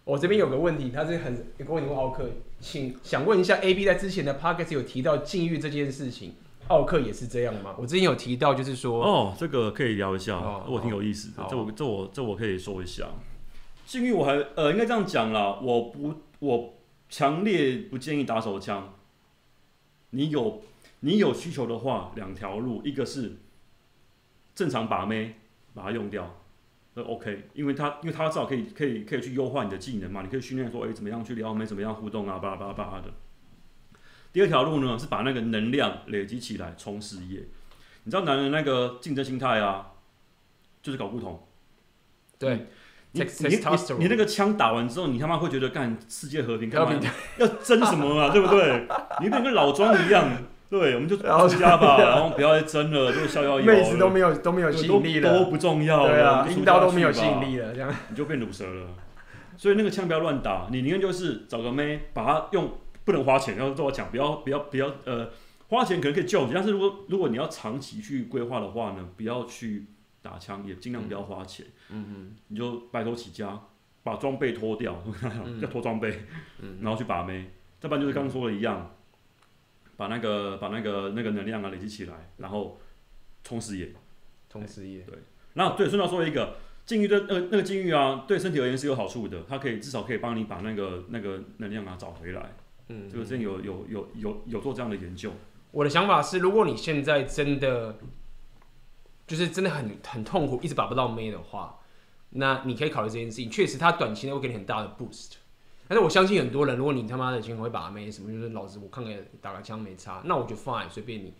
[0.05, 2.27] 我这边有个问题，他是很跟我问奥克，
[2.59, 6.33] 请想问一下，A B 在之前的 podcast 有提到禁欲这件事情，
[6.69, 7.75] 奥克也是这样吗？
[7.77, 13.05] 我之前有提到，就是说，哦，这个可以聊一下，我挺有意思的，这我这我这我可以说一下。
[13.85, 16.73] 禁欲我还呃应该这样讲啦，我不我
[17.07, 18.95] 强烈不建议打手枪。
[20.11, 20.63] 你有
[21.01, 23.37] 你有需求的话，两条路，一个是
[24.55, 25.35] 正常把妹，
[25.73, 26.39] 把它用掉，
[26.93, 33.13] 那 OK，因为他因为他至少可以可以可以去优化你的技能嘛，你可以训练说，哎、欸，怎么样去撩妹，怎么样互动啊，巴拉巴拉巴拉的。
[34.31, 37.47] 第二条路呢，是把那个能量累积起来冲事业。
[38.03, 39.93] 你知道男人那个竞争心态啊，
[40.81, 41.47] 就是搞不同。
[42.39, 42.67] 对。
[43.13, 43.59] 你你
[43.99, 46.99] 你那个枪打完之后，你他妈会觉得干世界和平干嘛？
[47.37, 48.29] 要争什么啊？
[48.31, 48.85] 对不对？
[49.21, 50.29] 你变跟老庄一样，
[50.69, 53.65] 对，我们就回家吧，然后不要再争了，就逍遥 游。
[53.65, 58.87] 妹子都没有都没有吸引力了，都不重要，对啊，阴道都没有吸引力了，这样你就变卤蛇了。
[59.55, 62.71] 所以那个枪不要乱打，你宁愿就是找个妹，把它用，
[63.05, 63.55] 不能花钱。
[63.55, 65.29] 然后跟我讲，不要不要不要呃，
[65.69, 69.87] 花钱可能可以救你，但是如果如果你要长期去规划的话呢，不要去。
[70.19, 73.59] 打枪也尽量不要花钱，嗯嗯，你就白手起家，
[74.03, 75.01] 把装备脱掉，
[75.61, 76.21] 要脱装备，
[76.81, 78.95] 然后去把妹，再不然就是刚刚说的一样，
[79.95, 82.79] 把那个把那个那个能量啊累积起来，然后
[83.43, 83.93] 冲事业，
[84.49, 85.17] 冲事业，对，
[85.53, 92.53] 然后对，顺道说一个禁欲的呃那个禁欲啊，对身体而言是有好处的，它可以至少可以帮你把那个那个能量啊找回来，
[92.89, 95.31] 嗯，这个真有有有有有做这样的研究。
[95.71, 97.97] 我的想法是，如果你现在真的。
[99.27, 101.77] 就是真的很很痛苦，一直把不到妹的话，
[102.29, 103.51] 那你可以考虑这件事情。
[103.51, 105.33] 确实，它短期内会给你很大的 boost。
[105.89, 111.33] 但是我相信很多人，如果你他妈的经常会把妹什么，就是老子我看看打个枪没差，那我就 fine 随便你。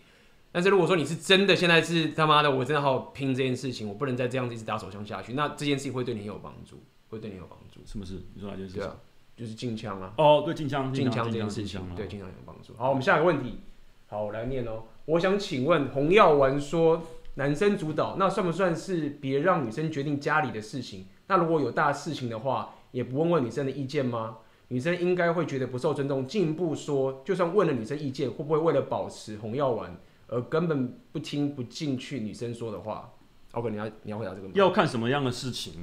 [0.52, 7.80] 但是如果说你是真的现在是他妈的，我真的好好拼这件事情，我不能再这样子一直打手枪下去，那这件事情会对你很有帮助，会对你有帮助。
[7.84, 8.22] 什么事？
[8.34, 8.76] 你说哪件事？
[8.76, 8.96] 对啊，
[9.36, 10.14] 就是禁枪啊。
[10.16, 12.74] 哦，对，禁枪，禁枪这件事情，对禁枪有帮助。
[12.78, 13.60] 好，我们下一个问题。
[14.08, 14.84] 好，我来念哦。
[15.04, 17.02] 我想请问红药丸说。
[17.38, 21.06] 男生主导，那算不算是别让女生决定家里的事情？
[21.28, 24.38] 那如果有大事情的话，也不问问女生的意见吗？
[24.66, 26.26] 女生应该会觉得不受尊重。
[26.26, 29.96] 进一步说，就算问了女生意见，会不会为了保持红药丸
[30.26, 33.12] 而根本不听不进去女生说的话
[33.52, 34.52] ？OK，你要你要回答这个吗？
[34.56, 35.74] 要看什么样的事情？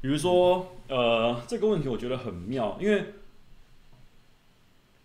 [0.00, 3.04] 比如说，呃，这个问题我觉得很妙，因为。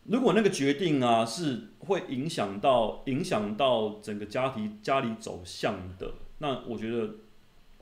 [0.06, 7.16] 如果那个决定啊是会影响到影响到整个家庭家里走向的，那我觉得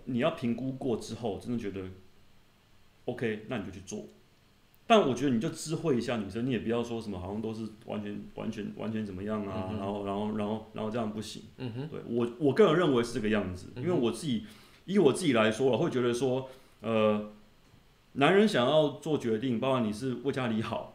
[0.05, 1.81] 你要评估过之后，真的觉得
[3.05, 4.05] OK，那你就去做。
[4.85, 11.43] 但我觉得你就知会一下女生，你也不要说什么好像都是完全完全完全怎么样啊，嗯、然后然后然后然后这样不行。
[11.57, 14.45] 嗯哼，对我我个人认为是这个样子，因为我自己
[14.85, 16.49] 以我自己来说，我会觉得说，
[16.81, 17.31] 呃，
[18.13, 20.92] 男人想要做决定，包括你是为家里好。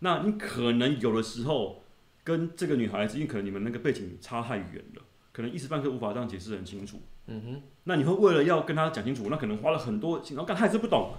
[0.00, 1.82] 那你可能有的时候
[2.24, 5.02] 跟这个女孩子，因为可能你们那个背景差太远了，
[5.32, 7.00] 可能一时半刻无法这样解释很清楚。
[7.26, 7.62] 嗯哼。
[7.84, 11.14] 那你会为了要跟她讲清楚，那可能花了很多钱，然后干她还是不懂，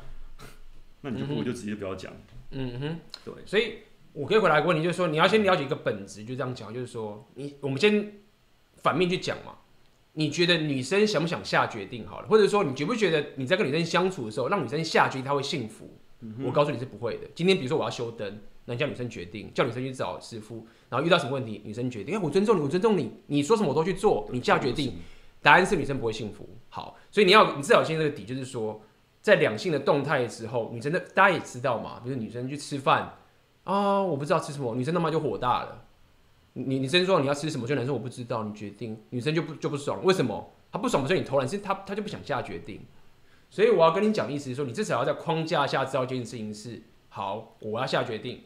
[1.01, 2.11] 那你就不如就直接不要讲。
[2.51, 2.99] 嗯哼。
[3.23, 3.33] 对。
[3.45, 3.77] 所以
[4.13, 8.13] 我可以回答一个问题，就是说你要先了解一个本质，就这样讲，就是说你我们先
[8.77, 9.55] 反面去讲嘛。
[10.13, 15.97] 你觉得女生想不想下决定好了，或者说你觉不觉得你在跟女生相处的时候，让女生下决定她会幸福？
[16.19, 17.27] 嗯、我告诉你是不会的。
[17.33, 24.95] 今天比如说我要修灯，那你叫女生决定，叫女生去找师傅，然后遇到什么问题，女生决定，哎，我尊重你，我尊重你，你说什么我都去做，你下决定，
[25.41, 26.47] 答案是女生不会幸福。
[26.69, 28.81] 好，所以你要你至少先这个底，就是说，
[29.21, 33.17] 在两性的动态的时候，女生的大家也知道嘛，比如女生去吃饭
[33.63, 35.85] 啊、哦，我不知道吃什么，女生他妈就火大了。
[36.53, 40.51] 你女生说你要吃什么，就男生我不知道，你决定，女生就不就不爽，为什么？
[40.71, 42.81] 她不爽不是你偷懒，是她她就不想下决定。
[43.49, 48.41] 所以我要跟你讲的意思是说，你至少要在框架下知道这件事情是好，我要下决定，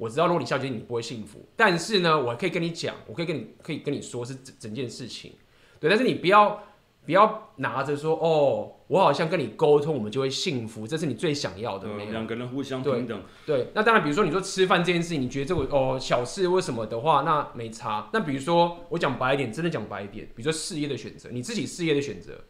[0.00, 5.34] 我知道如果你下决定你不会幸福，但是呢，我可以跟你讲，我可以跟你可以跟你说是整整件事情，
[5.78, 6.64] 对，但是你不要。
[7.02, 11.88] 不要拿着说哦，我好像跟你沟通，我们就会幸福，这是你最想要的。
[11.96, 13.22] 两个人互相平等。
[13.46, 18.10] 对，对，那当然，比如说你说吃饭这件事情，你觉得这个哦小事为什么的话，那没差。
[18.12, 22.44] 那比如说我讲白一点，真的讲白一点，比如说事业的选择，你自己事业的选择，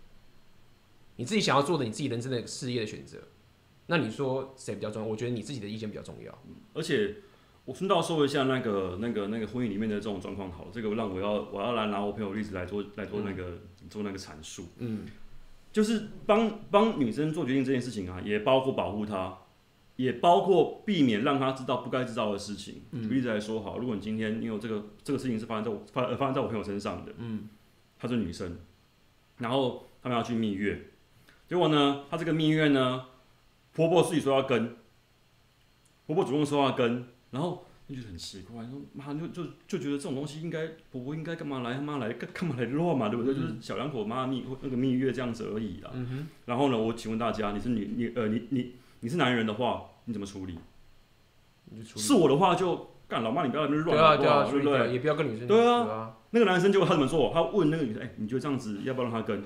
[1.15, 3.19] 你自己想要做的你自己人生的事业的选择，
[3.87, 5.09] 那你说谁比较重要？
[5.09, 6.37] 我觉得你自己的意见比较重要。
[6.75, 7.15] 而且。
[7.71, 13.45] 我顺道说一下那个、那个、那个婚姻里面的这种状况，好，这个让我要我要来拿我朋友例子来做来做那个、
[13.81, 14.65] 嗯、做那个阐述。
[14.79, 15.07] 嗯，
[15.71, 19.39] 就是帮帮女生做决定这件事情啊，也包括保护她，
[19.95, 22.83] 也包括避免让她知道不该知道的事情。
[22.91, 27.49] 举例子来说，好，如果你今天因为这个这个事情是发生在我发发生在我朋友身上的，嗯，
[28.01, 28.59] 她是女生，
[29.39, 30.89] 然后他们要去蜜月，
[31.47, 33.05] 结果呢，她这个蜜月呢，
[33.73, 34.75] 婆婆自己说要跟，
[36.09, 37.07] 婆婆主动说要跟。
[37.31, 43.35] 然后你就很奇怪，说妈就就就觉得这种东西应该婆婆应该干嘛来他妈来干干嘛来乱嘛，对不对？
[43.35, 45.91] 嗯、就是小两口妈蜜那个蜜月这样子而已啦。
[45.95, 50.55] 嗯、然后呢，我请问大家，你是女你呃你你你是男人的话，你怎么处理？
[51.85, 54.93] 处理是我的话就干老妈，你不要在那乱对啊对啊，对不对？
[54.93, 56.15] 也不要跟女生对啊。
[56.31, 57.33] 那个男生就他怎么做？
[57.35, 59.43] 他问那个女生，哎，你觉得这样子要不要让他跟？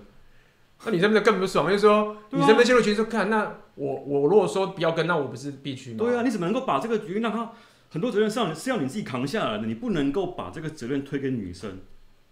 [0.85, 5.99] 那女生不是更不爽，就是说女生被陷入其实看那我我如果说不要跟，那我不是必须吗？
[6.01, 7.53] 对啊，你怎么能够把这个决定让他？
[7.95, 11.79] 很多责任是要是要你自己扛下来的，你不能够把这个责任推给女生。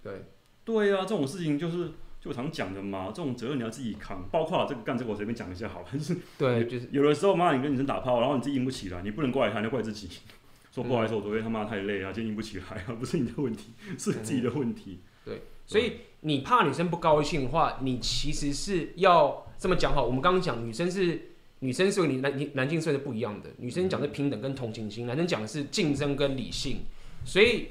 [0.02, 0.24] 对，
[0.64, 4.28] 对啊，这种事情就是就我常讲的嘛，这种责任你要自己扛。
[4.32, 10.09] 包括这个干这个，我随便讲一下好了，就 是对，就是有的时候妈，你跟女生打炮，然后你自己硬不起来，你不能怪她，你要怪自己。
[10.74, 14.98] 说不好意思，我昨天他妈太累啊，今天硬不起来啊，不是你的问题，是自己的问题。
[15.26, 20.05] 嗯、对，所以你怕女生不高兴的话，你其实是要这么讲好。
[20.05, 21.28] 我们刚刚讲女生是。
[21.62, 26.80] 女生是和你男男性是不一样的，女生讲的平等跟同情心，男生讲的是竞争跟理性，
[27.24, 27.68] 所以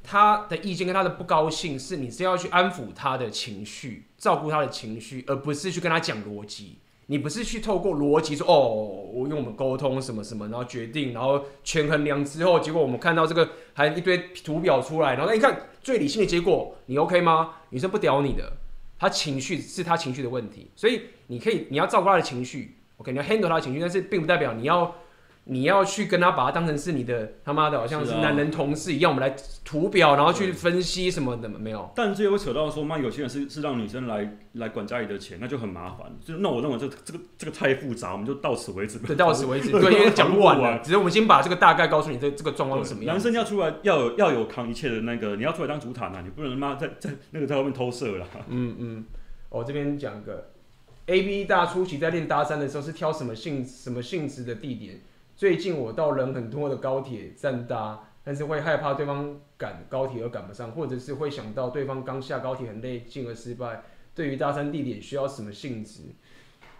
[0.00, 6.78] 他的意见跟他的不高兴是你是要去安抚他的情绪，照顾他的情绪，而不是去跟他讲逻辑。
[7.06, 8.60] 你不是去透过逻辑说哦，
[9.12, 17.54] 我用我们沟通什么什么，然后决定，然后权衡量之后，结果我们看到这个还一堆图表出来，然后你看最理性的结果，你 OK 吗？
[17.70, 18.52] 女生不屌你的，
[19.00, 22.76] 她情绪是她情绪的问题，所以你可以你要照顾她的情绪。
[22.98, 24.94] OK，你要 handle 他的情绪，但是并不代表你要
[25.44, 31.90] 你要去跟他把他当成是你的他妈的，好像是男人同事一样，我们来图表，然后去分析什么的，没有。
[31.96, 36.06] 但这也会扯到说，妈，有些人是是让女生来来管家里的钱，那就很麻烦。
[36.24, 39.00] 就那我认为这个这个这个太复杂，我们就到此为止。
[39.00, 39.72] 对，到此为止。
[39.72, 40.78] 对，因为讲不完了。
[40.84, 43.16] 只是我们先把这个大概告诉你，这这个状况是什么样。
[43.16, 48.26] 男生要出来要有要有扛一切的那个，你要出来当主坦啊，你不能妈在 在那个在外面偷射了。
[48.46, 49.04] 嗯嗯，
[49.48, 50.51] 我这边讲个。
[51.06, 55.00] A B 大初期在练搭讪的时候是挑什么性什么性质的地点？
[55.36, 63.82] 最近我到人很多的高铁站搭，但是会害怕对方赶高铁而赶不上，或者是会想到对方刚下高铁很累进而失败。
[64.14, 66.02] 对于搭讪地点需要什么性质？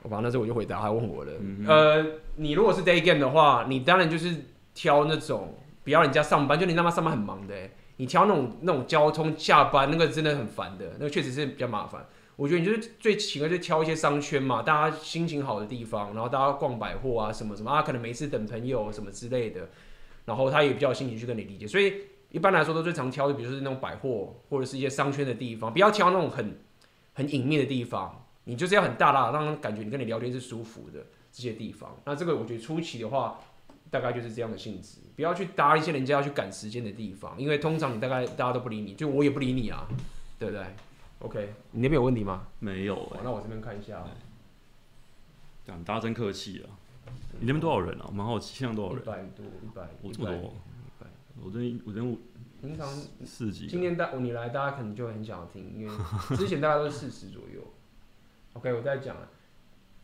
[0.02, 1.32] 我把那时候我就回答，他问我了。
[1.40, 4.34] 嗯、哼呃，你如果是 day game 的话，你当然就是
[4.74, 7.54] 挑那种不要人家上班，就你他妈上班很忙的，
[7.96, 12.06] 你挑那种那种交通下班那个真的很烦的，那个确实是比较麻烦。
[12.36, 19.68] 我觉得你就是最勤的，就挑一些商圈嘛，大家心情好的地方，然后大家逛百货啊，什么什么啊，可能没事等朋友什么之类的，
[20.24, 21.94] 然后他也比较心情去跟你理解，所以
[22.30, 26.58] 一般来说都最常挑的，比如说是那种百货或者是一些商圈的地方，不要挑那种很
[27.12, 31.96] 很隐秘的地方，你就是要很大大让人感觉你跟你聊天是舒服的这些地方。
[32.06, 33.38] 那这个我觉得初期的话，
[33.90, 39.86] 大概就是这样的性质，不要去搭一些人家要去赶时间的地方，因为通常你大概大家都不理你，就我也不理你啊，
[40.38, 40.64] 对不对
[41.22, 42.48] ？OK，你那边有问题吗？
[42.58, 43.20] 没有、欸。
[43.24, 44.04] 那我这边看一下。
[45.64, 46.66] 讲大家真客气啊！
[47.38, 48.10] 你那边多少人啊？
[48.12, 49.02] 蛮好奇，现在多少人？
[49.02, 49.88] 一百多，一百。
[50.02, 50.54] 我这么多。
[51.40, 52.00] 我这我这
[52.60, 52.88] 平常
[53.24, 53.66] 四级。
[53.68, 57.62] 今天大你来，大家可能就很想要听，因为之前大家都是四十左右。
[58.54, 59.28] OK，我再讲了，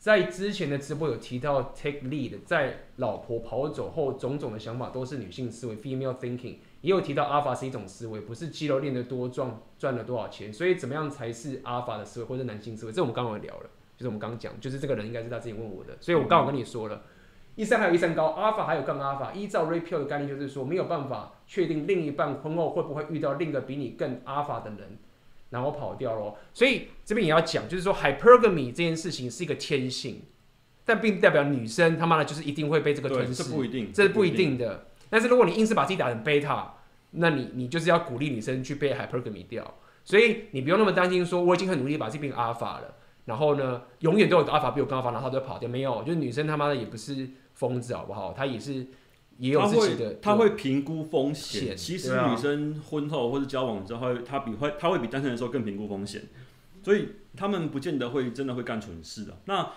[0.09, 6.55] 在之前的直播有提到 take lead，在老婆跑走后，种种的想法都是女性思维 （female thinking）。
[6.81, 12.93] 也有提到阿法是一种思维，不是肌肉练得多壮赚了多少钱，所以怎么样才是阿法的思维或者男性思维？
[12.93, 13.69] 这我们刚刚聊了，
[13.99, 17.03] 就是我们刚刚讲，就是这个人应该是他自己问我的，所以我刚好跟你说了，
[17.55, 24.97] 一三还有一三高，阿法还有杠阿法，依照 Red Pill 的概念就是说没有办法确定另一半婚后会不会遇到另一个比你更阿法的人，
[25.51, 26.39] 然后跑掉咯。
[26.53, 30.23] 所以这边也要讲，就是说 Hypergamy 这件事情是一个天性。
[30.85, 34.87] 但并不代表女生他妈的就是一定会被这个吞噬，这不一定，这是不一定的。
[35.11, 36.65] 但是如果你硬是把自己打成 beta，，
[37.11, 39.75] 那你你就是要鼓励女生去被 hypergamy 掉。
[40.03, 42.95] 所以你不用那么担心，说我已经很努力把自己变成阿法了，
[43.27, 45.69] 然后呢，永远都有阿法比我更阿法，然后他就跑掉。
[45.69, 48.33] 没有，就是女生他妈的也不是疯子，好不好？
[48.33, 48.87] 她也是
[49.39, 51.77] 也有自己的，他会评估风险。
[51.77, 56.23] 其实女生婚后或者交往之后，她比会她会比单身的时候更评估风险，
[56.83, 59.39] 所以他们不见得会真的会干蠢事的。
[59.47, 59.71] 那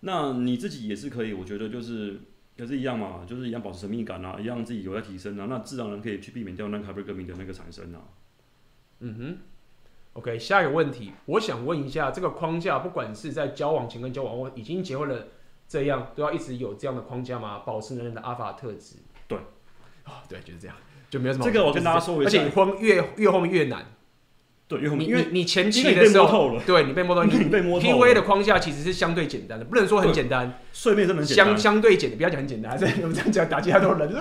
[0.00, 2.20] 那你自己也是可以，我觉得就是
[2.56, 8.00] 也是一样嘛，就是一样保持神秘感啊，一样自己有在提升啊，那自然而然可以去避免掉那个 hypergamy 的那个产生啊。
[9.00, 9.38] 嗯哼
[10.12, 15.28] ，OK，下一个问题，我想问一下，这个框架不管是在交往前跟交往后，已经结婚了，
[15.66, 17.60] 这样都要一直有这样的框架吗？
[17.60, 18.96] 保持男人的阿法特质？
[19.28, 19.38] 对，
[20.04, 20.76] 哦，对，就是这样，
[21.10, 21.44] 就没有什么。
[21.44, 23.84] 这个我跟大家说一下，而且你慌越越后面越难。
[24.68, 27.86] 对，因为你前期的时候，对你被摸透，你被摸透。
[27.86, 30.58] PUA 的框架其实是相对简单的，不能说很简单。
[30.72, 34.12] 睡眠真的相相对简，不要讲很简单，还是我们这样讲打击太多人，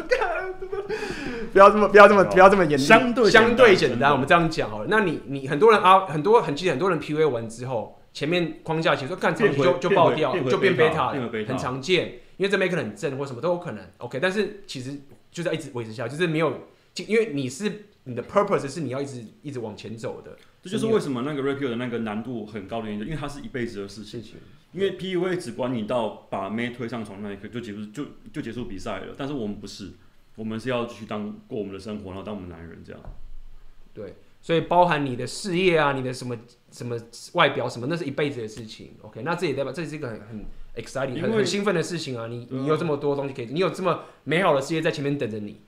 [1.52, 2.78] 不要这么不要这么不要这么严。
[2.78, 4.86] 相对相对简单，我们这样讲哦。
[4.88, 11.16] 那你你很多人啊，很多很其实很多人 PUA 完之后，前面框架其实干长就就爆掉，就变贝塔，
[11.48, 12.20] 很常见。
[12.38, 13.86] 因为这边可能很正或什么都有可能。
[13.98, 14.98] OK，但是其实
[15.32, 16.68] 就是要一直维持下，就是没有，
[17.08, 17.86] 因为你是。
[18.08, 24.36] 你的 purpose 是你要一直一直往前走的，这就是为什么那个 Pill 的那个难度很高的原因，因为它是一辈子的事情。
[24.74, 29.16] 因为 PUA 只管你到把妹推上床那一刻就结束，就就结束比赛了。
[29.18, 29.94] 但是我们不是，
[30.36, 33.02] 我们是要去当过我们的生活，然后当我们男人这样。
[33.92, 36.38] 对，所以包含你的事业啊，你的什么
[36.70, 36.96] 什么
[37.34, 38.92] 外表什么，那是一辈子的事情。
[39.02, 40.46] OK，那这也代表这是一个很很
[40.76, 42.28] exciting 很很兴奋的事情啊！
[42.28, 45.62] 你你有这么多东西可以，你有这么美好的世界在前面等着你。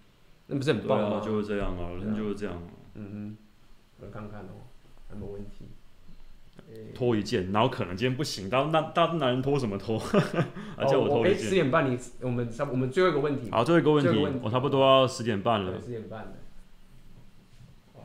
[0.48, 1.18] 那不是很棒吗？
[1.18, 2.62] 啊、就是这样啊，人就是这样啊。
[2.96, 3.38] 嗯
[4.00, 4.64] 哼，我看看哦，
[5.12, 5.66] 有没有问题？
[6.94, 9.98] 拖一件，然后可能今天不行，当那大男人拖什么拖？
[10.76, 11.40] 而且我拖一件。
[11.40, 13.50] 十点半你我们差我们最后一个问题。
[13.52, 15.82] 好，最后一个问题，问题我差不多要十点半了。
[15.82, 16.34] 十点半了。
[17.96, 18.02] 哇，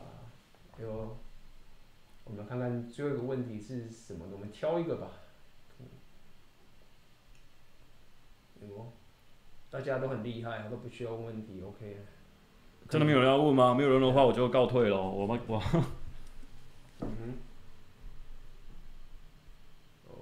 [0.77, 1.17] 哎呦，
[2.23, 4.25] 我们看看最后一个问题是什么？
[4.31, 5.07] 我们挑一个吧。
[9.69, 11.97] 大家都很厉害，都不需要问问题，OK。
[12.89, 13.73] 真的没有人要问吗？
[13.73, 15.01] 没有人的话，我就告退了。
[15.01, 15.59] 我们我。
[17.01, 17.33] 嗯哼。
[20.09, 20.13] 哦。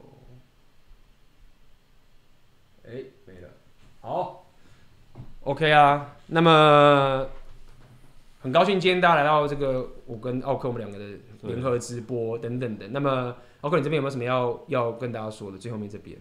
[2.85, 3.49] 哎，没了。
[3.99, 4.45] 好。
[5.43, 7.27] OK 啊，那么
[8.39, 12.87] 很高兴今天大家来到这个我跟奥克我们两个的联合直播等等的。
[12.87, 15.57] 那么奥克，你这边有没有什么要要跟大家说的？
[15.57, 16.17] 最后面这边。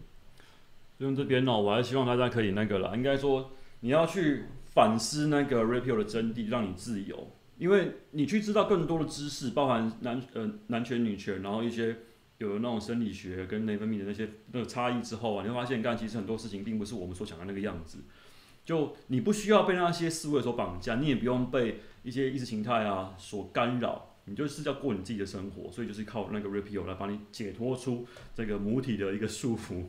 [1.05, 2.97] 用这边哦，我还是希望大家可以那个了。
[2.97, 3.51] 应该说
[3.81, 4.45] 你要去。
[4.73, 7.33] 反思那个 Red Pill 的真谛，让你自由。
[7.59, 11.97] 因为你去知道更多的知识，包含男呃男权女权，然后一些
[12.39, 17.99] 有那种生理学跟内分泌的那些那个差异之后啊，你会发现，干其实很多事情并不是我们所想的那个样子。
[18.65, 25.69] 就你不需要被那些思维所绑架，你也不用被一些意识形态啊所干扰，你就是要过你自己的生活。
[25.73, 29.87] 所以就是靠那个 Red Pill 来帮你解脱出这个母体的一个束缚。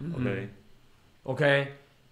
[0.00, 1.44] 嗯、OK，OK。
[1.44, 1.64] Okay?
[1.64, 1.68] Okay.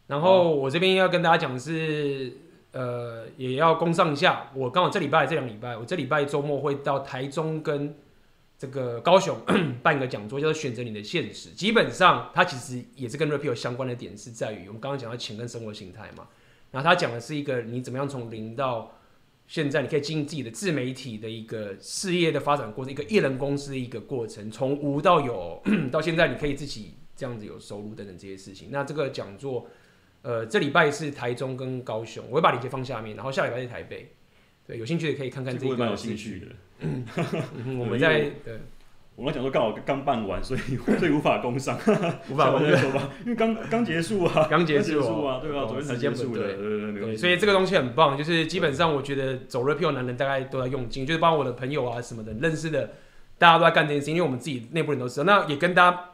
[0.07, 2.33] 然后我这边要跟大家讲的是，
[2.73, 4.51] 呃，也要攻上一下。
[4.55, 7.95] 我刚好这礼拜这两礼拜，我这礼拜周末会到台中跟
[8.59, 9.39] 这个高雄
[9.83, 11.51] 办一个讲座，叫做“选择你的现实”。
[11.55, 16.27] 基本上，它其实也是跟 Red Pill 相关的点，是在于我们刚刚讲到钱跟生活形态嘛。
[16.71, 18.99] 然后他讲的是一个你怎么样从零到
[19.47, 25.63] 现在，你可以经营自己的自媒体的一个事业的发展过程，一个艺人公司的一个过程，从无到有，
[25.93, 28.69] 到现在你可以自己这样子有收入等等这些事情。
[28.71, 29.69] 那这个讲座。
[30.21, 34.11] 呃，这礼拜是台中跟高雄，我会把链接放下面，然后下礼拜是台北。
[34.67, 35.77] 对，有兴趣的可以看看这个。
[35.77, 36.47] 蛮有兴趣的。
[37.79, 38.59] 我们在对，
[39.15, 40.61] 我们讲说刚好刚办完，所以
[40.99, 41.79] 所以无法工商，
[42.29, 43.11] 无法工商吧？
[43.25, 45.67] 因为刚 刚结束啊，刚结束啊，对吧？
[45.67, 47.17] 昨天才结束的，对对对。
[47.17, 52.91] 所以这个东西很棒，就是基本上我觉得走 Red Pill 男人大概都在用尽，就是帮我的朋友啊什么的认识的，
[53.39, 55.25] 大家都在干这件事情，因为我们自己内部人都知道。
[55.25, 56.05] 那也跟大家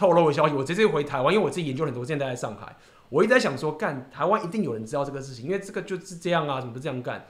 [0.00, 2.74] 透露的消息，我这次回台湾，因为我自己研究很多，现在在上海。
[3.10, 7.26] 我一直在想说，干台湾一定有人知道这个事情，因为这个就是这样啊，怎么都这样干。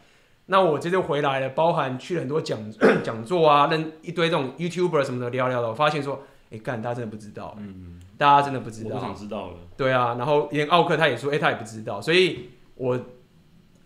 [0.46, 2.60] 那我这就回来了，包含去了很多讲
[3.02, 9.56] 讲座啊，跟一堆这种 YouTuber 什么的聊聊的，我发现说，哎、欸，干大家真的不知道，嗯，大家真的不知道，我不想知道了。
[9.76, 13.00] 对啊，然后连奥克他也说，哎、欸，他也不知道，所以我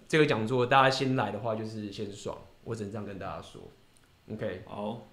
[0.07, 3.63] 这个讲座大家先来的话就是先爽，我只能这样跟大家说。
[4.33, 5.07] OK，好，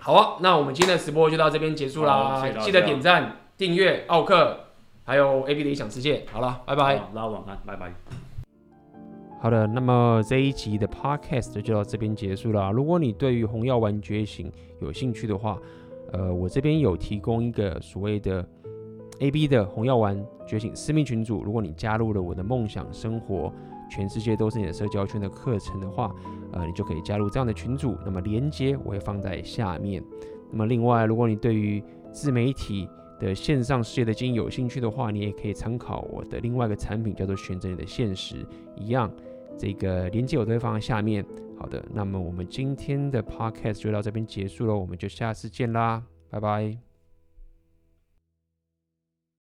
[0.00, 4.56] 好啊，那我们今天的直播就到这边结束啦，谢谢记得点赞、订阅奥克，
[5.04, 6.24] 还有 AB 的理想世界。
[6.32, 7.92] 好了，拜拜，大家晚安，拜拜。
[9.40, 12.70] 好的，那么这一集的 Podcast 就到这边结束了。
[12.70, 14.50] 如果你对于红药丸觉醒
[14.80, 15.58] 有兴趣的话，
[16.12, 18.46] 呃，我这边有提供一个所谓的
[19.18, 21.42] AB 的红药丸觉醒私密群组。
[21.42, 23.52] 如果你加入了我的梦想生活，
[23.88, 26.14] 全世界都是你的社交圈的课程的话，
[26.52, 27.96] 呃，你就可以加入这样的群组。
[28.04, 30.02] 那么连接我会放在下面。
[30.50, 31.82] 那么另外，如果你对于
[32.12, 32.88] 自媒体
[33.18, 38.46] 的线上事业的经营有兴趣的话，你也可以参考我的另外一个产品，叫做选择你的现实，
[38.76, 39.10] 一样，
[39.56, 41.24] 这个连接我都会放在下面。
[41.58, 46.87] 好的，那么我们今天的 podcast 就到这边结束了，我们就下次见啦，拜拜。